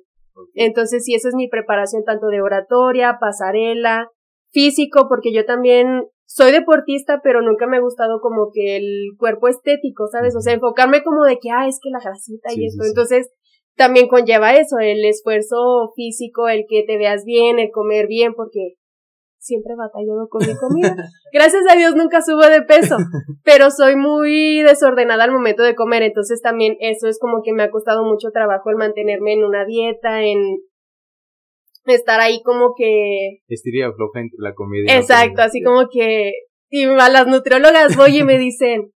Entonces, 0.55 1.05
sí, 1.05 1.15
esa 1.15 1.29
es 1.29 1.35
mi 1.35 1.49
preparación 1.49 2.05
tanto 2.05 2.29
de 2.29 2.41
oratoria, 2.41 3.19
pasarela, 3.21 4.09
físico, 4.53 5.07
porque 5.09 5.33
yo 5.35 5.45
también 5.45 6.05
soy 6.27 6.53
deportista, 6.53 7.21
pero 7.25 7.43
nunca 7.43 7.67
me 7.67 7.79
ha 7.79 7.81
gustado 7.81 8.21
como 8.21 8.51
que 8.55 8.77
el 8.77 9.17
cuerpo 9.19 9.49
estético, 9.49 10.07
¿sabes? 10.07 10.37
O 10.37 10.41
sea, 10.41 10.53
enfocarme 10.55 11.03
como 11.03 11.25
de 11.25 11.39
que, 11.41 11.51
ah, 11.51 11.67
es 11.67 11.81
que 11.83 11.91
la 11.91 11.99
grasita 11.99 12.51
Sí, 12.51 12.63
y 12.63 12.67
esto. 12.67 12.85
sí. 12.85 12.89
Entonces, 12.91 13.31
también 13.81 14.09
conlleva 14.09 14.55
eso, 14.57 14.77
el 14.79 15.03
esfuerzo 15.07 15.91
físico, 15.97 16.49
el 16.49 16.67
que 16.69 16.85
te 16.87 16.99
veas 16.99 17.25
bien, 17.25 17.59
el 17.59 17.71
comer 17.71 18.09
bien, 18.09 18.35
porque 18.35 18.75
siempre 19.39 19.73
batallo 19.75 20.29
con 20.29 20.47
mi 20.47 20.55
comida. 20.55 20.95
Gracias 21.33 21.63
a 21.67 21.77
Dios 21.77 21.97
nunca 21.97 22.21
subo 22.21 22.43
de 22.43 22.61
peso, 22.61 22.97
pero 23.43 23.71
soy 23.71 23.97
muy 23.97 24.61
desordenada 24.61 25.25
al 25.25 25.33
momento 25.33 25.63
de 25.63 25.75
comer, 25.75 26.03
entonces 26.03 26.43
también 26.43 26.77
eso 26.81 27.09
es 27.09 27.19
como 27.19 27.41
que 27.43 27.55
me 27.55 27.63
ha 27.63 27.71
costado 27.71 28.05
mucho 28.05 28.29
trabajo 28.35 28.69
el 28.69 28.77
mantenerme 28.77 29.33
en 29.33 29.45
una 29.45 29.65
dieta, 29.65 30.23
en 30.25 30.59
estar 31.87 32.21
ahí 32.21 32.43
como 32.43 32.75
que... 32.77 33.39
Estiría 33.49 33.91
floja 33.93 34.21
entre 34.21 34.37
la 34.41 34.53
comida. 34.53 34.95
Exacto, 34.95 35.41
así 35.41 35.63
como 35.63 35.89
que... 35.91 36.33
Y 36.69 36.85
a 36.85 37.09
las 37.09 37.27
nutriólogas 37.27 37.97
voy 37.97 38.19
y 38.19 38.25
me 38.25 38.39
dicen, 38.39 38.93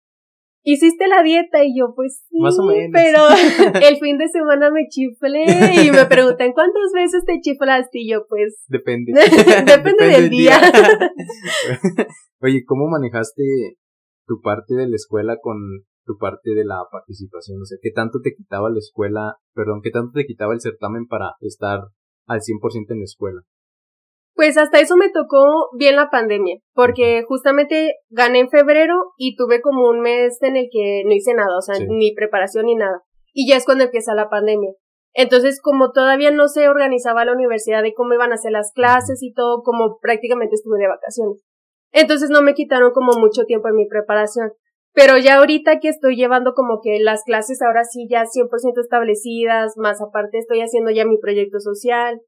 hiciste 0.64 1.06
la 1.06 1.22
dieta 1.22 1.62
y 1.62 1.78
yo 1.78 1.94
pues 1.94 2.24
sí, 2.28 2.40
Más 2.40 2.58
o 2.58 2.66
menos. 2.66 2.90
pero 2.92 3.20
el 3.88 3.96
fin 3.98 4.18
de 4.18 4.28
semana 4.28 4.70
me 4.70 4.88
chiflé 4.88 5.44
y 5.84 5.90
me 5.90 6.06
preguntan 6.06 6.52
cuántas 6.52 6.90
veces 6.92 7.24
te 7.24 7.40
chiflaste 7.40 8.00
y 8.00 8.10
yo 8.10 8.26
pues 8.28 8.64
Depende. 8.68 9.12
depende, 9.66 10.06
del 10.06 10.30
día. 10.30 10.60
Oye, 12.40 12.64
¿cómo 12.66 12.88
manejaste 12.88 13.42
tu 14.26 14.40
parte 14.40 14.74
de 14.74 14.88
la 14.88 14.96
escuela 14.96 15.36
con 15.40 15.56
tu 16.06 16.16
parte 16.18 16.54
de 16.54 16.64
la 16.64 16.82
participación? 16.90 17.60
O 17.60 17.64
sea, 17.64 17.78
¿qué 17.80 17.90
tanto 17.90 18.20
te 18.22 18.34
quitaba 18.34 18.70
la 18.70 18.78
escuela, 18.78 19.36
perdón, 19.54 19.80
qué 19.82 19.90
tanto 19.90 20.12
te 20.14 20.26
quitaba 20.26 20.54
el 20.54 20.60
certamen 20.60 21.06
para 21.06 21.34
estar 21.40 21.80
al 22.26 22.40
100% 22.40 22.90
en 22.90 22.98
la 22.98 23.04
escuela? 23.04 23.40
Pues 24.34 24.56
hasta 24.58 24.80
eso 24.80 24.96
me 24.96 25.10
tocó 25.10 25.68
bien 25.78 25.94
la 25.94 26.10
pandemia, 26.10 26.58
porque 26.74 27.22
justamente 27.26 27.94
gané 28.10 28.40
en 28.40 28.50
febrero 28.50 28.94
y 29.16 29.36
tuve 29.36 29.60
como 29.60 29.88
un 29.88 30.00
mes 30.00 30.38
en 30.42 30.56
el 30.56 30.68
que 30.72 31.02
no 31.06 31.12
hice 31.12 31.34
nada, 31.34 31.56
o 31.56 31.62
sea, 31.62 31.76
Sí. 31.76 31.86
ni 31.88 32.14
preparación 32.14 32.66
ni 32.66 32.74
nada. 32.74 33.02
Y 33.32 33.48
ya 33.48 33.56
es 33.56 33.64
cuando 33.64 33.84
empieza 33.84 34.14
la 34.14 34.28
pandemia. 34.28 34.70
Entonces, 35.12 35.60
como 35.62 35.92
todavía 35.92 36.32
no 36.32 36.48
se 36.48 36.68
organizaba 36.68 37.24
la 37.24 37.32
universidad 37.32 37.82
de 37.82 37.94
cómo 37.94 38.14
iban 38.14 38.32
a 38.32 38.36
ser 38.36 38.50
las 38.50 38.72
clases 38.74 39.22
y 39.22 39.32
todo, 39.32 39.62
como 39.62 39.98
prácticamente 40.00 40.56
estuve 40.56 40.78
de 40.78 40.88
vacaciones. 40.88 41.40
Entonces 41.92 42.28
no 42.30 42.42
me 42.42 42.54
quitaron 42.54 42.90
como 42.90 43.12
mucho 43.20 43.44
tiempo 43.44 43.68
en 43.68 43.76
mi 43.76 43.86
preparación. 43.86 44.50
Pero 44.92 45.16
ya 45.18 45.36
ahorita 45.38 45.78
que 45.78 45.88
estoy 45.88 46.16
llevando 46.16 46.54
como 46.54 46.80
que 46.82 46.98
las 47.00 47.22
clases 47.22 47.62
ahora 47.62 47.84
sí 47.84 48.08
ya 48.10 48.26
100% 48.26 48.80
establecidas, 48.80 49.74
más 49.76 50.00
aparte 50.02 50.38
estoy 50.38 50.60
haciendo 50.60 50.90
ya 50.90 51.04
mi 51.04 51.18
proyecto 51.18 51.60
social. 51.60 52.20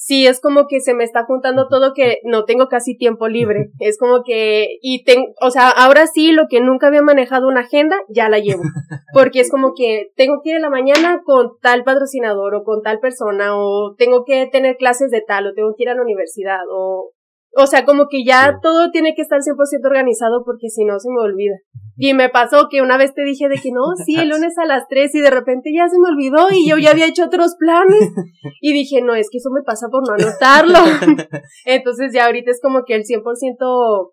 Sí, 0.00 0.28
es 0.28 0.40
como 0.40 0.68
que 0.68 0.80
se 0.80 0.94
me 0.94 1.02
está 1.02 1.24
juntando 1.24 1.66
todo 1.66 1.92
que 1.92 2.20
no 2.22 2.44
tengo 2.44 2.68
casi 2.68 2.96
tiempo 2.96 3.26
libre. 3.26 3.72
Es 3.80 3.98
como 3.98 4.22
que, 4.24 4.78
y 4.80 5.02
ten, 5.02 5.24
o 5.40 5.50
sea, 5.50 5.70
ahora 5.70 6.06
sí 6.06 6.30
lo 6.30 6.44
que 6.48 6.60
nunca 6.60 6.86
había 6.86 7.02
manejado 7.02 7.48
una 7.48 7.62
agenda, 7.62 7.96
ya 8.08 8.28
la 8.28 8.38
llevo. 8.38 8.62
Porque 9.12 9.40
es 9.40 9.50
como 9.50 9.72
que 9.74 10.12
tengo 10.14 10.40
que 10.40 10.50
ir 10.50 10.56
en 10.56 10.62
la 10.62 10.70
mañana 10.70 11.22
con 11.24 11.58
tal 11.60 11.82
patrocinador 11.82 12.54
o 12.54 12.62
con 12.62 12.82
tal 12.82 13.00
persona 13.00 13.56
o 13.56 13.96
tengo 13.98 14.24
que 14.24 14.46
tener 14.46 14.76
clases 14.76 15.10
de 15.10 15.20
tal 15.20 15.48
o 15.48 15.54
tengo 15.54 15.74
que 15.76 15.82
ir 15.82 15.88
a 15.88 15.96
la 15.96 16.02
universidad 16.02 16.60
o, 16.70 17.10
o 17.56 17.66
sea, 17.66 17.84
como 17.84 18.06
que 18.08 18.24
ya 18.24 18.52
Sí. 18.52 18.58
todo 18.62 18.90
tiene 18.90 19.14
que 19.14 19.22
estar 19.22 19.40
100% 19.40 19.86
organizado 19.86 20.44
porque 20.44 20.68
si 20.68 20.84
no 20.84 20.98
se 20.98 21.08
me 21.10 21.20
olvida. 21.20 21.56
Y 21.96 22.14
me 22.14 22.28
pasó 22.28 22.68
que 22.70 22.80
una 22.80 22.96
vez 22.96 23.12
te 23.14 23.24
dije 23.24 23.48
de 23.48 23.56
que 23.56 23.72
no, 23.72 23.96
sí, 24.04 24.16
el 24.16 24.28
lunes 24.30 24.56
a 24.58 24.66
las 24.66 24.86
3 24.88 25.14
y 25.14 25.20
de 25.20 25.30
repente 25.30 25.70
ya 25.74 25.88
se 25.88 25.98
me 25.98 26.08
olvidó 26.10 26.48
y 26.52 26.68
yo 26.68 26.76
ya 26.78 26.90
había 26.92 27.06
hecho 27.08 27.24
otros 27.24 27.56
planes. 27.58 27.98
Y 28.60 28.72
dije, 28.72 29.02
no, 29.02 29.14
es 29.14 29.28
que 29.30 29.38
eso 29.38 29.50
me 29.50 29.62
pasa 29.62 29.86
por 29.90 30.02
no 30.06 30.14
anotarlo. 30.14 30.78
Entonces 31.64 32.12
ya 32.12 32.26
ahorita 32.26 32.50
es 32.50 32.60
como 32.60 32.84
que 32.84 32.94
el 32.94 33.02
100% 33.02 34.12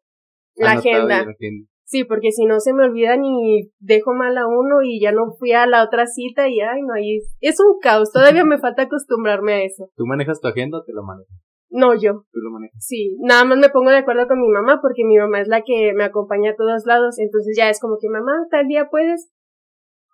la 0.57 0.71
agenda. 0.71 1.23
la 1.25 1.31
agenda. 1.31 1.67
Sí, 1.87 2.03
porque 2.03 2.31
si 2.31 2.45
no 2.45 2.59
se 2.59 2.73
me 2.73 2.85
olvidan 2.85 3.23
y 3.23 3.69
dejo 3.79 4.13
mal 4.13 4.35
a 4.37 4.47
uno 4.47 4.81
y 4.83 4.99
ya 4.99 5.11
no 5.11 5.33
fui 5.37 5.51
a 5.51 5.67
la 5.67 5.83
otra 5.83 6.07
cita 6.07 6.47
y 6.49 6.59
ay, 6.59 6.81
no, 6.81 6.95
ahí 6.95 7.19
es 7.41 7.59
un 7.59 7.79
caos. 7.79 8.11
Todavía 8.11 8.43
me 8.43 8.57
falta 8.57 8.83
acostumbrarme 8.83 9.53
a 9.53 9.63
eso. 9.63 9.89
¿Tú 9.95 10.05
manejas 10.07 10.41
tu 10.41 10.47
agenda 10.47 10.79
o 10.79 10.83
te 10.83 10.93
lo 10.93 11.03
manejas? 11.03 11.37
No, 11.75 11.93
yo. 11.93 12.23
Tú 12.31 12.39
lo 12.39 12.51
manejas. 12.51 12.77
Sí, 12.79 13.17
nada 13.19 13.43
más 13.43 13.57
me 13.57 13.67
pongo 13.67 13.89
de 13.89 13.97
acuerdo 13.97 14.27
con 14.27 14.39
mi 14.39 14.47
mamá 14.47 14.79
porque 14.81 15.03
mi 15.03 15.17
mamá 15.17 15.41
es 15.41 15.49
la 15.49 15.61
que 15.61 15.91
me 15.93 16.05
acompaña 16.05 16.51
a 16.51 16.55
todos 16.55 16.85
lados. 16.85 17.19
Entonces 17.19 17.53
ya 17.57 17.69
es 17.69 17.81
como 17.81 17.97
que 17.99 18.07
mamá, 18.07 18.47
tal 18.49 18.65
día 18.67 18.87
puedes. 18.89 19.29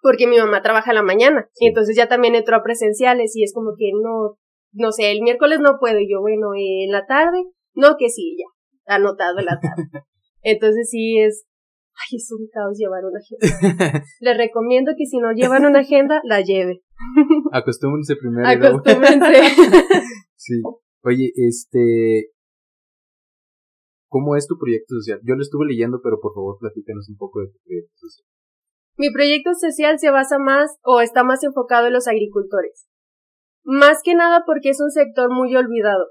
Porque 0.02 0.26
mi 0.26 0.40
mamá 0.40 0.64
trabaja 0.64 0.90
a 0.90 0.96
la 0.96 1.04
mañana. 1.04 1.48
Y 1.60 1.68
entonces 1.68 1.96
ya 1.96 2.08
también 2.08 2.34
entró 2.34 2.56
a 2.56 2.64
presenciales 2.64 3.36
y 3.36 3.44
es 3.44 3.54
como 3.54 3.76
que 3.78 3.92
no, 3.94 4.38
no 4.74 4.92
sé, 4.92 5.12
el 5.12 5.22
miércoles 5.22 5.60
no 5.60 5.78
puedo. 5.80 6.00
Y 6.00 6.12
yo, 6.12 6.20
bueno, 6.20 6.56
¿y 6.56 6.86
en 6.86 6.92
la 6.92 7.06
tarde, 7.06 7.44
no, 7.76 7.96
que 7.96 8.10
sí, 8.10 8.38
ya, 8.40 8.96
anotado 8.96 9.38
en 9.38 9.46
la 9.46 9.60
tarde. 9.60 9.84
Entonces 10.42 10.90
sí 10.90 11.20
es, 11.20 11.46
ay, 11.94 12.18
es 12.18 12.32
un 12.32 12.48
caos 12.52 12.76
llevar 12.76 13.04
una 13.06 13.20
agenda. 13.20 14.04
Les 14.20 14.36
recomiendo 14.36 14.94
que 14.98 15.06
si 15.06 15.20
no 15.20 15.32
llevan 15.32 15.68
una 15.68 15.82
agenda, 15.82 16.22
la 16.24 16.42
lleve. 16.42 16.82
Acostúmbrense 17.52 18.16
primero 18.16 18.48
Acostúmbrense. 18.48 19.42
Sí. 20.44 20.60
Oye, 21.04 21.32
este. 21.36 22.32
¿Cómo 24.08 24.36
es 24.36 24.46
tu 24.46 24.58
proyecto 24.58 24.96
social? 24.96 25.20
Yo 25.24 25.36
lo 25.36 25.42
estuve 25.42 25.66
leyendo, 25.66 26.02
pero 26.04 26.20
por 26.20 26.34
favor 26.34 26.58
platícanos 26.60 27.08
un 27.10 27.18
poco 27.18 27.40
de 27.40 27.48
tu 27.48 27.60
proyecto 27.64 27.94
social. 27.98 28.28
Mi 28.98 29.12
proyecto 29.12 29.52
social 29.54 30.00
se 30.00 30.12
basa 30.12 30.38
más 30.38 30.78
o 30.84 31.00
está 31.00 31.24
más 31.24 31.44
enfocado 31.44 31.88
en 31.88 31.94
los 31.94 32.08
agricultores. 32.08 32.88
Más 33.64 34.02
que 34.04 34.16
nada 34.16 34.44
porque 34.46 34.70
es 34.70 34.82
un 34.82 34.92
sector 34.92 35.30
muy 35.32 35.56
olvidado. 35.56 36.08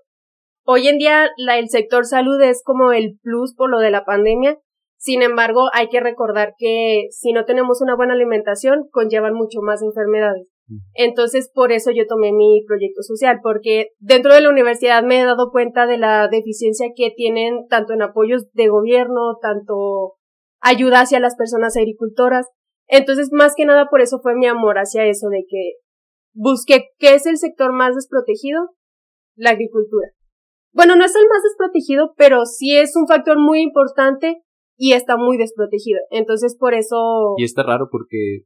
Hoy 0.64 0.88
en 0.88 0.99
día 0.99 1.28
el 1.36 1.68
sector 1.68 2.07
salud 2.07 2.41
es 2.41 2.62
como 2.64 2.93
el 2.93 3.18
plus 3.22 3.55
por 3.55 3.70
lo 3.70 3.78
de 3.78 3.91
la 3.91 4.05
pandemia. 4.05 4.59
Sin 4.97 5.22
embargo, 5.22 5.68
hay 5.72 5.88
que 5.88 6.01
recordar 6.01 6.55
que 6.59 7.09
si 7.11 7.32
no 7.32 7.45
tenemos 7.45 7.80
una 7.80 7.97
buena 7.97 8.14
alimentación, 8.14 8.88
conllevan 8.91 9.34
mucho 9.34 9.61
más 9.62 9.82
enfermedades. 9.82 10.47
Entonces, 10.95 11.51
por 11.53 11.73
eso 11.73 11.91
yo 11.91 12.07
tomé 12.07 12.33
mi 12.33 12.64
proyecto 12.66 13.03
social, 13.03 13.41
porque 13.43 13.89
dentro 13.99 14.35
de 14.35 14.41
la 14.41 14.51
universidad 14.51 15.03
me 15.03 15.21
he 15.21 15.25
dado 15.25 15.51
cuenta 15.51 15.87
de 15.87 15.99
la 15.99 16.29
deficiencia 16.29 16.89
que 16.95 17.11
tienen 17.11 17.66
tanto 17.68 17.93
en 17.93 18.03
apoyos 18.03 18.51
de 18.53 18.68
gobierno, 18.68 19.39
tanto 19.41 20.14
ayuda 20.61 21.01
hacia 21.01 21.21
las 21.21 21.37
personas 21.37 21.77
agricultoras. 21.77 22.47
Entonces, 22.87 23.31
más 23.33 23.55
que 23.57 23.64
nada 23.64 23.89
por 23.91 24.01
eso 24.01 24.21
fue 24.23 24.35
mi 24.35 24.47
amor 24.47 24.77
hacia 24.77 25.07
eso 25.07 25.29
de 25.29 25.45
que 25.49 25.75
busqué 26.33 26.89
qué 26.99 27.14
es 27.14 27.27
el 27.27 27.37
sector 27.37 27.73
más 27.73 27.95
desprotegido, 27.95 28.71
la 29.37 29.51
agricultura. 29.51 30.09
Bueno, 30.73 30.95
no 30.97 31.05
es 31.05 31.14
el 31.16 31.27
más 31.29 31.43
desprotegido, 31.43 32.14
pero 32.16 32.45
sí 32.45 32.77
es 32.77 32.95
un 32.97 33.07
factor 33.07 33.39
muy 33.39 33.61
importante 33.61 34.43
y 34.77 34.93
está 34.93 35.16
muy 35.16 35.37
desprotegido. 35.37 36.01
Entonces, 36.11 36.57
por 36.57 36.75
eso... 36.75 37.35
Y 37.37 37.45
está 37.45 37.62
raro 37.62 37.89
porque 37.91 38.45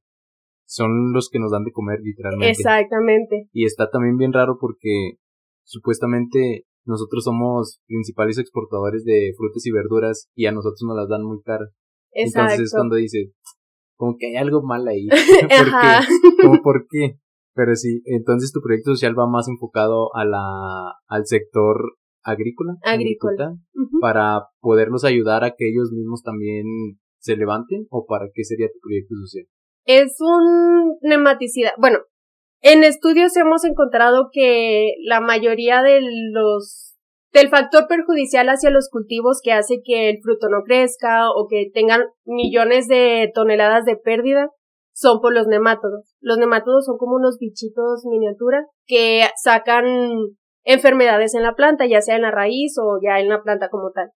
son 0.66 1.12
los 1.12 1.28
que 1.30 1.38
nos 1.38 1.52
dan 1.52 1.64
de 1.64 1.72
comer 1.72 2.00
literalmente. 2.02 2.50
Exactamente. 2.50 3.48
Y 3.52 3.64
está 3.64 3.90
también 3.90 4.16
bien 4.16 4.32
raro 4.32 4.56
porque 4.60 5.18
supuestamente 5.62 6.66
nosotros 6.84 7.24
somos 7.24 7.80
principales 7.86 8.38
exportadores 8.38 9.04
de 9.04 9.32
frutas 9.36 9.64
y 9.66 9.72
verduras 9.72 10.30
y 10.34 10.46
a 10.46 10.52
nosotros 10.52 10.82
nos 10.86 10.96
las 10.96 11.08
dan 11.08 11.24
muy 11.24 11.40
caras. 11.42 11.70
Exacto. 12.12 12.52
Entonces 12.52 12.66
es 12.66 12.72
cuando 12.74 12.96
dice, 12.96 13.32
como 13.96 14.16
que 14.18 14.28
hay 14.28 14.36
algo 14.36 14.62
mal 14.62 14.86
ahí. 14.86 15.08
¿Por 15.40 15.48
qué? 15.48 16.42
¿Cómo 16.42 16.62
por 16.62 16.86
qué? 16.88 17.18
Pero 17.54 17.74
sí, 17.76 18.02
entonces 18.04 18.52
tu 18.52 18.60
proyecto 18.60 18.90
social 18.90 19.18
va 19.18 19.28
más 19.28 19.48
enfocado 19.48 20.14
a 20.14 20.24
la, 20.24 20.94
al 21.06 21.26
sector 21.26 21.96
agrícola. 22.22 22.74
Agrícola. 22.82 23.56
Para 24.00 24.48
poderlos 24.60 25.04
ayudar 25.04 25.44
a 25.44 25.54
que 25.56 25.68
ellos 25.68 25.92
mismos 25.92 26.22
también 26.22 26.64
se 27.18 27.36
levanten 27.36 27.86
o 27.90 28.06
para 28.06 28.26
qué 28.34 28.44
sería 28.44 28.66
tu 28.68 28.80
proyecto 28.80 29.14
social. 29.14 29.46
Es 29.85 30.16
un 30.20 30.97
nematicida. 31.03 31.74
Bueno, 31.78 31.99
en 32.61 32.85
estudios 32.85 33.37
hemos 33.37 33.64
encontrado 33.64 34.28
que 34.32 34.95
la 35.05 35.20
mayoría 35.20 35.82
de 35.82 36.01
los 36.32 36.95
del 37.32 37.49
factor 37.49 37.89
perjudicial 37.89 38.49
hacia 38.49 38.70
los 38.70 38.89
cultivos 38.89 39.41
que 39.43 39.53
hace 39.53 39.82
que 39.85 40.09
el 40.09 40.18
fruto 40.22 40.49
no 40.49 40.62
crezca 40.64 41.30
o 41.30 41.49
que 41.49 41.68
tengan 41.74 42.05
millones 42.24 42.87
de 42.87 43.30
toneladas 43.35 43.85
de 43.85 43.97
pérdida 43.97 44.51
son 44.95 45.20
por 45.20 45.35
los 45.35 45.49
nemátodos. 45.49 46.14
Los 46.20 46.39
nemátodos 46.39 46.87
son 46.87 46.97
como 46.97 47.16
unos 47.16 47.39
bichitos 47.39 48.07
miniatura 48.07 48.64
que 48.87 49.24
sacan 49.43 49.85
enfermedades 50.62 51.35
en 51.35 51.43
la 51.43 51.55
planta, 51.55 51.87
ya 51.87 52.01
sea 52.01 52.16
en 52.16 52.22
la 52.22 52.30
raíz 52.30 52.76
o 52.80 52.99
ya 53.03 53.18
en 53.18 53.28
la 53.28 53.43
planta 53.43 53.68
como 53.68 53.91
tal. 53.91 54.11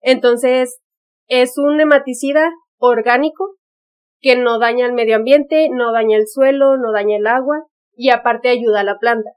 Entonces, 0.00 0.80
es 1.26 1.58
un 1.58 1.76
nematicida 1.76 2.50
orgánico 2.78 3.56
que 4.20 4.36
no 4.36 4.58
daña 4.58 4.86
el 4.86 4.92
medio 4.92 5.16
ambiente, 5.16 5.68
no 5.70 5.92
daña 5.92 6.16
el 6.16 6.26
suelo, 6.26 6.76
no 6.76 6.92
daña 6.92 7.16
el 7.16 7.26
agua 7.26 7.66
y 7.94 8.10
aparte 8.10 8.48
ayuda 8.48 8.80
a 8.80 8.84
la 8.84 8.98
planta. 8.98 9.30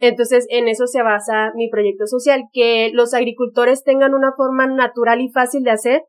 Entonces, 0.00 0.46
en 0.50 0.68
eso 0.68 0.86
se 0.86 1.02
basa 1.02 1.52
mi 1.56 1.68
proyecto 1.68 2.06
social, 2.06 2.44
que 2.52 2.90
los 2.92 3.14
agricultores 3.14 3.82
tengan 3.82 4.14
una 4.14 4.32
forma 4.36 4.66
natural 4.66 5.20
y 5.20 5.28
fácil 5.30 5.64
de 5.64 5.72
hacer 5.72 6.02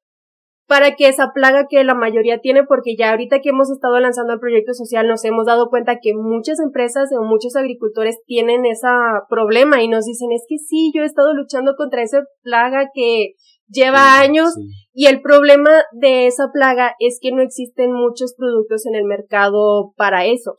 para 0.68 0.96
que 0.96 1.08
esa 1.08 1.32
plaga 1.34 1.66
que 1.68 1.84
la 1.84 1.96
mayoría 1.96 2.42
tiene, 2.42 2.64
porque 2.64 2.96
ya 2.96 3.10
ahorita 3.10 3.40
que 3.40 3.50
hemos 3.50 3.72
estado 3.72 4.00
lanzando 4.00 4.34
el 4.34 4.40
proyecto 4.40 4.76
social 4.76 5.08
nos 5.08 5.26
hemos 5.26 5.48
dado 5.48 5.70
cuenta 5.70 5.98
que 6.00 6.14
muchas 6.14 6.60
empresas 6.60 7.10
o 7.20 7.24
muchos 7.24 7.56
agricultores 7.56 8.20
tienen 8.28 8.64
ese 8.68 8.88
problema 9.28 9.82
y 9.82 9.88
nos 9.88 10.06
dicen, 10.06 10.32
es 10.32 10.46
que 10.48 10.60
sí, 10.60 10.92
yo 10.94 11.02
he 11.02 11.08
estado 11.08 11.34
luchando 11.34 11.74
contra 11.76 12.04
esa 12.04 12.22
plaga 12.44 12.92
que 12.94 13.34
lleva 13.70 14.20
años 14.20 14.54
Sí. 14.56 14.62
y 14.94 15.06
el 15.08 15.22
problema 15.22 15.72
de 15.94 16.28
esa 16.28 16.50
plaga 16.52 16.94
es 17.00 17.20
que 17.22 17.32
no 17.32 17.42
existen 17.42 17.92
muchos 17.94 18.36
productos 18.38 18.86
en 18.86 18.96
el 18.96 19.06
mercado 19.06 19.94
para 19.96 20.26
eso. 20.26 20.56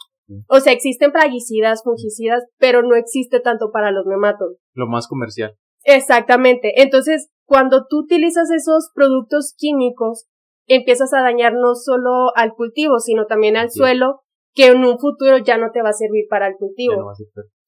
O 0.49 0.61
sea, 0.61 0.73
existen 0.73 1.11
plaguicidas, 1.11 1.83
fungicidas, 1.83 2.45
pero 2.59 2.83
no 2.83 2.95
existe 2.95 3.41
tanto 3.41 3.73
para 3.73 3.91
los 3.91 4.07
nematodos. 4.07 4.57
Lo 4.75 4.87
más 4.87 5.09
comercial. 5.09 5.57
Exactamente. 5.85 6.83
Entonces, 6.83 7.31
cuando 7.47 7.87
tú 7.89 8.01
utilizas 8.05 8.49
esos 8.51 8.91
productos 8.95 9.55
químicos, 9.57 10.27
empiezas 10.69 11.13
a 11.15 11.23
dañar 11.23 11.55
no 11.55 11.75
solo 11.75 12.31
al 12.37 12.53
cultivo, 12.53 13.01
sino 13.01 13.27
también 13.27 13.57
al 13.57 13.73
suelo, 13.73 14.21
que 14.55 14.67
en 14.69 14.85
un 14.85 14.99
futuro 15.01 15.39
ya 15.39 15.59
no 15.59 15.73
te 15.73 15.83
va 15.83 15.89
a 15.89 15.95
servir 15.95 16.27
para 16.31 16.47
el 16.47 16.55
cultivo. 16.55 17.13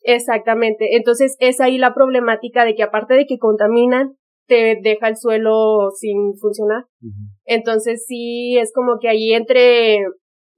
Exactamente. 0.03 0.97
Entonces 0.97 1.36
es 1.40 1.61
ahí 1.61 1.78
la 1.78 1.95
problemática 1.95 2.64
de 2.64 2.74
que 2.74 2.82
aparte 2.82 3.14
de 3.14 3.26
que 3.26 3.38
contaminan, 3.38 4.12
te 4.53 4.78
deja 4.82 5.09
el 5.09 5.16
suelo 5.16 5.90
sin 5.98 6.36
funcionar. 6.38 6.84
Entonces 7.44 8.05
sí 8.07 8.59
es 8.59 8.72
como 8.74 8.98
que 9.00 9.09
ahí 9.09 9.32
entre 9.32 9.98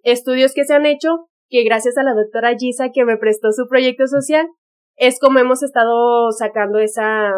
estudios 0.02 0.52
que 0.52 0.64
se 0.64 0.74
han 0.74 0.86
hecho, 0.86 1.28
que 1.48 1.62
gracias 1.62 1.96
a 1.96 2.02
la 2.02 2.14
doctora 2.14 2.56
Gisa 2.58 2.90
que 2.92 3.04
me 3.04 3.16
prestó 3.16 3.52
su 3.52 3.68
proyecto 3.68 4.06
social, 4.06 4.48
es 4.96 5.20
como 5.20 5.38
hemos 5.38 5.62
estado 5.62 6.30
sacando 6.32 6.78
esa, 6.78 7.30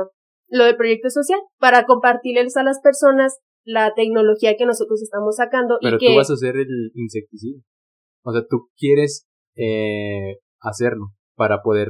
lo 0.49 0.65
del 0.65 0.77
proyecto 0.77 1.11
social, 1.11 1.41
para 1.59 1.85
compartirles 1.85 2.57
a 2.57 2.63
las 2.63 2.81
personas 2.81 3.39
la 3.65 3.93
tecnología 3.95 4.57
que 4.57 4.65
nosotros 4.65 5.03
estamos 5.03 5.37
sacando. 5.37 5.77
Pero 5.83 5.97
y 5.97 5.99
que, 5.99 6.07
tú 6.09 6.17
vas 6.17 6.31
a 6.31 6.35
hacer 6.35 6.57
el 6.57 6.93
insecticida. 6.95 7.61
O 8.25 8.33
sea, 8.33 8.43
tú 8.49 8.69
quieres 8.77 9.27
eh, 9.57 10.39
hacerlo 10.61 11.13
para 11.35 11.63
poder 11.63 11.89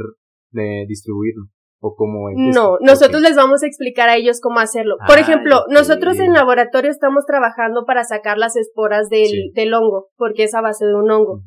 eh, 0.54 0.86
distribuirlo. 0.88 1.44
¿O 1.86 1.94
cómo 1.94 2.30
es? 2.30 2.36
No, 2.36 2.78
nosotros 2.80 3.22
les 3.22 3.36
vamos 3.36 3.62
a 3.62 3.66
explicar 3.68 4.08
a 4.08 4.16
ellos 4.16 4.40
cómo 4.40 4.58
hacerlo. 4.58 4.96
Por 5.06 5.18
ejemplo, 5.18 5.66
nosotros 5.68 6.18
en 6.18 6.32
laboratorio 6.32 6.90
estamos 6.90 7.24
trabajando 7.26 7.84
para 7.86 8.02
sacar 8.02 8.38
las 8.38 8.56
esporas 8.56 9.08
del, 9.08 9.52
del 9.54 9.72
hongo, 9.72 10.08
porque 10.16 10.42
es 10.44 10.54
a 10.54 10.62
base 10.62 10.84
de 10.84 10.94
un 10.94 11.08
hongo. 11.08 11.42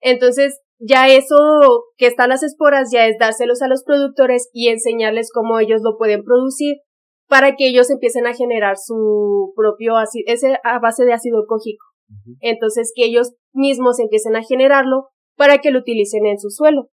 Entonces, 0.00 0.60
ya 0.78 1.08
eso 1.08 1.36
que 1.96 2.06
están 2.06 2.28
las 2.28 2.44
esporas 2.44 2.90
ya 2.92 3.08
es 3.08 3.16
dárselos 3.18 3.60
a 3.60 3.66
los 3.66 3.82
productores 3.82 4.50
y 4.52 4.68
enseñarles 4.68 5.30
cómo 5.34 5.58
ellos 5.58 5.80
lo 5.82 5.96
pueden 5.98 6.22
producir 6.22 6.76
para 7.28 7.56
que 7.56 7.66
ellos 7.66 7.90
empiecen 7.90 8.28
a 8.28 8.34
generar 8.34 8.76
su 8.76 9.52
propio 9.56 9.96
ácido, 9.96 10.24
ese 10.28 10.58
a 10.62 10.78
base 10.78 11.04
de 11.04 11.12
ácido 11.12 11.44
cógico. 11.48 11.84
Entonces, 12.38 12.92
que 12.94 13.04
ellos 13.04 13.34
mismos 13.52 13.98
empiecen 13.98 14.36
a 14.36 14.44
generarlo 14.44 15.08
para 15.36 15.58
que 15.58 15.72
lo 15.72 15.80
utilicen 15.80 16.26
en 16.26 16.38
su 16.38 16.50
suelo. 16.50 16.88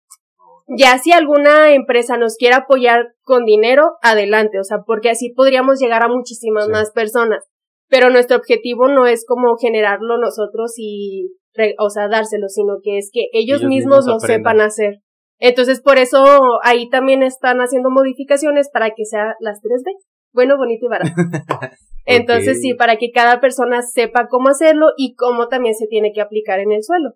Ya 0.68 0.98
si 0.98 1.12
alguna 1.12 1.74
empresa 1.74 2.16
nos 2.16 2.36
quiere 2.36 2.56
apoyar 2.56 3.14
con 3.22 3.44
dinero, 3.44 3.92
adelante, 4.02 4.58
o 4.58 4.64
sea, 4.64 4.78
porque 4.84 5.10
así 5.10 5.32
podríamos 5.32 5.78
llegar 5.78 6.02
a 6.02 6.08
muchísimas 6.08 6.68
más 6.68 6.90
personas. 6.90 7.44
Pero 7.88 8.10
nuestro 8.10 8.36
objetivo 8.36 8.88
no 8.88 9.06
es 9.06 9.24
como 9.24 9.56
generarlo 9.56 10.18
nosotros 10.18 10.74
y, 10.76 11.36
o 11.78 11.90
sea, 11.90 12.08
dárselo, 12.08 12.48
sino 12.48 12.78
que 12.82 12.98
es 12.98 13.10
que 13.12 13.28
ellos, 13.32 13.62
mismos, 13.62 14.06
lo 14.06 14.18
sepan 14.18 14.60
hacer. 14.60 15.02
Entonces, 15.38 15.80
por 15.80 15.98
eso 15.98 16.24
ahí 16.64 16.88
también 16.88 17.22
están 17.22 17.58
haciendo 17.58 17.90
modificaciones 17.90 18.68
para 18.72 18.90
que 18.90 19.04
sea 19.04 19.36
las 19.38 19.60
3D. 19.60 19.92
Bueno, 20.32 20.56
bonito 20.56 20.86
y 20.86 20.88
barato. 20.88 21.12
Entonces, 22.06 22.60
sí, 22.60 22.74
para 22.74 22.96
que 22.96 23.10
cada 23.12 23.40
persona 23.40 23.82
sepa 23.82 24.26
cómo 24.28 24.48
hacerlo 24.48 24.86
y 24.96 25.14
cómo 25.14 25.48
también 25.48 25.74
se 25.74 25.86
tiene 25.86 26.12
que 26.12 26.20
aplicar 26.20 26.58
en 26.58 26.72
el 26.72 26.82
suelo. 26.82 27.10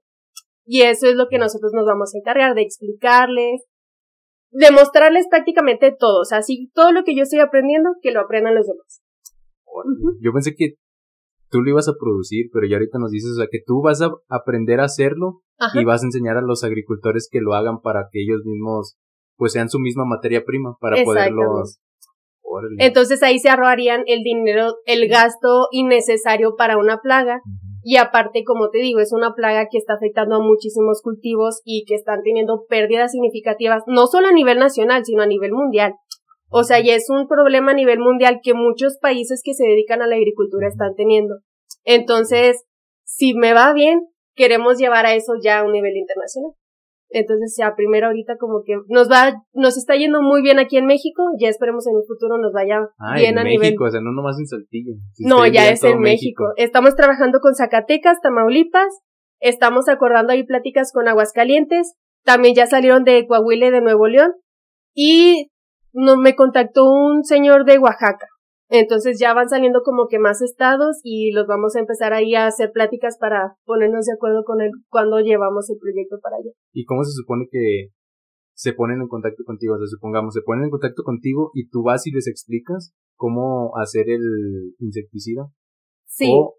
Y 0.72 0.82
eso 0.82 1.08
es 1.08 1.16
lo 1.16 1.26
que 1.28 1.38
nosotros 1.38 1.72
nos 1.74 1.84
vamos 1.84 2.14
a 2.14 2.18
encargar 2.18 2.54
de 2.54 2.62
explicarles, 2.62 3.62
demostrarles 4.52 5.26
prácticamente 5.28 5.90
todo. 5.98 6.20
O 6.20 6.24
sea, 6.24 6.38
así 6.38 6.70
todo 6.72 6.92
lo 6.92 7.02
que 7.02 7.16
yo 7.16 7.24
estoy 7.24 7.40
aprendiendo, 7.40 7.90
que 8.00 8.12
lo 8.12 8.20
aprendan 8.20 8.54
los 8.54 8.68
demás. 8.68 9.02
Yo 10.20 10.32
pensé 10.32 10.54
que 10.54 10.74
tú 11.50 11.60
lo 11.60 11.70
ibas 11.70 11.88
a 11.88 11.94
producir, 11.98 12.50
pero 12.52 12.68
ya 12.68 12.76
ahorita 12.76 13.00
nos 13.00 13.10
dices, 13.10 13.32
o 13.32 13.40
sea, 13.40 13.48
que 13.50 13.58
tú 13.66 13.82
vas 13.82 14.00
a 14.00 14.12
aprender 14.28 14.78
a 14.78 14.84
hacerlo 14.84 15.42
y 15.74 15.84
vas 15.84 16.04
a 16.04 16.06
enseñar 16.06 16.36
a 16.36 16.42
los 16.42 16.62
agricultores 16.62 17.28
que 17.28 17.40
lo 17.40 17.54
hagan 17.54 17.80
para 17.80 18.06
que 18.12 18.22
ellos 18.22 18.42
mismos, 18.44 18.96
pues 19.36 19.52
sean 19.52 19.70
su 19.70 19.80
misma 19.80 20.04
materia 20.04 20.44
prima 20.44 20.76
para 20.80 21.02
poderlos 21.02 21.80
entonces 22.78 23.22
ahí 23.22 23.38
se 23.38 23.48
ahorrarían 23.48 24.02
el 24.06 24.22
dinero, 24.22 24.74
el 24.84 25.08
gasto 25.08 25.68
innecesario 25.70 26.54
para 26.56 26.78
una 26.78 26.98
plaga. 26.98 27.40
Y 27.82 27.96
aparte, 27.96 28.44
como 28.44 28.70
te 28.70 28.78
digo, 28.78 29.00
es 29.00 29.12
una 29.12 29.34
plaga 29.34 29.68
que 29.70 29.78
está 29.78 29.94
afectando 29.94 30.36
a 30.36 30.40
muchísimos 30.40 31.00
cultivos 31.02 31.62
y 31.64 31.84
que 31.86 31.94
están 31.94 32.22
teniendo 32.22 32.66
pérdidas 32.68 33.12
significativas, 33.12 33.82
no 33.86 34.06
solo 34.06 34.28
a 34.28 34.32
nivel 34.32 34.58
nacional, 34.58 35.04
sino 35.04 35.22
a 35.22 35.26
nivel 35.26 35.52
mundial. 35.52 35.94
O 36.50 36.64
sea, 36.64 36.80
ya 36.80 36.94
es 36.94 37.08
un 37.08 37.28
problema 37.28 37.70
a 37.70 37.74
nivel 37.74 38.00
mundial 38.00 38.40
que 38.42 38.54
muchos 38.54 38.98
países 39.00 39.40
que 39.44 39.54
se 39.54 39.64
dedican 39.64 40.02
a 40.02 40.06
la 40.06 40.16
agricultura 40.16 40.68
están 40.68 40.94
teniendo. 40.94 41.36
Entonces, 41.84 42.64
si 43.04 43.34
me 43.34 43.54
va 43.54 43.72
bien, 43.72 44.08
queremos 44.34 44.78
llevar 44.78 45.06
a 45.06 45.14
eso 45.14 45.32
ya 45.42 45.60
a 45.60 45.64
un 45.64 45.72
nivel 45.72 45.96
internacional. 45.96 46.52
Entonces, 47.12 47.56
ya 47.58 47.74
primero 47.74 48.06
ahorita 48.06 48.36
como 48.38 48.62
que 48.64 48.74
nos 48.88 49.10
va, 49.10 49.32
nos 49.52 49.76
está 49.76 49.96
yendo 49.96 50.22
muy 50.22 50.42
bien 50.42 50.60
aquí 50.60 50.76
en 50.76 50.86
México, 50.86 51.24
ya 51.40 51.48
esperemos 51.48 51.86
en 51.88 51.96
un 51.96 52.04
futuro 52.06 52.38
nos 52.38 52.52
vaya 52.52 52.78
ah, 52.98 53.14
bien 53.16 53.32
en 53.32 53.38
a 53.40 53.44
México, 53.44 53.62
nivel. 53.62 53.88
o 53.88 53.90
sea, 53.90 54.00
no 54.00 54.12
nomás 54.12 54.38
en 54.38 54.46
Saltillo. 54.46 54.92
no, 55.18 55.46
ya 55.46 55.68
es 55.70 55.82
en 55.82 55.98
México. 55.98 56.44
Estamos 56.56 56.94
trabajando 56.94 57.40
con 57.40 57.54
Zacatecas, 57.56 58.20
Tamaulipas, 58.22 59.00
estamos 59.40 59.88
acordando 59.88 60.32
ahí 60.32 60.44
pláticas 60.44 60.92
con 60.92 61.08
Aguascalientes, 61.08 61.94
también 62.24 62.54
ya 62.54 62.66
salieron 62.66 63.02
de 63.02 63.26
Coahuila 63.26 63.70
de 63.70 63.80
Nuevo 63.80 64.06
León, 64.06 64.32
y 64.94 65.50
no, 65.92 66.16
me 66.16 66.36
contactó 66.36 66.84
un 66.84 67.24
señor 67.24 67.64
de 67.64 67.78
Oaxaca. 67.78 68.26
Entonces 68.70 69.18
ya 69.20 69.34
van 69.34 69.48
saliendo 69.48 69.82
como 69.84 70.06
que 70.06 70.20
más 70.20 70.40
estados 70.42 71.00
y 71.02 71.32
los 71.32 71.46
vamos 71.48 71.74
a 71.74 71.80
empezar 71.80 72.12
ahí 72.12 72.36
a 72.36 72.46
hacer 72.46 72.70
pláticas 72.72 73.18
para 73.18 73.56
ponernos 73.64 74.06
de 74.06 74.12
acuerdo 74.14 74.44
con 74.44 74.60
él 74.60 74.70
cuando 74.88 75.18
llevamos 75.18 75.68
el 75.70 75.78
proyecto 75.78 76.18
para 76.22 76.36
allá. 76.36 76.52
¿Y 76.72 76.84
cómo 76.84 77.02
se 77.02 77.10
supone 77.10 77.48
que 77.50 77.88
se 78.54 78.72
ponen 78.72 79.00
en 79.00 79.08
contacto 79.08 79.42
contigo? 79.44 79.74
O 79.74 79.78
sea, 79.78 79.88
supongamos, 79.88 80.34
se 80.34 80.42
ponen 80.42 80.64
en 80.64 80.70
contacto 80.70 81.02
contigo 81.02 81.50
y 81.52 81.68
tú 81.68 81.82
vas 81.82 82.06
y 82.06 82.12
les 82.12 82.28
explicas 82.28 82.94
cómo 83.16 83.72
hacer 83.76 84.08
el 84.08 84.74
insecticida. 84.78 85.48
Sí. 86.06 86.30
O 86.32 86.54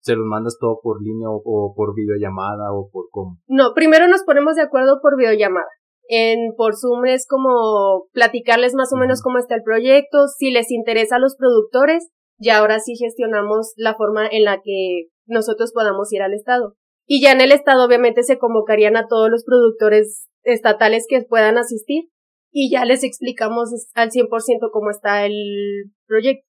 se 0.00 0.16
los 0.16 0.26
mandas 0.26 0.56
todo 0.60 0.80
por 0.82 1.00
línea 1.00 1.30
o, 1.30 1.40
o 1.44 1.74
por 1.74 1.94
videollamada 1.94 2.72
o 2.72 2.90
por 2.90 3.06
cómo. 3.10 3.38
No, 3.46 3.72
primero 3.72 4.08
nos 4.08 4.24
ponemos 4.24 4.56
de 4.56 4.62
acuerdo 4.62 4.98
por 5.00 5.16
videollamada 5.16 5.66
en 6.08 6.54
por 6.56 6.76
Zoom 6.76 7.06
es 7.06 7.26
como 7.26 8.08
platicarles 8.12 8.74
más 8.74 8.92
o 8.92 8.96
menos 8.96 9.22
cómo 9.22 9.38
está 9.38 9.54
el 9.54 9.62
proyecto, 9.62 10.28
si 10.38 10.50
les 10.50 10.70
interesa 10.70 11.16
a 11.16 11.20
los 11.20 11.36
productores, 11.36 12.10
y 12.38 12.50
ahora 12.50 12.80
sí 12.80 12.94
gestionamos 12.96 13.72
la 13.76 13.94
forma 13.94 14.26
en 14.26 14.44
la 14.44 14.60
que 14.62 15.08
nosotros 15.26 15.72
podamos 15.72 16.12
ir 16.12 16.22
al 16.22 16.34
Estado. 16.34 16.74
Y 17.06 17.22
ya 17.22 17.32
en 17.32 17.40
el 17.40 17.52
Estado 17.52 17.84
obviamente 17.84 18.22
se 18.22 18.38
convocarían 18.38 18.96
a 18.96 19.06
todos 19.08 19.30
los 19.30 19.44
productores 19.44 20.28
estatales 20.42 21.06
que 21.08 21.22
puedan 21.22 21.58
asistir 21.58 22.04
y 22.50 22.70
ya 22.70 22.84
les 22.84 23.04
explicamos 23.04 23.70
al 23.94 24.10
100% 24.10 24.28
cómo 24.72 24.90
está 24.90 25.26
el 25.26 25.90
proyecto. 26.06 26.46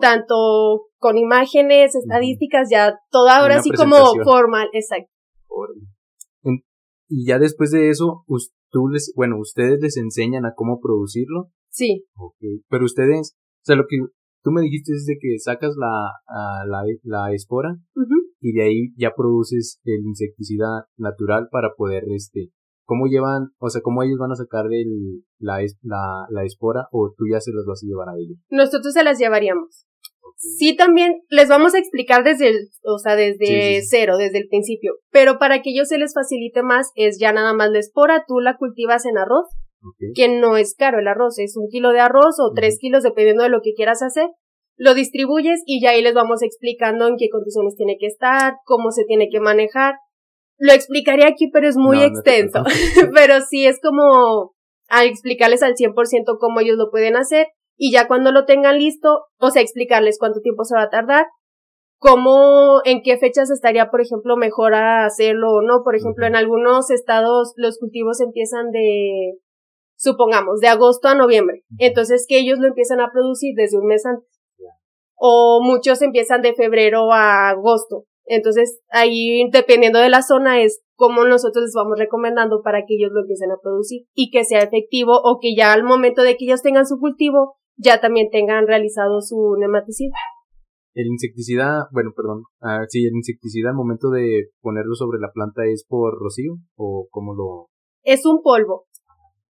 Tanto 0.00 0.86
con 0.98 1.18
imágenes, 1.18 1.94
estadísticas, 1.94 2.68
ya 2.70 2.98
todo 3.10 3.28
ahora 3.28 3.60
sí 3.60 3.70
como 3.70 3.96
formal, 4.24 4.68
exacto. 4.72 5.10
Y 7.08 7.26
ya 7.26 7.38
después 7.38 7.70
de 7.72 7.90
eso, 7.90 8.24
tú 8.70 8.88
les, 8.88 9.12
bueno, 9.16 9.38
ustedes 9.38 9.80
les 9.80 9.96
enseñan 9.96 10.46
a 10.46 10.54
cómo 10.54 10.80
producirlo. 10.80 11.50
Sí. 11.70 12.04
Okay. 12.16 12.62
Pero 12.68 12.84
ustedes, 12.84 13.36
o 13.36 13.64
sea, 13.64 13.76
lo 13.76 13.84
que 13.88 13.98
tú 14.42 14.50
me 14.50 14.62
dijiste 14.62 14.92
es 14.92 15.06
de 15.06 15.18
que 15.20 15.38
sacas 15.38 15.74
la, 15.76 16.12
la, 16.66 16.82
la 17.02 17.32
espora 17.34 17.76
y 18.40 18.52
de 18.52 18.62
ahí 18.62 18.94
ya 18.96 19.12
produces 19.16 19.80
el 19.84 20.06
insecticida 20.06 20.88
natural 20.96 21.48
para 21.50 21.70
poder, 21.76 22.04
este, 22.08 22.50
¿cómo 22.84 23.06
llevan, 23.06 23.50
o 23.58 23.68
sea, 23.68 23.82
cómo 23.82 24.02
ellos 24.02 24.18
van 24.18 24.32
a 24.32 24.36
sacar 24.36 24.66
el, 24.72 25.24
la, 25.38 25.58
la, 25.82 26.26
la 26.30 26.44
espora 26.44 26.88
o 26.92 27.12
tú 27.16 27.24
ya 27.30 27.40
se 27.40 27.52
las 27.52 27.66
vas 27.66 27.82
a 27.82 27.86
llevar 27.86 28.08
a 28.08 28.16
ellos? 28.18 28.38
Nosotros 28.50 28.92
se 28.92 29.04
las 29.04 29.18
llevaríamos. 29.18 29.87
Sí, 30.40 30.76
también 30.76 31.22
les 31.30 31.48
vamos 31.48 31.74
a 31.74 31.78
explicar 31.78 32.22
desde 32.22 32.48
el, 32.48 32.68
o 32.84 32.98
sea, 32.98 33.16
desde 33.16 33.82
cero, 33.82 34.16
desde 34.16 34.38
el 34.38 34.46
principio. 34.48 34.94
Pero 35.10 35.36
para 35.40 35.62
que 35.62 35.70
ellos 35.70 35.88
se 35.88 35.98
les 35.98 36.14
facilite 36.14 36.62
más, 36.62 36.92
es 36.94 37.18
ya 37.20 37.32
nada 37.32 37.54
más 37.54 37.70
la 37.70 37.80
espora, 37.80 38.24
tú 38.26 38.38
la 38.38 38.56
cultivas 38.56 39.04
en 39.04 39.18
arroz, 39.18 39.48
que 40.14 40.28
no 40.28 40.56
es 40.56 40.76
caro 40.76 41.00
el 41.00 41.08
arroz, 41.08 41.40
es 41.40 41.56
un 41.56 41.66
kilo 41.68 41.90
de 41.90 41.98
arroz 41.98 42.36
o 42.38 42.52
tres 42.54 42.78
kilos 42.80 43.02
dependiendo 43.02 43.42
de 43.42 43.48
lo 43.48 43.62
que 43.62 43.72
quieras 43.74 44.00
hacer. 44.00 44.28
Lo 44.76 44.94
distribuyes 44.94 45.60
y 45.66 45.82
ya 45.82 45.90
ahí 45.90 46.02
les 46.02 46.14
vamos 46.14 46.40
explicando 46.42 47.08
en 47.08 47.16
qué 47.18 47.28
condiciones 47.30 47.74
tiene 47.74 47.96
que 47.98 48.06
estar, 48.06 48.54
cómo 48.64 48.92
se 48.92 49.02
tiene 49.06 49.28
que 49.28 49.40
manejar. 49.40 49.96
Lo 50.56 50.72
explicaré 50.72 51.24
aquí, 51.24 51.50
pero 51.52 51.68
es 51.68 51.76
muy 51.76 52.00
extenso. 52.00 52.62
pero 53.12 53.40
sí 53.40 53.66
es 53.66 53.80
como 53.80 54.54
a 54.88 55.04
explicarles 55.04 55.64
al 55.64 55.74
100% 55.74 56.38
cómo 56.38 56.60
ellos 56.60 56.76
lo 56.76 56.90
pueden 56.92 57.16
hacer 57.16 57.48
y 57.78 57.92
ya 57.92 58.08
cuando 58.08 58.32
lo 58.32 58.44
tengan 58.44 58.78
listo, 58.78 59.26
o 59.38 59.50
sea, 59.50 59.62
explicarles 59.62 60.18
cuánto 60.18 60.40
tiempo 60.40 60.64
se 60.64 60.74
va 60.74 60.82
a 60.82 60.90
tardar, 60.90 61.26
cómo, 61.98 62.80
en 62.84 63.02
qué 63.02 63.16
fechas 63.18 63.50
estaría, 63.50 63.88
por 63.88 64.00
ejemplo, 64.00 64.36
mejor 64.36 64.74
hacerlo 64.74 65.52
o 65.52 65.62
no. 65.62 65.82
Por 65.84 65.94
ejemplo, 65.94 66.26
en 66.26 66.34
algunos 66.34 66.90
estados 66.90 67.52
los 67.56 67.78
cultivos 67.78 68.20
empiezan 68.20 68.72
de, 68.72 69.38
supongamos, 69.96 70.58
de 70.60 70.68
agosto 70.68 71.06
a 71.06 71.14
noviembre. 71.14 71.62
Entonces, 71.78 72.26
que 72.28 72.38
ellos 72.38 72.58
lo 72.58 72.66
empiezan 72.66 73.00
a 73.00 73.10
producir 73.12 73.54
desde 73.56 73.78
un 73.78 73.86
mes 73.86 74.04
antes. 74.04 74.28
O 75.14 75.60
muchos 75.62 76.02
empiezan 76.02 76.42
de 76.42 76.54
febrero 76.54 77.12
a 77.12 77.50
agosto. 77.50 78.04
Entonces, 78.24 78.80
ahí, 78.90 79.48
dependiendo 79.52 80.00
de 80.00 80.10
la 80.10 80.22
zona, 80.22 80.60
es 80.60 80.82
como 80.94 81.24
nosotros 81.24 81.62
les 81.62 81.72
vamos 81.74 81.98
recomendando 81.98 82.60
para 82.62 82.80
que 82.80 82.94
ellos 82.94 83.10
lo 83.12 83.20
empiecen 83.20 83.50
a 83.52 83.60
producir 83.62 84.02
y 84.14 84.30
que 84.30 84.44
sea 84.44 84.58
efectivo 84.58 85.12
o 85.12 85.38
que 85.40 85.54
ya 85.56 85.72
al 85.72 85.84
momento 85.84 86.22
de 86.22 86.36
que 86.36 86.44
ellos 86.44 86.62
tengan 86.62 86.86
su 86.86 86.98
cultivo 86.98 87.58
ya 87.78 88.00
también 88.00 88.28
tengan 88.30 88.66
realizado 88.66 89.20
su 89.20 89.56
nematicida. 89.58 90.14
El 90.94 91.06
insecticida, 91.06 91.88
bueno, 91.92 92.10
perdón, 92.14 92.42
ah, 92.60 92.84
sí, 92.88 93.06
el 93.06 93.14
insecticida 93.14 93.70
al 93.70 93.76
momento 93.76 94.10
de 94.10 94.48
ponerlo 94.60 94.94
sobre 94.94 95.20
la 95.20 95.30
planta 95.32 95.62
es 95.64 95.86
por 95.88 96.18
rocío 96.18 96.54
o 96.76 97.06
cómo 97.10 97.34
lo... 97.34 97.68
Es 98.02 98.26
un 98.26 98.42
polvo. 98.42 98.86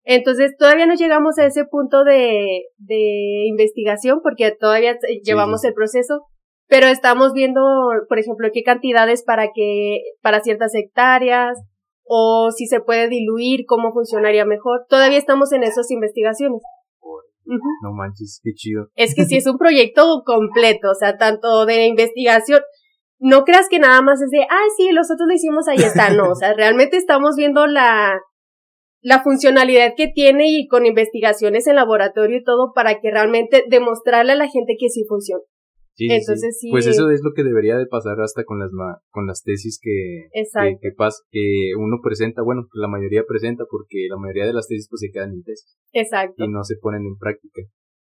Entonces 0.04 0.56
todavía 0.58 0.86
no 0.86 0.96
llegamos 0.96 1.38
a 1.38 1.46
ese 1.46 1.66
punto 1.66 2.04
de, 2.04 2.64
de 2.78 3.48
investigación 3.48 4.22
porque 4.24 4.52
todavía 4.52 4.98
llevamos 5.24 5.64
el 5.64 5.74
proceso, 5.74 6.22
pero 6.68 6.88
estamos 6.88 7.34
viendo, 7.34 7.62
por 8.08 8.20
ejemplo, 8.20 8.50
qué 8.54 8.64
cantidades 8.64 9.24
para 9.24 9.50
que, 9.54 10.00
para 10.22 10.42
ciertas 10.42 10.74
hectáreas, 10.76 11.58
o 12.06 12.52
si 12.56 12.68
se 12.68 12.82
puede 12.82 13.10
diluir, 13.10 13.66
cómo 13.68 13.92
funcionaría 13.94 14.46
mejor. 14.46 14.86
Todavía 14.90 15.18
estamos 15.18 15.52
en 15.52 15.64
esas 15.64 15.90
investigaciones. 15.92 16.62
No 17.46 17.94
manches, 17.94 18.40
qué 18.44 18.52
chido. 18.54 18.88
Es 18.96 19.14
que 19.16 19.26
sí 19.26 19.38
es 19.38 19.48
un 19.48 19.58
proyecto 19.60 20.24
completo, 20.26 20.92
o 20.92 20.96
sea, 20.96 21.18
tanto 21.18 21.66
de 21.66 21.86
investigación. 21.86 22.62
No 23.20 23.44
creas 23.44 23.68
que 23.70 23.80
nada 23.80 24.02
más 24.02 24.22
es 24.22 24.30
de, 24.30 24.44
ah, 24.44 24.68
sí, 24.78 24.90
nosotros 24.94 25.28
lo 25.28 25.34
hicimos, 25.34 25.68
ahí 25.68 25.78
está. 25.78 26.10
No, 26.10 26.32
o 26.32 26.36
sea, 26.36 26.54
realmente 26.58 26.98
estamos 26.98 27.36
viendo 27.38 27.68
la, 27.68 28.20
la 29.02 29.22
funcionalidad 29.22 29.94
que 29.96 30.08
tiene 30.08 30.50
y 30.50 30.68
con 30.68 30.86
investigaciones 30.86 31.68
en 31.68 31.76
laboratorio 31.76 32.38
y 32.38 32.44
todo 32.44 32.74
para 32.74 33.00
que 33.00 33.12
realmente 33.12 33.64
demostrarle 33.70 34.34
a 34.34 34.36
la 34.36 34.50
gente 34.50 34.76
que 34.80 34.90
sí 34.90 35.04
funciona. 35.08 35.44
Entonces 35.98 36.58
sí. 36.60 36.70
Pues 36.72 36.88
eso 36.88 37.10
es 37.10 37.22
lo 37.24 37.34
que 37.34 37.44
debería 37.44 37.78
de 37.78 37.86
pasar 37.86 38.20
hasta 38.20 38.44
con 38.44 38.60
las 38.60 38.72
con 39.10 39.28
las 39.28 39.44
tesis 39.44 39.80
que 39.82 40.30
que, 40.34 40.78
que, 40.82 40.94
que 41.32 41.72
uno 41.78 41.98
presenta, 42.04 42.42
bueno, 42.42 42.64
que 42.64 42.80
la 42.80 42.88
mayoría 42.88 43.24
presenta 43.28 43.66
porque 43.70 44.08
la 44.10 44.18
mayoría 44.18 44.46
de 44.46 44.54
las 44.54 44.68
tesis 44.68 44.88
pues 44.90 45.00
se 45.00 45.12
quedan 45.12 45.32
en 45.32 45.44
tesis. 45.44 45.78
Exacto. 45.94 46.44
Y 46.44 46.50
no 46.50 46.64
se 46.64 46.76
ponen 46.78 47.06
en 47.06 47.18
práctica. 47.18 47.62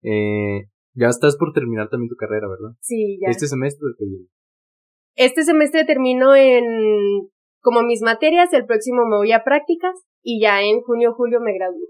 Eh, 0.04 0.68
ya 0.94 1.08
estás 1.08 1.38
por 1.38 1.54
terminar 1.54 1.90
también 1.90 2.10
tu 2.10 2.16
carrera, 2.16 2.48
¿verdad? 2.48 2.76
Sí, 2.82 3.18
ya. 3.20 3.30
Este 3.30 3.48
semestre 3.48 3.88
que 3.98 4.06
viene. 4.06 4.28
Este 5.16 5.44
semestre 5.44 5.86
termino 5.86 6.36
en 6.36 7.30
como 7.62 7.84
mis 7.84 8.02
materias, 8.02 8.52
el 8.54 8.66
próximo 8.66 9.06
me 9.06 9.18
voy 9.18 9.32
a 9.32 9.44
prácticas 9.44 9.96
y 10.24 10.42
ya 10.42 10.62
en 10.62 10.82
junio 10.82 11.14
julio 11.14 11.40
me 11.40 11.54
gradúo. 11.54 11.88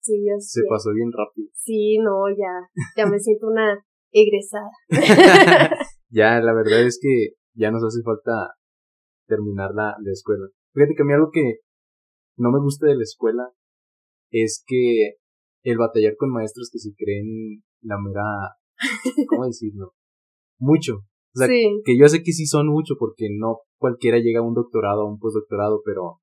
Sí, 0.00 0.22
ya 0.24 0.38
Se 0.38 0.62
pasó 0.68 0.92
bien 0.92 1.10
rápido. 1.12 1.48
Sí, 1.54 1.98
no, 1.98 2.28
ya 2.28 2.68
ya 2.96 3.06
me 3.06 3.18
siento 3.18 3.46
una 3.48 3.84
egresada. 4.14 4.70
ya, 6.08 6.40
la 6.40 6.54
verdad 6.54 6.86
es 6.86 6.98
que 7.02 7.34
ya 7.54 7.70
nos 7.70 7.84
hace 7.84 8.02
falta 8.02 8.54
terminar 9.26 9.72
la, 9.74 9.96
la 10.00 10.12
escuela. 10.12 10.46
Fíjate 10.72 10.94
que 10.96 11.02
a 11.02 11.04
mí 11.04 11.12
algo 11.12 11.30
que 11.32 11.58
no 12.36 12.50
me 12.50 12.60
gusta 12.60 12.86
de 12.86 12.96
la 12.96 13.02
escuela 13.02 13.50
es 14.30 14.64
que 14.66 15.16
el 15.64 15.78
batallar 15.78 16.16
con 16.16 16.30
maestros 16.30 16.70
que 16.72 16.78
se 16.78 16.94
creen 16.96 17.62
la 17.82 17.96
mera, 17.98 18.56
¿cómo 19.28 19.44
decirlo? 19.46 19.92
Mucho. 20.58 20.96
O 21.36 21.38
sea, 21.38 21.48
que 21.48 21.98
yo 21.98 22.08
sé 22.08 22.22
que 22.22 22.32
sí 22.32 22.46
son 22.46 22.68
mucho 22.68 22.94
porque 22.98 23.26
no 23.36 23.58
cualquiera 23.78 24.18
llega 24.18 24.38
a 24.38 24.44
un 24.44 24.54
doctorado 24.54 25.04
o 25.04 25.08
un 25.08 25.18
postdoctorado, 25.18 25.82
pero 25.84 26.20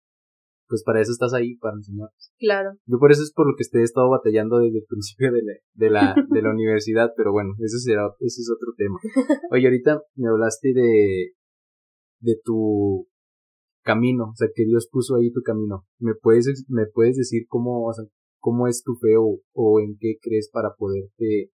pues 0.72 0.84
para 0.86 1.02
eso 1.02 1.12
estás 1.12 1.34
ahí, 1.34 1.58
para 1.58 1.76
enseñar. 1.76 2.08
Claro. 2.40 2.72
Yo 2.86 2.98
por 2.98 3.12
eso 3.12 3.24
es 3.24 3.34
por 3.34 3.46
lo 3.46 3.58
que 3.58 3.66
he 3.78 3.84
estado 3.84 4.10
batallando 4.10 4.60
desde 4.60 4.80
el 4.80 4.86
principio 4.88 5.30
de 5.34 5.42
la, 5.44 5.54
de 5.74 5.90
la, 5.90 6.16
de 6.30 6.42
la 6.42 6.50
universidad, 6.54 7.12
pero 7.18 7.34
bueno, 7.34 7.56
ese 7.60 7.78
será, 7.78 8.08
ese 8.22 8.40
es 8.40 8.50
otro 8.50 8.72
tema. 8.78 8.98
Oye, 9.52 9.68
ahorita 9.68 10.02
me 10.16 10.30
hablaste 10.30 10.72
de, 10.74 11.34
de 12.22 12.40
tu 12.42 13.06
camino, 13.84 14.30
o 14.32 14.36
sea, 14.36 14.48
que 14.56 14.64
Dios 14.64 14.88
puso 14.90 15.16
ahí 15.16 15.30
tu 15.34 15.42
camino. 15.42 15.86
¿Me 16.00 16.14
puedes, 16.16 16.48
me 16.70 16.86
puedes 16.86 17.18
decir 17.18 17.44
cómo, 17.50 17.88
o 17.88 17.94
sea, 17.94 18.06
cómo 18.40 18.68
es 18.68 18.82
tu 18.82 18.96
fe 18.96 19.18
o, 19.18 19.42
o 19.54 19.82
en 19.82 19.98
qué 20.00 20.20
crees 20.22 20.50
para 20.54 20.70
poderte, 20.78 21.52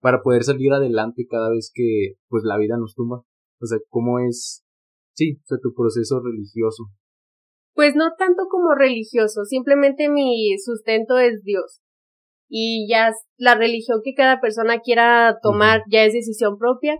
para 0.00 0.22
poder 0.22 0.44
salir 0.44 0.72
adelante 0.72 1.26
cada 1.28 1.50
vez 1.50 1.70
que, 1.74 2.14
pues, 2.30 2.42
la 2.42 2.56
vida 2.56 2.78
nos 2.78 2.94
tumba? 2.94 3.22
O 3.60 3.66
sea, 3.66 3.76
cómo 3.90 4.18
es, 4.18 4.64
sí, 5.14 5.40
o 5.44 5.46
sea, 5.46 5.58
tu 5.58 5.74
proceso 5.74 6.20
religioso. 6.20 6.84
Pues 7.76 7.94
no 7.94 8.14
tanto 8.16 8.44
como 8.50 8.74
religioso, 8.74 9.44
simplemente 9.44 10.08
mi 10.08 10.56
sustento 10.58 11.18
es 11.18 11.42
Dios. 11.44 11.82
Y 12.48 12.88
ya 12.88 13.12
la 13.36 13.54
religión 13.54 14.00
que 14.02 14.14
cada 14.14 14.40
persona 14.40 14.80
quiera 14.80 15.36
tomar 15.42 15.82
ya 15.90 16.04
es 16.04 16.14
decisión 16.14 16.56
propia. 16.56 16.98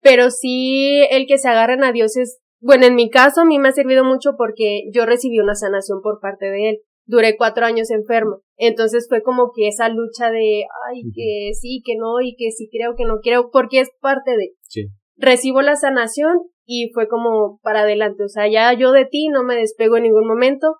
Pero 0.00 0.30
sí 0.30 1.04
el 1.10 1.26
que 1.26 1.36
se 1.36 1.48
agarren 1.48 1.84
a 1.84 1.92
Dios 1.92 2.16
es, 2.16 2.40
bueno, 2.58 2.86
en 2.86 2.94
mi 2.94 3.10
caso 3.10 3.42
a 3.42 3.44
mí 3.44 3.58
me 3.58 3.68
ha 3.68 3.72
servido 3.72 4.02
mucho 4.02 4.30
porque 4.38 4.84
yo 4.94 5.04
recibí 5.04 5.38
una 5.40 5.54
sanación 5.54 6.00
por 6.00 6.20
parte 6.20 6.46
de 6.46 6.70
él. 6.70 6.78
Duré 7.04 7.36
cuatro 7.36 7.66
años 7.66 7.90
enfermo. 7.90 8.40
Entonces 8.56 9.06
fue 9.10 9.22
como 9.22 9.50
que 9.54 9.68
esa 9.68 9.90
lucha 9.90 10.30
de, 10.30 10.62
ay, 10.88 11.02
que 11.14 11.50
sí, 11.52 11.82
que 11.84 11.96
no, 11.98 12.22
y 12.22 12.34
que 12.34 12.50
sí 12.50 12.70
creo, 12.72 12.94
que 12.96 13.04
no 13.04 13.18
creo, 13.22 13.50
porque 13.50 13.80
es 13.80 13.90
parte 14.00 14.30
de. 14.38 14.54
Sí. 14.62 14.86
Recibo 15.16 15.60
la 15.60 15.76
sanación 15.76 16.38
y 16.72 16.90
fue 16.94 17.06
como 17.06 17.58
para 17.62 17.80
adelante, 17.80 18.24
o 18.24 18.28
sea, 18.28 18.48
ya 18.48 18.72
yo 18.72 18.92
de 18.92 19.04
ti 19.04 19.28
no 19.28 19.44
me 19.44 19.56
despego 19.56 19.98
en 19.98 20.04
ningún 20.04 20.26
momento. 20.26 20.76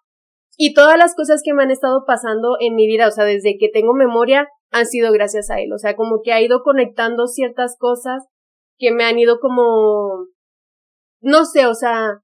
Y 0.57 0.75
todas 0.75 0.97
las 0.97 1.15
cosas 1.15 1.43
que 1.45 1.53
me 1.53 1.63
han 1.63 1.71
estado 1.71 2.05
pasando 2.07 2.57
en 2.61 2.75
mi 2.75 2.87
vida, 2.87 3.09
o 3.09 3.11
sea, 3.11 3.25
desde 3.25 3.57
que 3.59 3.69
tengo 3.69 3.95
memoria, 3.95 4.49
han 4.71 4.87
sido 4.87 5.13
gracias 5.13 5.51
a 5.51 5.61
él, 5.61 5.71
o 5.73 5.79
sea, 5.79 5.97
como 5.97 6.21
que 6.23 6.33
ha 6.33 6.41
ido 6.41 6.63
conectando 6.63 7.27
ciertas 7.27 7.77
cosas 7.79 8.25
que 8.79 8.91
me 8.91 9.05
han 9.05 9.19
ido 9.19 9.39
como, 9.39 10.29
no 11.21 11.45
sé, 11.45 11.67
o 11.67 11.75
sea, 11.75 12.21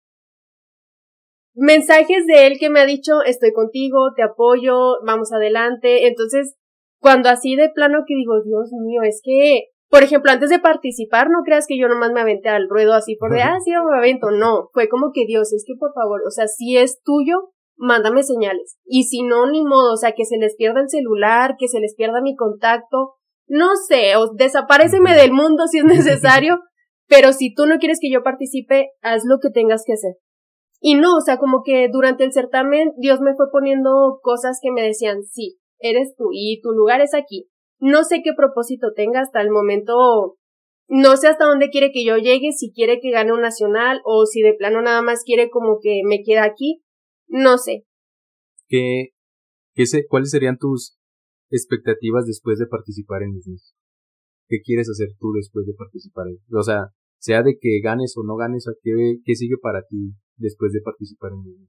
mensajes 1.55 2.27
de 2.27 2.47
él 2.47 2.59
que 2.59 2.71
me 2.71 2.81
ha 2.81 2.87
dicho, 2.87 3.23
estoy 3.23 3.53
contigo, 3.53 4.13
te 4.17 4.23
apoyo, 4.23 5.03
vamos 5.05 5.31
adelante, 5.33 6.07
entonces, 6.07 6.57
cuando 7.01 7.29
así 7.29 7.55
de 7.55 7.69
plano 7.69 8.05
que 8.07 8.15
digo, 8.15 8.43
Dios 8.43 8.71
mío, 8.83 9.03
es 9.03 9.21
que 9.23 9.69
por 9.91 10.03
ejemplo, 10.03 10.31
antes 10.31 10.51
de 10.51 10.59
participar, 10.59 11.29
no 11.31 11.43
creas 11.45 11.67
que 11.67 11.79
yo 11.79 11.89
nomás 11.89 12.13
me 12.13 12.21
aventé 12.21 12.51
al 12.51 12.69
ruedo 12.69 12.93
así 12.93 13.17
por 13.17 13.33
de, 13.33 13.43
ah, 13.43 13.57
sí, 13.65 13.71
me 13.71 13.99
avento. 13.99 14.31
No, 14.31 14.69
fue 14.73 14.89
como 14.89 15.13
que 15.15 15.25
Dios, 15.27 15.53
es 15.53 15.65
que 15.67 15.75
por 15.79 15.95
favor, 15.95 16.21
o 16.27 16.31
sea, 16.31 16.47
si 16.47 16.77
es 16.77 17.01
tuyo, 17.03 17.53
mándame 17.77 18.23
señales. 18.23 18.77
Y 18.85 19.05
si 19.05 19.23
no, 19.23 19.51
ni 19.51 19.65
modo, 19.65 19.95
o 19.95 19.97
sea, 19.97 20.13
que 20.13 20.27
se 20.27 20.37
les 20.37 20.57
pierda 20.57 20.81
el 20.81 20.91
celular, 20.91 21.55
que 21.59 21.69
se 21.69 21.81
les 21.81 21.95
pierda 21.95 22.21
mi 22.21 22.37
contacto, 22.37 23.15
no 23.47 23.77
sé, 23.77 24.17
o 24.17 24.35
desapareceme 24.35 25.15
del 25.15 25.33
mundo 25.33 25.67
si 25.67 25.79
es 25.79 25.85
necesario, 25.87 26.61
pero 27.09 27.33
si 27.33 27.55
tú 27.55 27.67
no 27.67 27.79
quieres 27.79 27.99
que 28.01 28.13
yo 28.13 28.23
participe, 28.23 28.91
haz 29.01 29.23
lo 29.25 29.39
que 29.41 29.51
tengas 29.51 29.85
que 29.87 29.95
hacer. 29.95 30.17
Y 30.81 30.95
no, 30.95 31.17
o 31.17 31.21
sea, 31.21 31.39
como 31.39 31.63
que 31.65 31.89
durante 31.91 32.25
el 32.25 32.33
certamen 32.33 32.93
Dios 32.99 33.21
me 33.21 33.35
fue 33.35 33.47
poniendo 33.51 34.21
cosas 34.23 34.59
que 34.63 34.71
me 34.71 34.83
decían, 34.83 35.23
sí, 35.25 35.59
eres 35.81 36.15
tú 36.17 36.29
y 36.33 36.61
tu 36.61 36.73
lugar 36.73 37.01
es 37.01 37.15
aquí. 37.15 37.49
No 37.81 38.05
sé 38.05 38.21
qué 38.23 38.33
propósito 38.37 38.93
tenga 38.95 39.21
hasta 39.21 39.41
el 39.41 39.51
momento. 39.51 40.37
No 40.89 41.17
sé 41.17 41.29
hasta 41.29 41.45
dónde 41.45 41.69
quiere 41.69 41.91
que 41.93 42.05
yo 42.05 42.17
llegue, 42.17 42.53
si 42.53 42.73
quiere 42.73 42.99
que 43.01 43.11
gane 43.11 43.33
un 43.33 43.43
nacional 43.43 44.01
o 44.05 44.25
si 44.27 44.41
de 44.43 44.55
plano 44.55 44.83
nada 44.83 45.03
más 45.03 45.23
quiere 45.25 45.51
como 45.51 45.79
que 45.81 46.01
me 46.05 46.23
quede 46.23 46.39
aquí. 46.39 46.83
No 47.29 47.59
sé. 47.59 47.85
¿Qué, 48.69 49.09
qué 49.75 49.87
sé, 49.87 50.07
¿Cuáles 50.09 50.31
serían 50.31 50.59
tus 50.59 50.99
expectativas 51.51 52.27
después 52.27 52.59
de 52.59 52.67
participar 52.67 53.23
en 53.23 53.33
Disney? 53.33 53.59
¿Qué 54.49 54.61
quieres 54.63 54.89
hacer 54.89 55.09
tú 55.19 55.33
después 55.33 55.67
de 55.67 55.75
participar 55.75 56.27
en 56.29 56.39
O 56.57 56.63
sea, 56.63 56.89
sea 57.19 57.43
de 57.43 57.59
que 57.61 57.81
ganes 57.83 58.15
o 58.17 58.23
no 58.25 58.37
ganes, 58.37 58.67
¿qué, 58.83 59.19
qué 59.25 59.35
sigue 59.35 59.57
para 59.61 59.83
ti 59.83 60.15
después 60.37 60.73
de 60.73 60.81
participar 60.81 61.33
en 61.33 61.43
Disney? 61.43 61.69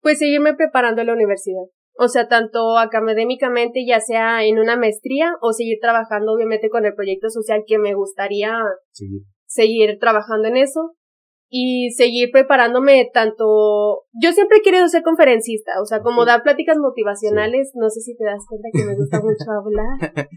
Pues 0.00 0.18
seguirme 0.18 0.54
preparando 0.54 1.00
en 1.00 1.06
la 1.06 1.14
universidad. 1.14 1.64
O 2.00 2.06
sea, 2.06 2.28
tanto 2.28 2.78
académicamente, 2.78 3.84
ya 3.84 3.98
sea 3.98 4.44
en 4.44 4.60
una 4.60 4.76
maestría 4.76 5.32
o 5.40 5.52
seguir 5.52 5.78
trabajando 5.80 6.32
obviamente 6.32 6.70
con 6.70 6.86
el 6.86 6.94
proyecto 6.94 7.28
social 7.28 7.64
que 7.66 7.78
me 7.78 7.94
gustaría 7.94 8.56
seguir. 9.46 9.98
trabajando 9.98 10.46
en 10.46 10.58
eso 10.58 10.94
y 11.50 11.90
seguir 11.90 12.30
preparándome 12.30 13.10
tanto 13.12 14.04
yo 14.12 14.32
siempre 14.32 14.58
he 14.58 14.62
querido 14.62 14.86
ser 14.86 15.02
conferencista, 15.02 15.80
o 15.82 15.86
sea, 15.86 16.00
como 16.00 16.24
dar 16.24 16.42
pláticas 16.42 16.76
motivacionales, 16.78 17.72
no 17.74 17.88
sé 17.90 18.00
si 18.00 18.16
te 18.16 18.24
das 18.24 18.44
cuenta 18.48 18.68
que 18.72 18.84
me 18.84 18.94
gusta 18.94 19.20
mucho 19.22 19.50
hablar. 19.50 20.30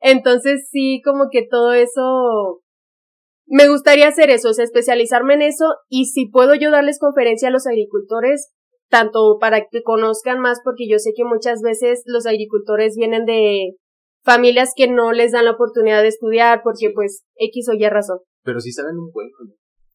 Entonces 0.00 0.68
sí, 0.70 1.00
como 1.04 1.30
que 1.30 1.46
todo 1.50 1.72
eso 1.72 2.62
me 3.46 3.68
gustaría 3.68 4.06
hacer 4.06 4.30
eso, 4.30 4.50
o 4.50 4.52
sea, 4.52 4.64
especializarme 4.64 5.34
en 5.34 5.42
eso 5.42 5.64
y 5.88 6.06
si 6.06 6.26
puedo 6.28 6.54
yo 6.54 6.70
darles 6.70 6.98
conferencia 6.98 7.48
a 7.48 7.52
los 7.52 7.66
agricultores, 7.66 8.52
tanto 8.92 9.38
para 9.40 9.66
que 9.70 9.82
conozcan 9.82 10.38
más, 10.38 10.60
porque 10.62 10.86
yo 10.86 10.98
sé 10.98 11.12
que 11.16 11.24
muchas 11.24 11.62
veces 11.62 12.02
los 12.04 12.26
agricultores 12.26 12.94
vienen 12.94 13.24
de 13.24 13.76
familias 14.22 14.74
que 14.76 14.86
no 14.86 15.12
les 15.12 15.32
dan 15.32 15.46
la 15.46 15.52
oportunidad 15.52 16.02
de 16.02 16.08
estudiar 16.08 16.60
porque 16.62 16.92
pues 16.94 17.24
X 17.36 17.70
o 17.70 17.72
Y 17.72 17.88
razón. 17.88 18.18
Pero 18.44 18.60
sí 18.60 18.70
saben 18.70 18.98
un 18.98 19.10
buen 19.10 19.30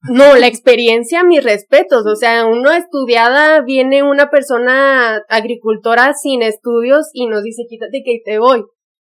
no, 0.09 0.35
la 0.35 0.47
experiencia, 0.47 1.23
mis 1.23 1.43
respetos. 1.43 2.05
O 2.05 2.15
sea, 2.15 2.45
uno 2.45 2.71
estudiada, 2.71 3.63
viene 3.63 4.03
una 4.03 4.29
persona 4.29 5.21
agricultora 5.27 6.13
sin 6.13 6.43
estudios 6.43 7.09
y 7.13 7.27
nos 7.27 7.43
dice, 7.43 7.63
quítate 7.67 8.03
que 8.05 8.21
te 8.23 8.39
voy. 8.39 8.63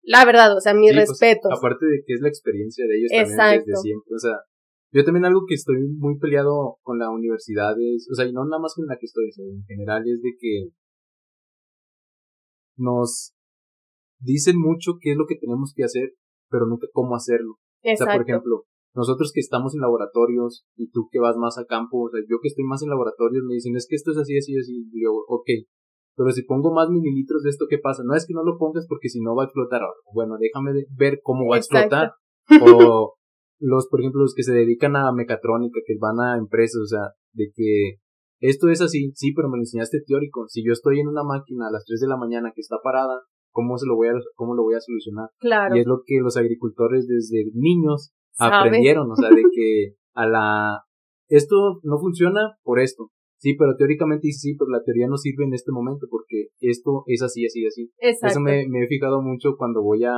La 0.02 0.24
verdad, 0.24 0.56
o 0.56 0.60
sea, 0.60 0.74
mis 0.74 0.92
pues, 0.92 1.08
respetos. 1.08 1.52
aparte 1.56 1.86
de 1.86 2.02
que 2.04 2.14
es 2.14 2.20
la 2.20 2.28
experiencia 2.28 2.84
de 2.86 2.96
ellos 2.96 3.36
también 3.36 3.64
desde 3.64 3.80
siempre. 3.80 4.14
O 4.14 4.18
sea, 4.18 4.32
yo 4.92 5.04
también 5.04 5.24
algo 5.24 5.44
que 5.48 5.54
estoy 5.54 5.88
muy 5.96 6.18
peleado 6.18 6.76
con 6.82 6.98
la 6.98 7.10
universidad 7.10 7.74
es, 7.80 8.08
o 8.10 8.14
sea, 8.14 8.26
y 8.26 8.32
no 8.32 8.44
nada 8.44 8.60
más 8.60 8.74
con 8.74 8.86
la 8.86 8.96
que 8.98 9.06
estoy, 9.06 9.30
en 9.38 9.64
general 9.64 10.02
es 10.06 10.20
de 10.22 10.30
que 10.38 10.68
nos 12.76 13.34
dicen 14.20 14.58
mucho 14.58 14.98
qué 15.00 15.12
es 15.12 15.16
lo 15.16 15.26
que 15.26 15.36
tenemos 15.36 15.72
que 15.74 15.84
hacer, 15.84 16.14
pero 16.50 16.66
nunca 16.66 16.86
cómo 16.92 17.16
hacerlo. 17.16 17.54
O 17.82 17.96
sea, 17.96 18.12
por 18.12 18.22
ejemplo, 18.22 18.64
nosotros 18.94 19.32
que 19.32 19.40
estamos 19.40 19.74
en 19.74 19.80
laboratorios 19.80 20.66
y 20.76 20.90
tú 20.90 21.08
que 21.10 21.18
vas 21.18 21.36
más 21.36 21.58
a 21.58 21.64
campo, 21.64 22.02
o 22.02 22.10
sea, 22.10 22.20
yo 22.28 22.36
que 22.42 22.48
estoy 22.48 22.64
más 22.64 22.82
en 22.82 22.90
laboratorios 22.90 23.44
me 23.44 23.54
dicen, 23.54 23.74
es 23.76 23.86
que 23.88 23.96
esto 23.96 24.12
es 24.12 24.18
así, 24.18 24.36
así, 24.36 24.56
así. 24.58 24.86
Y 24.92 25.02
yo, 25.02 25.12
ok, 25.26 25.48
pero 26.16 26.30
si 26.30 26.42
pongo 26.42 26.72
más 26.72 26.90
mililitros 26.90 27.42
de 27.42 27.50
esto, 27.50 27.66
¿qué 27.68 27.78
pasa? 27.78 28.02
No 28.04 28.14
es 28.14 28.26
que 28.26 28.34
no 28.34 28.44
lo 28.44 28.58
pongas 28.58 28.86
porque 28.86 29.08
si 29.08 29.20
no 29.20 29.34
va 29.34 29.44
a 29.44 29.46
explotar. 29.46 29.80
Bueno, 30.12 30.36
déjame 30.38 30.84
ver 30.90 31.20
cómo 31.22 31.48
va 31.48 31.56
a 31.56 31.58
explotar. 31.58 32.12
O 32.60 33.14
los, 33.62 33.88
por 33.88 34.00
ejemplo, 34.00 34.22
los 34.22 34.34
que 34.34 34.42
se 34.42 34.52
dedican 34.52 34.96
a 34.96 35.12
mecatrónica, 35.12 35.80
que 35.86 35.94
van 35.98 36.20
a 36.20 36.36
empresas, 36.36 36.82
o 36.82 36.86
sea, 36.86 37.12
de 37.32 37.50
que 37.54 38.00
esto 38.40 38.68
es 38.68 38.80
así, 38.80 39.12
sí, 39.14 39.32
pero 39.32 39.48
me 39.48 39.56
lo 39.56 39.62
enseñaste 39.62 40.02
teórico. 40.04 40.46
Si 40.48 40.64
yo 40.66 40.72
estoy 40.72 40.98
en 40.98 41.06
una 41.06 41.22
máquina 41.22 41.68
a 41.68 41.70
las 41.70 41.84
3 41.84 42.00
de 42.00 42.08
la 42.08 42.16
mañana 42.16 42.50
que 42.54 42.60
está 42.60 42.78
parada, 42.82 43.22
¿cómo 43.52 43.78
se 43.78 43.86
lo 43.86 43.94
voy 43.94 44.08
a, 44.08 44.14
cómo 44.34 44.54
lo 44.54 44.64
voy 44.64 44.74
a 44.74 44.80
solucionar? 44.80 45.28
Claro. 45.38 45.76
Y 45.76 45.80
es 45.80 45.86
lo 45.86 46.02
que 46.04 46.18
los 46.20 46.36
agricultores 46.36 47.06
desde 47.06 47.50
niños 47.54 48.12
aprendieron, 48.38 49.10
o 49.10 49.14
sea, 49.14 49.30
de 49.30 49.42
que 49.54 49.94
a 50.14 50.26
la, 50.26 50.82
esto 51.28 51.80
no 51.84 51.98
funciona 51.98 52.56
por 52.64 52.80
esto. 52.80 53.10
Sí, 53.38 53.54
pero 53.56 53.76
teóricamente 53.76 54.30
sí, 54.30 54.56
pero 54.56 54.70
la 54.70 54.82
teoría 54.82 55.06
no 55.08 55.16
sirve 55.16 55.44
en 55.44 55.54
este 55.54 55.72
momento 55.72 56.06
porque 56.10 56.48
esto 56.60 57.04
es 57.06 57.22
así, 57.22 57.46
así, 57.46 57.66
así. 57.66 57.90
Exacto. 57.98 58.26
Eso 58.26 58.40
me, 58.40 58.68
me 58.68 58.84
he 58.84 58.86
fijado 58.88 59.20
mucho 59.20 59.56
cuando 59.56 59.82
voy 59.82 60.04
a, 60.04 60.14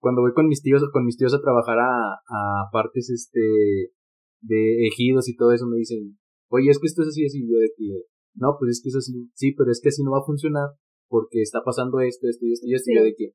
cuando 0.00 0.22
voy 0.22 0.32
con 0.32 0.46
mis 0.46 0.62
tíos, 0.62 0.82
con 0.92 1.04
mis 1.04 1.16
tíos 1.16 1.34
a 1.34 1.40
trabajar 1.40 1.78
a, 1.78 2.14
a 2.14 2.70
partes, 2.72 3.10
este, 3.10 3.92
de 4.40 4.86
ejidos 4.86 5.28
y 5.28 5.36
todo 5.36 5.52
eso, 5.52 5.66
me 5.66 5.78
dicen, 5.78 6.18
oye, 6.50 6.70
es 6.70 6.78
que 6.78 6.86
esto 6.86 7.02
es 7.02 7.08
así, 7.08 7.24
así, 7.24 7.40
yo 7.42 7.58
de 7.58 7.70
que, 7.76 8.04
no, 8.34 8.56
pues 8.58 8.70
es 8.70 8.80
que 8.82 8.90
es 8.90 8.96
así, 8.96 9.12
sí, 9.34 9.52
pero 9.56 9.70
es 9.70 9.80
que 9.82 9.88
así 9.88 10.02
no 10.02 10.12
va 10.12 10.18
a 10.18 10.26
funcionar 10.26 10.70
porque 11.08 11.42
está 11.42 11.60
pasando 11.64 12.00
esto, 12.00 12.28
esto 12.28 12.46
y 12.46 12.52
esto 12.52 12.66
y 12.66 12.74
esto, 12.74 12.90
y 12.90 12.96
yo 12.96 13.02
de 13.02 13.14
que, 13.16 13.32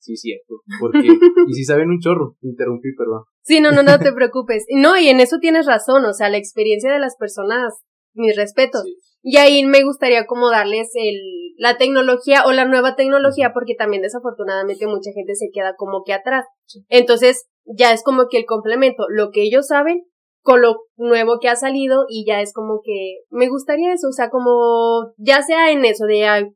Sí, 0.00 0.16
cierto. 0.16 0.62
Porque, 0.80 0.98
y 1.48 1.52
si 1.52 1.64
saben 1.64 1.90
un 1.90 2.00
chorro, 2.00 2.36
interrumpí, 2.40 2.94
perdón. 2.96 3.24
Sí, 3.42 3.60
no, 3.60 3.70
no, 3.70 3.82
no 3.82 3.98
te 3.98 4.12
preocupes. 4.16 4.64
No, 4.70 4.98
y 4.98 5.08
en 5.08 5.20
eso 5.20 5.36
tienes 5.40 5.66
razón, 5.66 6.04
o 6.06 6.12
sea, 6.14 6.30
la 6.30 6.38
experiencia 6.38 6.90
de 6.92 6.98
las 6.98 7.16
personas, 7.16 7.74
mis 8.14 8.34
respetos. 8.34 8.82
Y 9.22 9.36
ahí 9.36 9.64
me 9.64 9.84
gustaría 9.84 10.26
como 10.26 10.50
darles 10.50 10.90
el, 10.94 11.20
la 11.58 11.76
tecnología 11.76 12.44
o 12.46 12.52
la 12.52 12.64
nueva 12.64 12.96
tecnología, 12.96 13.52
porque 13.52 13.74
también 13.74 14.02
desafortunadamente 14.02 14.86
mucha 14.86 15.10
gente 15.14 15.34
se 15.34 15.50
queda 15.52 15.74
como 15.76 16.02
que 16.04 16.14
atrás. 16.14 16.46
Entonces, 16.88 17.46
ya 17.64 17.92
es 17.92 18.02
como 18.02 18.28
que 18.30 18.38
el 18.38 18.46
complemento, 18.46 19.04
lo 19.08 19.30
que 19.30 19.42
ellos 19.42 19.66
saben 19.66 20.02
con 20.42 20.62
lo 20.62 20.76
nuevo 20.96 21.38
que 21.38 21.48
ha 21.48 21.56
salido 21.56 22.04
y 22.08 22.24
ya 22.26 22.40
es 22.40 22.54
como 22.54 22.80
que 22.82 23.18
me 23.28 23.48
gustaría 23.48 23.92
eso, 23.92 24.08
o 24.08 24.12
sea, 24.12 24.30
como 24.30 25.12
ya 25.18 25.42
sea 25.42 25.70
en 25.70 25.84
eso 25.84 26.06
de 26.06 26.50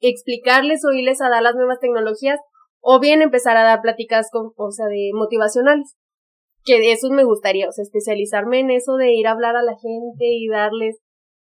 explicarles 0.00 0.84
o 0.84 0.92
irles 0.92 1.20
a 1.20 1.28
dar 1.28 1.42
las 1.42 1.56
nuevas 1.56 1.80
tecnologías 1.80 2.38
o 2.80 3.00
bien 3.00 3.22
empezar 3.22 3.56
a 3.56 3.64
dar 3.64 3.80
pláticas 3.80 4.28
con, 4.30 4.52
o 4.56 4.70
sea, 4.70 4.86
de 4.86 5.10
motivacionales. 5.14 5.96
Que 6.64 6.78
de 6.78 6.92
eso 6.92 7.10
me 7.10 7.24
gustaría, 7.24 7.68
o 7.68 7.72
sea, 7.72 7.82
especializarme 7.82 8.60
en 8.60 8.70
eso 8.70 8.96
de 8.96 9.12
ir 9.12 9.26
a 9.26 9.32
hablar 9.32 9.56
a 9.56 9.62
la 9.62 9.72
gente 9.72 10.24
y 10.24 10.48
darles. 10.48 10.96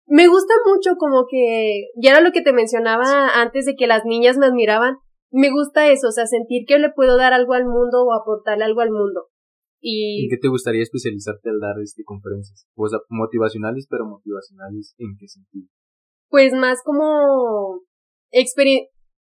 Me 0.05 0.27
gusta 0.27 0.53
mucho 0.65 0.95
como 0.97 1.25
que, 1.29 1.87
ya 1.95 2.11
era 2.11 2.21
lo 2.21 2.31
que 2.31 2.41
te 2.41 2.53
mencionaba 2.53 3.29
antes 3.41 3.65
de 3.65 3.75
que 3.75 3.87
las 3.87 4.03
niñas 4.05 4.37
me 4.37 4.45
admiraban, 4.45 4.97
me 5.31 5.49
gusta 5.49 5.89
eso, 5.89 6.09
o 6.09 6.11
sea, 6.11 6.27
sentir 6.27 6.65
que 6.67 6.77
le 6.77 6.91
puedo 6.91 7.17
dar 7.17 7.33
algo 7.33 7.53
al 7.53 7.65
mundo 7.65 8.03
o 8.03 8.13
aportarle 8.13 8.65
algo 8.65 8.81
al 8.81 8.91
mundo. 8.91 9.29
Y... 9.81 10.25
¿En 10.25 10.29
qué 10.29 10.37
te 10.37 10.47
gustaría 10.47 10.83
especializarte 10.83 11.49
al 11.49 11.59
dar 11.59 11.75
este 11.81 12.03
conferencias? 12.03 12.67
O 12.75 12.87
sea, 12.87 12.99
motivacionales, 13.09 13.87
pero 13.89 14.05
motivacionales 14.05 14.95
¿en 14.97 15.15
qué 15.19 15.27
sentido? 15.27 15.67
Pues 16.29 16.53
más 16.53 16.81
como 16.83 17.81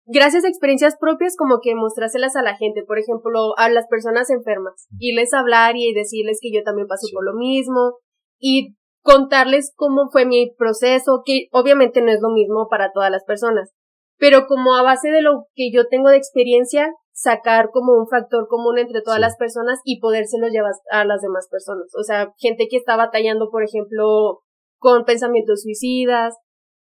gracias 0.05 0.43
a 0.43 0.49
experiencias 0.49 0.97
propias 0.99 1.35
como 1.37 1.59
que 1.61 1.75
mostrárselas 1.75 2.35
a 2.35 2.41
la 2.41 2.57
gente, 2.57 2.83
por 2.83 2.97
ejemplo, 2.97 3.57
a 3.57 3.69
las 3.69 3.87
personas 3.87 4.29
enfermas, 4.29 4.87
irles 4.97 5.33
a 5.33 5.39
hablar 5.39 5.75
y 5.77 5.93
decirles 5.93 6.39
que 6.41 6.51
yo 6.51 6.63
también 6.63 6.87
paso 6.87 7.07
por 7.13 7.23
lo 7.23 7.37
mismo 7.37 7.99
y 8.39 8.75
contarles 9.09 9.73
cómo 9.75 10.09
fue 10.11 10.27
mi 10.27 10.53
proceso, 10.55 11.23
que 11.25 11.47
obviamente 11.51 11.99
no 12.01 12.11
es 12.11 12.19
lo 12.21 12.29
mismo 12.29 12.67
para 12.69 12.91
todas 12.91 13.09
las 13.09 13.23
personas, 13.23 13.73
pero 14.19 14.45
como 14.45 14.75
a 14.75 14.83
base 14.83 15.09
de 15.09 15.23
lo 15.23 15.47
que 15.55 15.71
yo 15.73 15.87
tengo 15.87 16.09
de 16.09 16.17
experiencia, 16.17 16.93
sacar 17.11 17.71
como 17.71 17.93
un 17.93 18.07
factor 18.07 18.47
común 18.47 18.77
entre 18.77 19.01
todas 19.01 19.19
las 19.19 19.35
personas 19.35 19.79
y 19.83 19.99
podérselo 19.99 20.47
llevar 20.47 20.73
a 20.91 21.05
las 21.05 21.21
demás 21.21 21.47
personas. 21.49 21.87
O 21.99 22.03
sea, 22.03 22.33
gente 22.37 22.67
que 22.69 22.77
está 22.77 22.97
batallando, 22.97 23.49
por 23.49 23.63
ejemplo, 23.63 24.41
con 24.77 25.05
pensamientos 25.05 25.63
suicidas, 25.63 26.35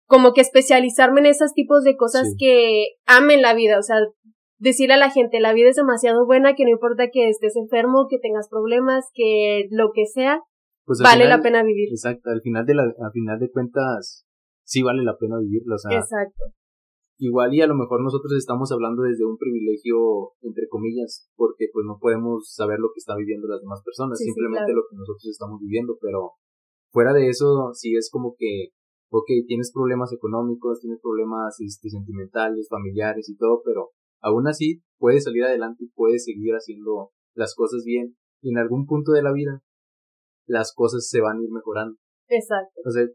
como 0.06 0.32
que 0.32 0.40
especializarme 0.40 1.20
en 1.20 1.26
esos 1.26 1.52
tipos 1.52 1.84
de 1.84 1.96
cosas 1.96 2.34
que 2.36 2.96
amen 3.06 3.42
la 3.42 3.54
vida, 3.54 3.78
o 3.78 3.82
sea, 3.82 3.98
decirle 4.58 4.94
a 4.94 4.98
la 4.98 5.10
gente, 5.10 5.38
la 5.38 5.52
vida 5.52 5.68
es 5.68 5.76
demasiado 5.76 6.26
buena, 6.26 6.56
que 6.56 6.64
no 6.64 6.70
importa 6.70 7.10
que 7.12 7.28
estés 7.28 7.54
enfermo, 7.54 8.08
que 8.10 8.18
tengas 8.18 8.48
problemas, 8.48 9.04
que 9.14 9.68
lo 9.70 9.92
que 9.94 10.06
sea, 10.06 10.40
pues 10.88 11.00
vale 11.04 11.28
la 11.28 11.42
pena 11.42 11.62
vivir. 11.62 11.90
Exacto, 11.90 12.30
al 12.30 12.40
final 12.40 12.64
de 12.64 12.74
la, 12.74 12.82
al 12.82 13.12
final 13.12 13.38
de 13.38 13.50
cuentas, 13.50 14.24
sí 14.64 14.82
vale 14.82 15.04
la 15.04 15.18
pena 15.18 15.38
vivirlo, 15.38 15.74
o 15.74 15.78
sea. 15.78 15.98
Exacto. 15.98 16.44
Igual 17.20 17.52
y 17.52 17.60
a 17.60 17.66
lo 17.66 17.74
mejor 17.74 18.00
nosotros 18.00 18.32
estamos 18.38 18.72
hablando 18.72 19.02
desde 19.02 19.26
un 19.26 19.36
privilegio, 19.36 20.32
entre 20.40 20.66
comillas, 20.68 21.28
porque 21.36 21.66
pues 21.72 21.84
no 21.84 21.98
podemos 22.00 22.54
saber 22.54 22.78
lo 22.78 22.88
que 22.94 22.98
están 22.98 23.18
viviendo 23.18 23.48
las 23.48 23.60
demás 23.60 23.82
personas, 23.84 24.18
simplemente 24.18 24.72
lo 24.72 24.82
que 24.88 24.96
nosotros 24.96 25.26
estamos 25.26 25.60
viviendo, 25.60 25.98
pero 26.00 26.32
fuera 26.90 27.12
de 27.12 27.28
eso, 27.28 27.74
sí 27.74 27.94
es 27.94 28.08
como 28.10 28.34
que 28.38 28.70
ok, 29.10 29.26
tienes 29.46 29.72
problemas 29.72 30.12
económicos, 30.12 30.80
tienes 30.80 31.00
problemas 31.00 31.60
este, 31.60 31.90
sentimentales, 31.90 32.68
familiares 32.68 33.28
y 33.28 33.36
todo, 33.36 33.62
pero 33.64 33.90
aún 34.20 34.46
así 34.48 34.82
puedes 34.98 35.24
salir 35.24 35.44
adelante 35.44 35.84
y 35.84 35.90
puedes 35.90 36.24
seguir 36.24 36.54
haciendo 36.54 37.10
las 37.34 37.54
cosas 37.54 37.84
bien 37.84 38.16
y 38.40 38.50
en 38.50 38.58
algún 38.58 38.86
punto 38.86 39.12
de 39.12 39.22
la 39.22 39.32
vida 39.32 39.62
las 40.48 40.74
cosas 40.74 41.08
se 41.08 41.20
van 41.20 41.38
a 41.38 41.42
ir 41.42 41.50
mejorando. 41.50 41.96
Exacto. 42.28 42.80
O 42.84 42.90
sea, 42.90 43.06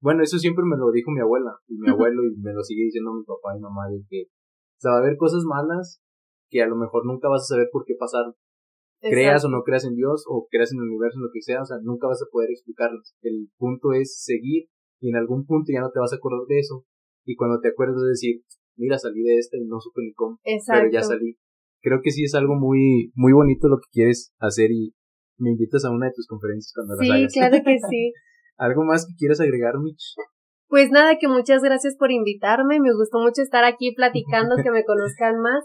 bueno, 0.00 0.22
eso 0.22 0.38
siempre 0.38 0.64
me 0.64 0.78
lo 0.78 0.90
dijo 0.90 1.10
mi 1.10 1.20
abuela 1.20 1.52
y 1.68 1.76
mi 1.76 1.90
abuelo 1.90 2.22
y 2.24 2.40
me 2.40 2.54
lo 2.54 2.62
sigue 2.62 2.84
diciendo 2.84 3.12
mi 3.12 3.24
papá 3.24 3.56
y 3.56 3.60
mamá 3.60 3.88
de 3.90 4.02
que 4.08 4.22
o 4.22 4.80
sea, 4.80 4.92
va 4.92 4.96
a 4.96 5.00
haber 5.00 5.18
cosas 5.18 5.44
malas 5.44 6.00
que 6.48 6.62
a 6.62 6.66
lo 6.66 6.74
mejor 6.76 7.04
nunca 7.04 7.28
vas 7.28 7.42
a 7.42 7.52
saber 7.54 7.68
por 7.70 7.84
qué 7.84 7.94
pasaron. 7.98 8.34
Creas 9.00 9.44
o 9.44 9.48
no 9.48 9.62
creas 9.62 9.84
en 9.84 9.94
Dios 9.94 10.24
o 10.26 10.46
creas 10.50 10.72
en 10.72 10.78
el 10.78 10.88
universo, 10.88 11.18
en 11.18 11.24
lo 11.24 11.30
que 11.32 11.42
sea, 11.42 11.62
o 11.62 11.64
sea, 11.64 11.76
nunca 11.82 12.06
vas 12.06 12.22
a 12.22 12.30
poder 12.30 12.50
explicarlas. 12.50 13.14
El 13.20 13.50
punto 13.58 13.92
es 13.92 14.22
seguir 14.24 14.68
y 15.00 15.10
en 15.10 15.16
algún 15.16 15.46
punto 15.46 15.72
ya 15.72 15.80
no 15.80 15.90
te 15.90 16.00
vas 16.00 16.12
a 16.12 16.16
acordar 16.16 16.46
de 16.48 16.58
eso. 16.58 16.84
Y 17.26 17.36
cuando 17.36 17.60
te 17.60 17.68
acuerdas 17.68 18.00
de 18.00 18.08
decir, 18.08 18.42
mira, 18.76 18.98
salí 18.98 19.22
de 19.22 19.36
esta 19.36 19.58
y 19.58 19.66
no 19.66 19.80
supe 19.80 20.00
ni 20.02 20.12
cómo, 20.14 20.38
pero 20.42 20.90
ya 20.90 21.02
salí. 21.02 21.36
Creo 21.82 22.00
que 22.02 22.10
sí 22.10 22.24
es 22.24 22.34
algo 22.34 22.54
muy, 22.56 23.12
muy 23.14 23.32
bonito 23.32 23.68
lo 23.68 23.76
que 23.76 23.88
quieres 23.92 24.34
hacer 24.38 24.70
y 24.70 24.94
me 25.40 25.50
invitas 25.50 25.84
a 25.84 25.90
una 25.90 26.06
de 26.06 26.12
tus 26.14 26.26
conferencias 26.26 26.72
cuando 26.74 26.94
las 26.94 27.10
hagas. 27.10 27.32
Sí, 27.32 27.38
claro 27.38 27.56
que 27.64 27.78
sí. 27.90 28.12
¿Algo 28.56 28.84
más 28.84 29.06
que 29.06 29.14
quieras 29.16 29.40
agregar, 29.40 29.78
Mitch? 29.78 30.14
Pues 30.68 30.90
nada, 30.90 31.18
que 31.18 31.26
muchas 31.26 31.62
gracias 31.62 31.96
por 31.96 32.12
invitarme. 32.12 32.78
Me 32.78 32.94
gustó 32.94 33.18
mucho 33.18 33.42
estar 33.42 33.64
aquí 33.64 33.92
platicando, 33.94 34.56
que 34.62 34.70
me 34.70 34.84
conozcan 34.84 35.40
más 35.40 35.64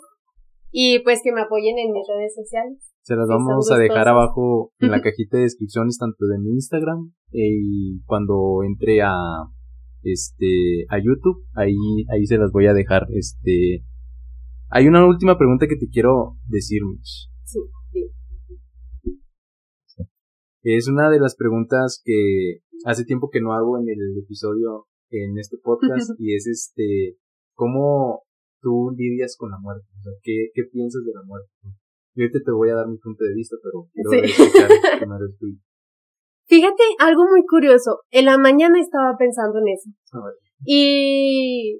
y 0.72 1.00
pues 1.00 1.22
que 1.24 1.32
me 1.32 1.42
apoyen 1.42 1.78
en 1.78 1.92
mis 1.92 2.08
redes 2.08 2.34
sociales. 2.34 2.80
Se 3.02 3.16
las 3.16 3.28
vamos 3.28 3.70
a 3.72 3.78
dejar 3.78 4.08
abajo 4.08 4.72
en 4.80 4.90
la 4.90 5.02
cajita 5.02 5.38
de 5.38 5.44
descripciones 5.44 6.00
tanto 6.00 6.26
de 6.26 6.40
mi 6.40 6.50
Instagram 6.54 7.14
eh, 7.34 7.54
y 7.62 8.02
cuando 8.06 8.64
entre 8.66 9.04
a 9.04 9.14
este 10.02 10.86
a 10.90 10.98
YouTube, 10.98 11.46
ahí 11.54 11.76
ahí 12.12 12.26
se 12.26 12.38
las 12.38 12.52
voy 12.52 12.66
a 12.66 12.74
dejar 12.74 13.06
este 13.14 13.84
hay 14.70 14.88
una 14.88 15.06
última 15.06 15.38
pregunta 15.38 15.68
que 15.68 15.78
te 15.78 15.88
quiero 15.88 16.38
decir, 16.48 16.82
Mitch. 16.84 17.30
Sí, 17.44 17.60
sí. 17.60 17.85
Es 20.68 20.88
una 20.88 21.12
de 21.12 21.20
las 21.20 21.36
preguntas 21.36 22.02
que 22.04 22.62
hace 22.86 23.06
tiempo 23.06 23.30
que 23.30 23.40
no 23.40 23.54
hago 23.54 23.78
en 23.78 23.88
el 23.88 24.18
episodio 24.18 24.88
en 25.12 25.38
este 25.38 25.58
podcast 25.62 26.10
y 26.18 26.36
es 26.36 26.48
este 26.48 27.20
¿cómo 27.54 28.24
tú 28.62 28.90
lidias 28.98 29.36
con 29.38 29.52
la 29.52 29.60
muerte? 29.60 29.86
O 30.00 30.02
sea, 30.02 30.14
¿qué, 30.24 30.50
qué 30.56 30.64
piensas 30.64 31.04
de 31.06 31.14
la 31.14 31.22
muerte? 31.24 31.52
Yo 32.16 32.24
ahorita 32.24 32.40
te 32.44 32.52
voy 32.52 32.70
a 32.70 32.76
dar 32.76 32.88
mi 32.88 32.98
punto 32.98 33.24
de 33.26 33.36
vista, 33.36 33.58
pero 33.62 33.88
quiero 33.94 34.28
sí. 34.28 34.42
primero 35.00 35.26
el 35.26 35.38
tuyo. 35.38 35.60
Fíjate, 36.48 36.84
algo 36.98 37.26
muy 37.30 37.46
curioso. 37.46 38.00
En 38.10 38.26
la 38.26 38.40
mañana 38.40 38.80
estaba 38.80 39.18
pensando 39.20 39.60
en 39.60 39.68
eso. 39.68 39.90
Y 40.66 41.80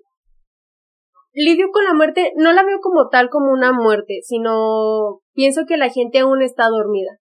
lidio 1.34 1.70
con 1.72 1.86
la 1.86 1.96
muerte, 1.96 2.34
no 2.36 2.54
la 2.54 2.64
veo 2.64 2.80
como 2.82 3.10
tal 3.10 3.30
como 3.30 3.52
una 3.52 3.74
muerte, 3.74 4.20
sino 4.22 5.22
pienso 5.34 5.64
que 5.68 5.78
la 5.78 5.90
gente 5.90 6.20
aún 6.20 6.44
está 6.44 6.70
dormida. 6.70 7.20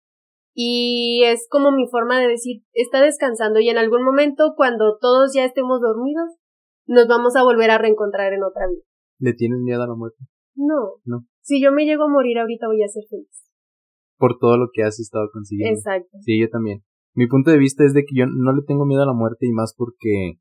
Y 0.55 1.23
es 1.25 1.47
como 1.51 1.73
mi 1.73 1.87
forma 1.89 2.21
de 2.21 2.29
decir, 2.29 2.63
está 2.73 3.01
descansando 3.01 3.61
y 3.61 3.69
en 3.69 3.79
algún 3.79 4.05
momento, 4.05 4.55
cuando 4.57 4.99
todos 5.01 5.33
ya 5.35 5.45
estemos 5.45 5.81
dormidos, 5.81 6.37
nos 6.87 7.07
vamos 7.09 7.37
a 7.37 7.43
volver 7.43 7.71
a 7.71 7.79
reencontrar 7.79 8.33
en 8.33 8.43
otra 8.43 8.69
vida. 8.69 8.83
¿Le 9.19 9.33
tienes 9.35 9.61
miedo 9.61 9.83
a 9.83 9.87
la 9.87 9.95
muerte? 9.95 10.19
No. 10.55 11.01
No. 11.05 11.25
Si 11.41 11.63
yo 11.63 11.73
me 11.73 11.85
llego 11.85 12.05
a 12.05 12.11
morir 12.11 12.39
ahorita 12.39 12.67
voy 12.67 12.83
a 12.83 12.89
ser 12.89 13.05
feliz. 13.09 13.51
Por 14.19 14.39
todo 14.39 14.59
lo 14.59 14.69
que 14.73 14.83
has 14.83 15.01
estado 15.01 15.29
consiguiendo. 15.33 15.79
Exacto. 15.79 16.19
Sí, 16.21 16.41
yo 16.41 16.49
también. 16.51 16.83
Mi 17.15 17.27
punto 17.27 17.51
de 17.51 17.59
vista 17.59 17.85
es 17.85 17.95
de 17.95 18.05
que 18.05 18.15
yo 18.15 18.27
no 18.27 18.53
le 18.53 18.63
tengo 18.63 18.87
miedo 18.87 19.03
a 19.03 19.07
la 19.07 19.13
muerte 19.13 19.47
y 19.47 19.53
más 19.53 19.75
porque, 19.77 20.39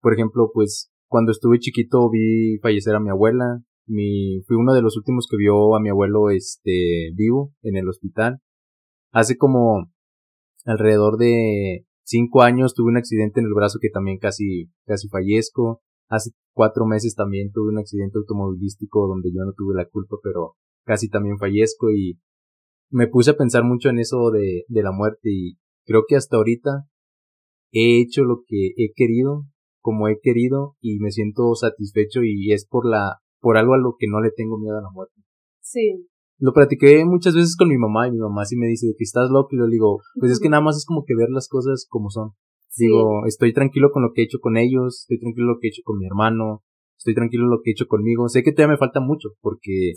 por 0.00 0.14
ejemplo, 0.14 0.50
pues 0.52 0.90
cuando 1.08 1.32
estuve 1.32 1.58
chiquito 1.58 2.10
vi 2.10 2.58
fallecer 2.58 2.94
a 2.94 3.00
mi 3.00 3.10
abuela, 3.10 3.60
mi, 3.86 4.42
fui 4.46 4.56
uno 4.56 4.74
de 4.74 4.82
los 4.82 4.96
últimos 4.96 5.26
que 5.30 5.36
vio 5.36 5.74
a 5.74 5.80
mi 5.80 5.88
abuelo, 5.88 6.30
este, 6.30 7.10
vivo 7.14 7.52
en 7.62 7.76
el 7.76 7.88
hospital. 7.88 8.40
Hace 9.12 9.36
como 9.36 9.90
alrededor 10.64 11.16
de 11.16 11.86
cinco 12.02 12.42
años 12.42 12.74
tuve 12.74 12.90
un 12.90 12.96
accidente 12.96 13.40
en 13.40 13.46
el 13.46 13.54
brazo 13.54 13.78
que 13.80 13.90
también 13.90 14.18
casi, 14.18 14.70
casi 14.86 15.08
fallezco. 15.08 15.82
Hace 16.08 16.30
cuatro 16.54 16.86
meses 16.86 17.14
también 17.14 17.52
tuve 17.52 17.70
un 17.70 17.78
accidente 17.78 18.18
automovilístico 18.18 19.06
donde 19.06 19.30
yo 19.30 19.44
no 19.44 19.52
tuve 19.52 19.74
la 19.74 19.86
culpa, 19.86 20.16
pero 20.22 20.56
casi 20.84 21.08
también 21.08 21.38
fallezco 21.38 21.90
y 21.90 22.18
me 22.90 23.06
puse 23.06 23.32
a 23.32 23.36
pensar 23.36 23.64
mucho 23.64 23.90
en 23.90 23.98
eso 23.98 24.30
de, 24.30 24.64
de 24.68 24.82
la 24.82 24.92
muerte 24.92 25.30
y 25.30 25.58
creo 25.84 26.04
que 26.08 26.16
hasta 26.16 26.36
ahorita 26.36 26.88
he 27.72 28.00
hecho 28.00 28.24
lo 28.24 28.42
que 28.46 28.72
he 28.76 28.92
querido, 28.94 29.44
como 29.80 30.08
he 30.08 30.18
querido 30.20 30.76
y 30.80 30.98
me 30.98 31.10
siento 31.10 31.54
satisfecho 31.54 32.20
y 32.22 32.52
es 32.52 32.66
por 32.66 32.88
la, 32.88 33.20
por 33.40 33.56
algo 33.56 33.74
a 33.74 33.78
lo 33.78 33.96
que 33.98 34.06
no 34.08 34.20
le 34.20 34.30
tengo 34.30 34.58
miedo 34.58 34.78
a 34.78 34.82
la 34.82 34.90
muerte. 34.90 35.20
Sí. 35.60 36.08
Lo 36.38 36.52
platiqué 36.52 37.04
muchas 37.04 37.34
veces 37.34 37.56
con 37.56 37.68
mi 37.68 37.78
mamá 37.78 38.06
y 38.06 38.12
mi 38.12 38.18
mamá 38.18 38.44
sí 38.44 38.56
me 38.56 38.68
dice 38.68 38.94
que 38.96 39.04
estás 39.04 39.28
loco 39.30 39.48
y 39.52 39.58
yo 39.58 39.66
le 39.66 39.72
digo, 39.72 40.00
pues 40.20 40.32
es 40.32 40.40
que 40.40 40.48
nada 40.48 40.62
más 40.62 40.76
es 40.76 40.86
como 40.86 41.04
que 41.04 41.16
ver 41.16 41.30
las 41.30 41.48
cosas 41.48 41.86
como 41.88 42.10
son. 42.10 42.30
Digo, 42.76 43.26
estoy 43.26 43.52
tranquilo 43.52 43.90
con 43.90 44.02
lo 44.02 44.12
que 44.14 44.22
he 44.22 44.24
hecho 44.24 44.38
con 44.40 44.56
ellos, 44.56 45.00
estoy 45.02 45.18
tranquilo 45.18 45.46
con 45.46 45.54
lo 45.54 45.58
que 45.60 45.66
he 45.66 45.70
hecho 45.70 45.82
con 45.84 45.98
mi 45.98 46.06
hermano, 46.06 46.62
estoy 46.96 47.14
tranquilo 47.14 47.44
con 47.44 47.50
lo 47.50 47.60
que 47.62 47.70
he 47.70 47.72
hecho 47.72 47.86
conmigo. 47.86 48.28
Sé 48.28 48.44
que 48.44 48.52
todavía 48.52 48.74
me 48.74 48.78
falta 48.78 49.00
mucho 49.00 49.30
porque 49.40 49.94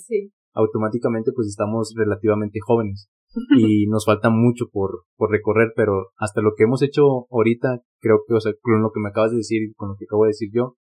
automáticamente 0.54 1.32
pues 1.32 1.48
estamos 1.48 1.94
relativamente 1.96 2.60
jóvenes 2.60 3.10
y 3.58 3.88
nos 3.88 4.06
falta 4.06 4.30
mucho 4.30 4.66
por, 4.72 5.04
por 5.16 5.32
recorrer, 5.32 5.74
pero 5.76 6.08
hasta 6.18 6.42
lo 6.42 6.54
que 6.58 6.64
hemos 6.64 6.82
hecho 6.82 7.28
ahorita, 7.30 7.82
creo 8.00 8.24
que, 8.28 8.34
o 8.34 8.40
sea, 8.40 8.54
con 8.62 8.82
lo 8.82 8.92
que 8.92 9.00
me 9.00 9.10
acabas 9.10 9.32
de 9.32 9.38
decir 9.38 9.64
y 9.64 9.74
con 9.74 9.90
lo 9.90 9.96
que 9.96 10.06
acabo 10.06 10.24
de 10.24 10.30
decir 10.30 10.50
yo, 10.54 10.76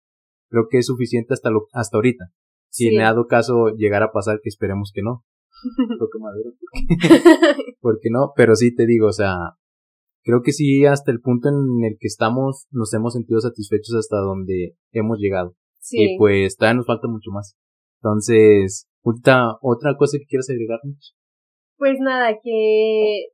creo 0.48 0.66
que 0.68 0.78
es 0.78 0.86
suficiente 0.86 1.34
hasta 1.34 1.50
lo, 1.50 1.66
hasta 1.72 1.96
ahorita. 1.96 2.26
Si 2.68 2.90
me 2.90 3.02
ha 3.02 3.06
dado 3.06 3.26
caso 3.26 3.68
llegar 3.76 4.02
a 4.02 4.12
pasar, 4.12 4.40
que 4.42 4.48
esperemos 4.48 4.92
que 4.94 5.02
no. 5.02 5.24
Toque 5.98 6.18
madera, 6.18 6.50
porque 7.80 8.08
no, 8.10 8.32
pero 8.34 8.54
sí 8.54 8.74
te 8.74 8.86
digo, 8.86 9.08
o 9.08 9.12
sea, 9.12 9.36
creo 10.22 10.42
que 10.42 10.52
sí 10.52 10.86
hasta 10.86 11.10
el 11.10 11.20
punto 11.20 11.48
en 11.48 11.84
el 11.84 11.96
que 11.98 12.06
estamos 12.06 12.66
nos 12.70 12.92
hemos 12.94 13.14
sentido 13.14 13.40
satisfechos 13.40 13.94
hasta 13.96 14.16
donde 14.18 14.76
hemos 14.92 15.18
llegado. 15.18 15.54
Y 15.92 16.18
pues 16.18 16.56
todavía 16.56 16.76
nos 16.76 16.86
falta 16.86 17.08
mucho 17.08 17.30
más. 17.30 17.56
Entonces, 18.02 18.86
otra, 19.02 19.56
otra 19.62 19.96
cosa 19.96 20.18
que 20.18 20.26
quieras 20.26 20.48
agregarnos. 20.50 21.16
Pues 21.76 21.96
nada, 22.00 22.34
que 22.42 23.30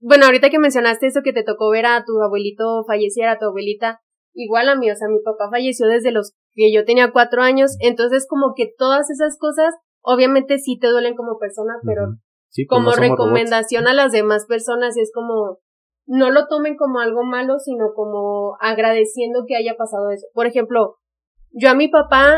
bueno, 0.00 0.26
ahorita 0.26 0.50
que 0.50 0.58
mencionaste 0.58 1.06
eso 1.06 1.22
que 1.24 1.32
te 1.32 1.42
tocó 1.42 1.70
ver 1.70 1.86
a 1.86 2.04
tu 2.04 2.20
abuelito 2.22 2.84
fallecer, 2.86 3.28
a 3.28 3.38
tu 3.38 3.46
abuelita, 3.46 4.00
igual 4.32 4.68
a 4.68 4.76
mí, 4.76 4.90
o 4.90 4.94
sea, 4.94 5.08
mi 5.08 5.20
papá 5.24 5.50
falleció 5.50 5.86
desde 5.86 6.12
los 6.12 6.34
que 6.52 6.72
yo 6.72 6.84
tenía 6.84 7.10
cuatro 7.10 7.42
años, 7.42 7.76
entonces 7.80 8.26
como 8.28 8.54
que 8.56 8.72
todas 8.78 9.10
esas 9.10 9.36
cosas, 9.38 9.74
obviamente 10.08 10.58
sí 10.58 10.78
te 10.78 10.88
duelen 10.88 11.14
como 11.14 11.38
persona, 11.38 11.74
pero 11.84 12.14
como 12.68 12.92
recomendación 12.92 13.86
a 13.86 13.92
las 13.92 14.10
demás 14.10 14.46
personas 14.46 14.96
es 14.96 15.12
como, 15.14 15.58
no 16.06 16.30
lo 16.30 16.46
tomen 16.48 16.76
como 16.76 17.00
algo 17.00 17.24
malo, 17.24 17.58
sino 17.58 17.92
como 17.94 18.56
agradeciendo 18.60 19.44
que 19.46 19.56
haya 19.56 19.76
pasado 19.76 20.10
eso. 20.10 20.26
Por 20.32 20.46
ejemplo, 20.46 20.96
yo 21.52 21.68
a 21.68 21.74
mi 21.74 21.88
papá, 21.88 22.36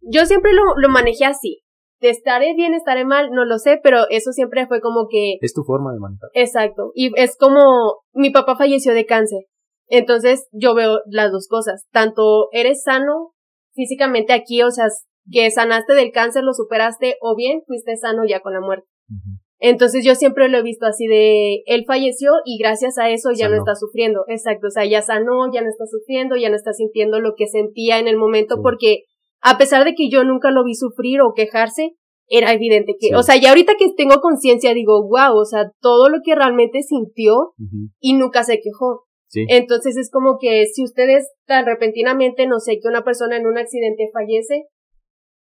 yo 0.00 0.24
siempre 0.24 0.52
lo, 0.52 0.62
lo 0.76 0.88
manejé 0.88 1.24
así. 1.24 1.62
De 2.00 2.10
estaré 2.10 2.54
bien, 2.54 2.74
estaré 2.74 3.04
mal, 3.04 3.30
no 3.32 3.44
lo 3.44 3.58
sé, 3.58 3.80
pero 3.82 4.08
eso 4.08 4.30
siempre 4.30 4.68
fue 4.68 4.80
como 4.80 5.08
que... 5.10 5.38
Es 5.40 5.52
tu 5.52 5.64
forma 5.64 5.92
de 5.92 5.98
manejar. 5.98 6.30
Exacto. 6.34 6.92
Y 6.94 7.10
es 7.20 7.36
como, 7.36 8.02
mi 8.12 8.30
papá 8.30 8.54
falleció 8.54 8.94
de 8.94 9.04
cáncer. 9.04 9.40
Entonces 9.88 10.46
yo 10.52 10.76
veo 10.76 11.00
las 11.06 11.32
dos 11.32 11.48
cosas. 11.48 11.88
Tanto 11.90 12.50
eres 12.52 12.84
sano 12.84 13.32
físicamente 13.74 14.32
aquí, 14.32 14.62
o 14.62 14.70
sea, 14.70 14.86
que 15.30 15.50
sanaste 15.50 15.94
del 15.94 16.12
cáncer, 16.12 16.44
lo 16.44 16.52
superaste, 16.52 17.16
o 17.20 17.36
bien 17.36 17.62
fuiste 17.66 17.96
sano 17.96 18.22
ya 18.26 18.40
con 18.40 18.54
la 18.54 18.60
muerte. 18.60 18.86
Entonces 19.60 20.04
yo 20.04 20.14
siempre 20.14 20.48
lo 20.48 20.58
he 20.58 20.62
visto 20.62 20.86
así 20.86 21.06
de, 21.06 21.62
él 21.66 21.84
falleció 21.86 22.30
y 22.44 22.58
gracias 22.58 22.96
a 22.98 23.10
eso 23.10 23.30
ya 23.34 23.48
no 23.48 23.56
está 23.56 23.74
sufriendo. 23.74 24.24
Exacto, 24.28 24.68
o 24.68 24.70
sea, 24.70 24.84
ya 24.84 25.02
sanó, 25.02 25.52
ya 25.52 25.62
no 25.62 25.68
está 25.68 25.84
sufriendo, 25.86 26.36
ya 26.36 26.48
no 26.48 26.56
está 26.56 26.72
sintiendo 26.72 27.20
lo 27.20 27.34
que 27.36 27.48
sentía 27.48 27.98
en 27.98 28.06
el 28.06 28.16
momento 28.16 28.62
porque 28.62 29.02
a 29.40 29.58
pesar 29.58 29.84
de 29.84 29.94
que 29.94 30.08
yo 30.10 30.24
nunca 30.24 30.50
lo 30.50 30.64
vi 30.64 30.74
sufrir 30.74 31.20
o 31.20 31.32
quejarse, 31.34 31.96
era 32.28 32.52
evidente 32.52 32.94
que, 33.00 33.16
o 33.16 33.22
sea, 33.22 33.36
ya 33.36 33.48
ahorita 33.48 33.74
que 33.78 33.88
tengo 33.96 34.20
conciencia 34.20 34.74
digo, 34.74 35.02
wow, 35.08 35.34
o 35.34 35.44
sea, 35.44 35.70
todo 35.80 36.08
lo 36.08 36.18
que 36.22 36.34
realmente 36.34 36.82
sintió 36.82 37.54
y 38.00 38.12
nunca 38.14 38.44
se 38.44 38.60
quejó. 38.60 39.06
Entonces 39.32 39.96
es 39.96 40.10
como 40.10 40.38
que 40.38 40.66
si 40.66 40.84
ustedes 40.84 41.30
tan 41.46 41.66
repentinamente, 41.66 42.46
no 42.46 42.60
sé, 42.60 42.78
que 42.80 42.88
una 42.88 43.02
persona 43.02 43.36
en 43.36 43.46
un 43.46 43.58
accidente 43.58 44.10
fallece, 44.12 44.66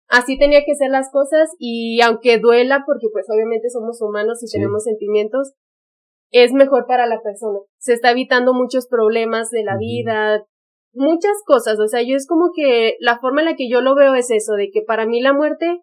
así 0.08 0.38
tenía 0.38 0.64
que 0.64 0.74
ser 0.74 0.90
las 0.90 1.10
cosas 1.10 1.50
y 1.58 2.00
aunque 2.02 2.38
duela, 2.38 2.84
porque 2.86 3.08
pues 3.12 3.26
obviamente 3.28 3.70
somos 3.70 4.00
humanos 4.00 4.42
y 4.42 4.50
tenemos 4.50 4.84
sentimientos, 4.84 5.54
es 6.30 6.52
mejor 6.52 6.86
para 6.86 7.06
la 7.06 7.20
persona. 7.22 7.58
Se 7.78 7.94
está 7.94 8.10
evitando 8.10 8.54
muchos 8.54 8.86
problemas 8.88 9.50
de 9.50 9.64
la 9.64 9.76
vida, 9.78 10.44
muchas 10.92 11.36
cosas, 11.44 11.78
o 11.78 11.86
sea, 11.86 12.02
yo 12.02 12.16
es 12.16 12.26
como 12.26 12.50
que 12.54 12.96
la 13.00 13.18
forma 13.18 13.42
en 13.42 13.46
la 13.46 13.56
que 13.56 13.68
yo 13.68 13.80
lo 13.80 13.94
veo 13.94 14.14
es 14.14 14.30
eso, 14.30 14.54
de 14.54 14.70
que 14.70 14.82
para 14.82 15.06
mí 15.06 15.20
la 15.20 15.32
muerte 15.32 15.82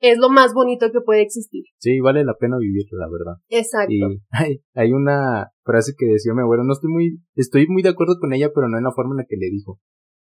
es 0.00 0.18
lo 0.18 0.28
más 0.28 0.52
bonito 0.52 0.90
que 0.92 1.00
puede 1.00 1.22
existir. 1.22 1.64
Sí, 1.78 2.00
vale 2.00 2.24
la 2.24 2.34
pena 2.34 2.58
vivirlo, 2.58 2.98
la 2.98 3.08
verdad. 3.10 3.40
Exacto. 3.48 3.92
Y 3.92 4.02
hay, 4.30 4.60
hay 4.74 4.92
una 4.92 5.50
frase 5.64 5.94
que 5.96 6.06
decía 6.06 6.34
mi 6.34 6.42
abuelo, 6.42 6.64
no 6.64 6.74
estoy 6.74 6.90
muy, 6.90 7.18
estoy 7.34 7.66
muy 7.68 7.82
de 7.82 7.90
acuerdo 7.90 8.16
con 8.20 8.32
ella, 8.32 8.50
pero 8.54 8.68
no 8.68 8.76
en 8.76 8.84
la 8.84 8.92
forma 8.92 9.14
en 9.14 9.18
la 9.18 9.26
que 9.28 9.36
le 9.36 9.50
dijo. 9.50 9.80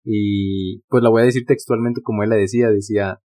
Y 0.08 0.82
pues 0.88 1.02
la 1.02 1.10
voy 1.10 1.22
a 1.22 1.24
decir 1.24 1.44
textualmente 1.46 2.00
como 2.00 2.22
él 2.22 2.30
la 2.30 2.36
decía, 2.36 2.70
decía, 2.70 3.18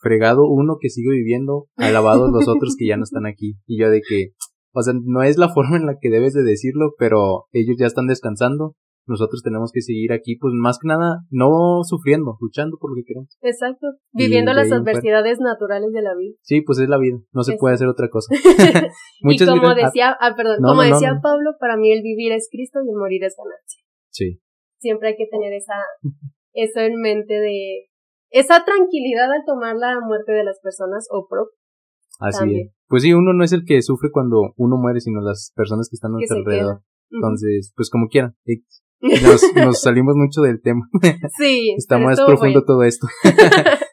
fregado 0.00 0.44
uno 0.48 0.76
que 0.80 0.90
sigue 0.90 1.10
viviendo, 1.10 1.66
alabados 1.76 2.30
los 2.32 2.46
otros 2.46 2.76
que 2.78 2.86
ya 2.86 2.96
no 2.96 3.02
están 3.02 3.26
aquí. 3.26 3.56
Y 3.66 3.80
yo 3.80 3.90
de 3.90 4.00
que, 4.08 4.30
o 4.72 4.82
sea, 4.82 4.94
no 4.94 5.24
es 5.24 5.38
la 5.38 5.48
forma 5.52 5.76
en 5.76 5.86
la 5.86 5.96
que 6.00 6.10
debes 6.10 6.34
de 6.34 6.44
decirlo, 6.44 6.94
pero 6.98 7.46
ellos 7.52 7.76
ya 7.78 7.86
están 7.86 8.06
descansando. 8.06 8.76
Nosotros 9.08 9.42
tenemos 9.42 9.72
que 9.72 9.80
seguir 9.80 10.12
aquí, 10.12 10.36
pues 10.36 10.52
más 10.54 10.78
que 10.78 10.86
nada, 10.86 11.24
no 11.30 11.82
sufriendo, 11.82 12.36
luchando 12.40 12.76
por 12.78 12.90
lo 12.90 12.96
que 12.96 13.04
queremos. 13.06 13.38
Exacto. 13.40 13.86
Viviendo 14.12 14.52
las 14.52 14.70
adversidades 14.70 15.38
naturales 15.40 15.92
de 15.92 16.02
la 16.02 16.14
vida. 16.14 16.36
Sí, 16.42 16.60
pues 16.60 16.78
es 16.78 16.90
la 16.90 16.98
vida. 16.98 17.16
No 17.32 17.42
se 17.42 17.56
puede 17.56 17.74
hacer 17.74 17.88
otra 17.88 18.08
cosa. 18.10 18.34
y 19.20 19.38
como 19.46 19.74
decía, 19.74 20.14
ah, 20.20 20.34
perdón, 20.36 20.58
como 20.62 20.82
decía 20.82 21.18
Pablo, 21.22 21.52
para 21.58 21.78
mí 21.78 21.90
el 21.90 22.02
vivir 22.02 22.32
es 22.32 22.48
Cristo 22.52 22.80
y 22.84 22.90
el 22.90 22.96
morir 22.96 23.24
es 23.24 23.34
ganancia. 23.34 23.82
Sí 24.10 24.40
siempre 24.78 25.08
hay 25.08 25.16
que 25.16 25.26
tener 25.30 25.52
esa, 25.52 25.74
eso 26.52 26.80
en 26.80 27.00
mente 27.00 27.34
de, 27.34 27.88
esa 28.30 28.64
tranquilidad 28.64 29.32
al 29.32 29.44
tomar 29.46 29.76
la 29.76 30.00
muerte 30.00 30.32
de 30.32 30.44
las 30.44 30.58
personas 30.60 31.06
o 31.10 31.26
pro. 31.28 31.48
Así 32.20 32.60
es. 32.60 32.72
Pues 32.88 33.02
sí, 33.02 33.12
uno 33.12 33.32
no 33.32 33.44
es 33.44 33.52
el 33.52 33.64
que 33.64 33.80
sufre 33.82 34.10
cuando 34.10 34.52
uno 34.56 34.76
muere, 34.76 35.00
sino 35.00 35.20
las 35.20 35.52
personas 35.54 35.88
que 35.88 35.94
están 35.94 36.12
a 36.12 36.14
nuestro 36.14 36.38
alrededor. 36.38 36.80
Entonces, 37.10 37.72
pues 37.76 37.90
como 37.90 38.08
quieran. 38.08 38.34
Nos, 39.00 39.42
nos 39.54 39.80
salimos 39.80 40.16
mucho 40.16 40.42
del 40.42 40.60
tema. 40.60 40.88
Sí. 41.38 41.72
Está 41.76 41.98
más 41.98 42.20
profundo 42.20 42.64
todo 42.64 42.82
esto. 42.82 43.06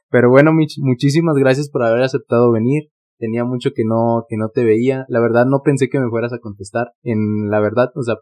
pero 0.09 0.31
bueno, 0.31 0.51
Mitch, 0.51 0.79
muchísimas 0.79 1.36
gracias 1.36 1.69
por 1.69 1.83
haber 1.83 2.01
aceptado 2.01 2.51
venir. 2.51 2.89
Tenía 3.19 3.45
mucho 3.45 3.69
que 3.75 3.83
no, 3.86 4.25
que 4.27 4.36
no 4.36 4.49
te 4.49 4.63
veía. 4.63 5.05
La 5.07 5.19
verdad 5.19 5.45
no 5.45 5.61
pensé 5.63 5.89
que 5.89 5.99
me 5.99 6.09
fueras 6.09 6.33
a 6.33 6.39
contestar. 6.39 6.88
En 7.03 7.51
la 7.51 7.59
verdad, 7.59 7.89
o 7.93 8.01
sea, 8.01 8.15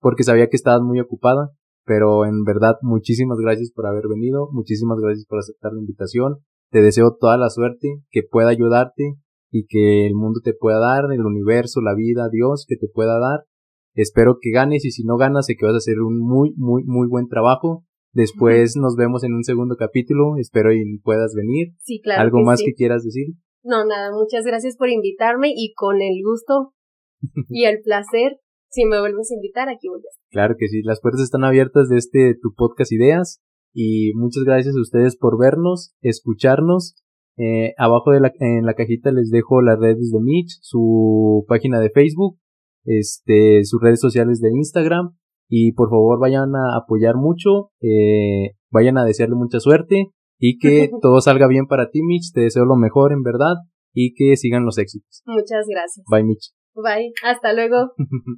porque 0.00 0.22
sabía 0.22 0.48
que 0.48 0.56
estabas 0.56 0.82
muy 0.82 1.00
ocupada. 1.00 1.50
Pero 1.88 2.26
en 2.26 2.44
verdad, 2.44 2.76
muchísimas 2.82 3.38
gracias 3.38 3.72
por 3.72 3.86
haber 3.86 4.08
venido, 4.08 4.50
muchísimas 4.52 5.00
gracias 5.00 5.24
por 5.26 5.38
aceptar 5.38 5.72
la 5.72 5.80
invitación. 5.80 6.36
Te 6.70 6.82
deseo 6.82 7.16
toda 7.18 7.38
la 7.38 7.48
suerte, 7.48 8.02
que 8.10 8.20
pueda 8.22 8.50
ayudarte 8.50 9.14
y 9.50 9.64
que 9.66 10.06
el 10.06 10.14
mundo 10.14 10.40
te 10.44 10.52
pueda 10.52 10.78
dar, 10.78 11.10
el 11.10 11.24
universo, 11.24 11.80
la 11.80 11.94
vida, 11.94 12.28
Dios, 12.30 12.66
que 12.68 12.76
te 12.76 12.88
pueda 12.92 13.18
dar. 13.18 13.46
Espero 13.94 14.36
que 14.38 14.50
ganes 14.50 14.84
y 14.84 14.90
si 14.90 15.02
no 15.02 15.16
ganas, 15.16 15.46
sé 15.46 15.56
que 15.56 15.64
vas 15.64 15.74
a 15.76 15.78
hacer 15.78 16.00
un 16.00 16.20
muy, 16.20 16.52
muy, 16.56 16.84
muy 16.84 17.08
buen 17.08 17.26
trabajo. 17.26 17.86
Después 18.12 18.76
nos 18.76 18.94
vemos 18.94 19.24
en 19.24 19.32
un 19.32 19.42
segundo 19.42 19.76
capítulo. 19.76 20.36
Espero 20.36 20.74
y 20.74 20.98
puedas 20.98 21.34
venir. 21.34 21.68
Sí, 21.78 22.02
claro. 22.02 22.20
¿Algo 22.20 22.42
más 22.42 22.60
que 22.62 22.74
quieras 22.74 23.02
decir? 23.02 23.28
No, 23.62 23.86
nada. 23.86 24.10
Muchas 24.12 24.44
gracias 24.44 24.76
por 24.76 24.90
invitarme 24.90 25.52
y 25.56 25.72
con 25.72 26.02
el 26.02 26.22
gusto 26.22 26.74
y 27.48 27.64
el 27.64 27.80
placer 27.80 28.40
si 28.70 28.84
me 28.84 29.00
vuelves 29.00 29.30
a 29.30 29.34
invitar, 29.34 29.68
aquí 29.68 29.88
voy 29.88 29.98
a 29.98 30.08
estar. 30.08 30.28
Claro 30.30 30.54
que 30.58 30.68
sí, 30.68 30.82
las 30.82 31.00
puertas 31.00 31.22
están 31.22 31.44
abiertas 31.44 31.88
de 31.88 31.96
este 31.96 32.34
tu 32.40 32.54
podcast 32.54 32.92
Ideas 32.92 33.40
y 33.72 34.12
muchas 34.14 34.44
gracias 34.44 34.74
a 34.76 34.80
ustedes 34.80 35.16
por 35.16 35.38
vernos, 35.38 35.94
escucharnos. 36.02 36.96
Eh, 37.36 37.74
abajo 37.78 38.10
de 38.10 38.20
la, 38.20 38.32
en 38.40 38.66
la 38.66 38.74
cajita 38.74 39.12
les 39.12 39.30
dejo 39.30 39.62
las 39.62 39.78
redes 39.78 40.10
de 40.10 40.20
Mitch, 40.20 40.58
su 40.60 41.44
página 41.46 41.78
de 41.78 41.90
Facebook, 41.90 42.38
este, 42.84 43.64
sus 43.64 43.80
redes 43.80 44.00
sociales 44.00 44.40
de 44.40 44.50
Instagram 44.50 45.16
y 45.48 45.72
por 45.72 45.88
favor 45.88 46.18
vayan 46.20 46.54
a 46.56 46.76
apoyar 46.76 47.16
mucho, 47.16 47.70
eh, 47.80 48.56
vayan 48.70 48.98
a 48.98 49.04
desearle 49.04 49.36
mucha 49.36 49.60
suerte 49.60 50.10
y 50.38 50.58
que 50.58 50.90
todo 51.02 51.20
salga 51.20 51.46
bien 51.46 51.66
para 51.66 51.90
ti 51.90 52.02
Mitch, 52.02 52.32
te 52.32 52.42
deseo 52.42 52.64
lo 52.64 52.76
mejor 52.76 53.12
en 53.12 53.22
verdad 53.22 53.54
y 53.94 54.14
que 54.14 54.36
sigan 54.36 54.64
los 54.64 54.78
éxitos. 54.78 55.22
Muchas 55.26 55.66
gracias. 55.68 56.04
Bye 56.10 56.24
Mitch. 56.24 56.52
Bye, 56.74 57.12
hasta 57.24 57.52
luego. 57.52 57.92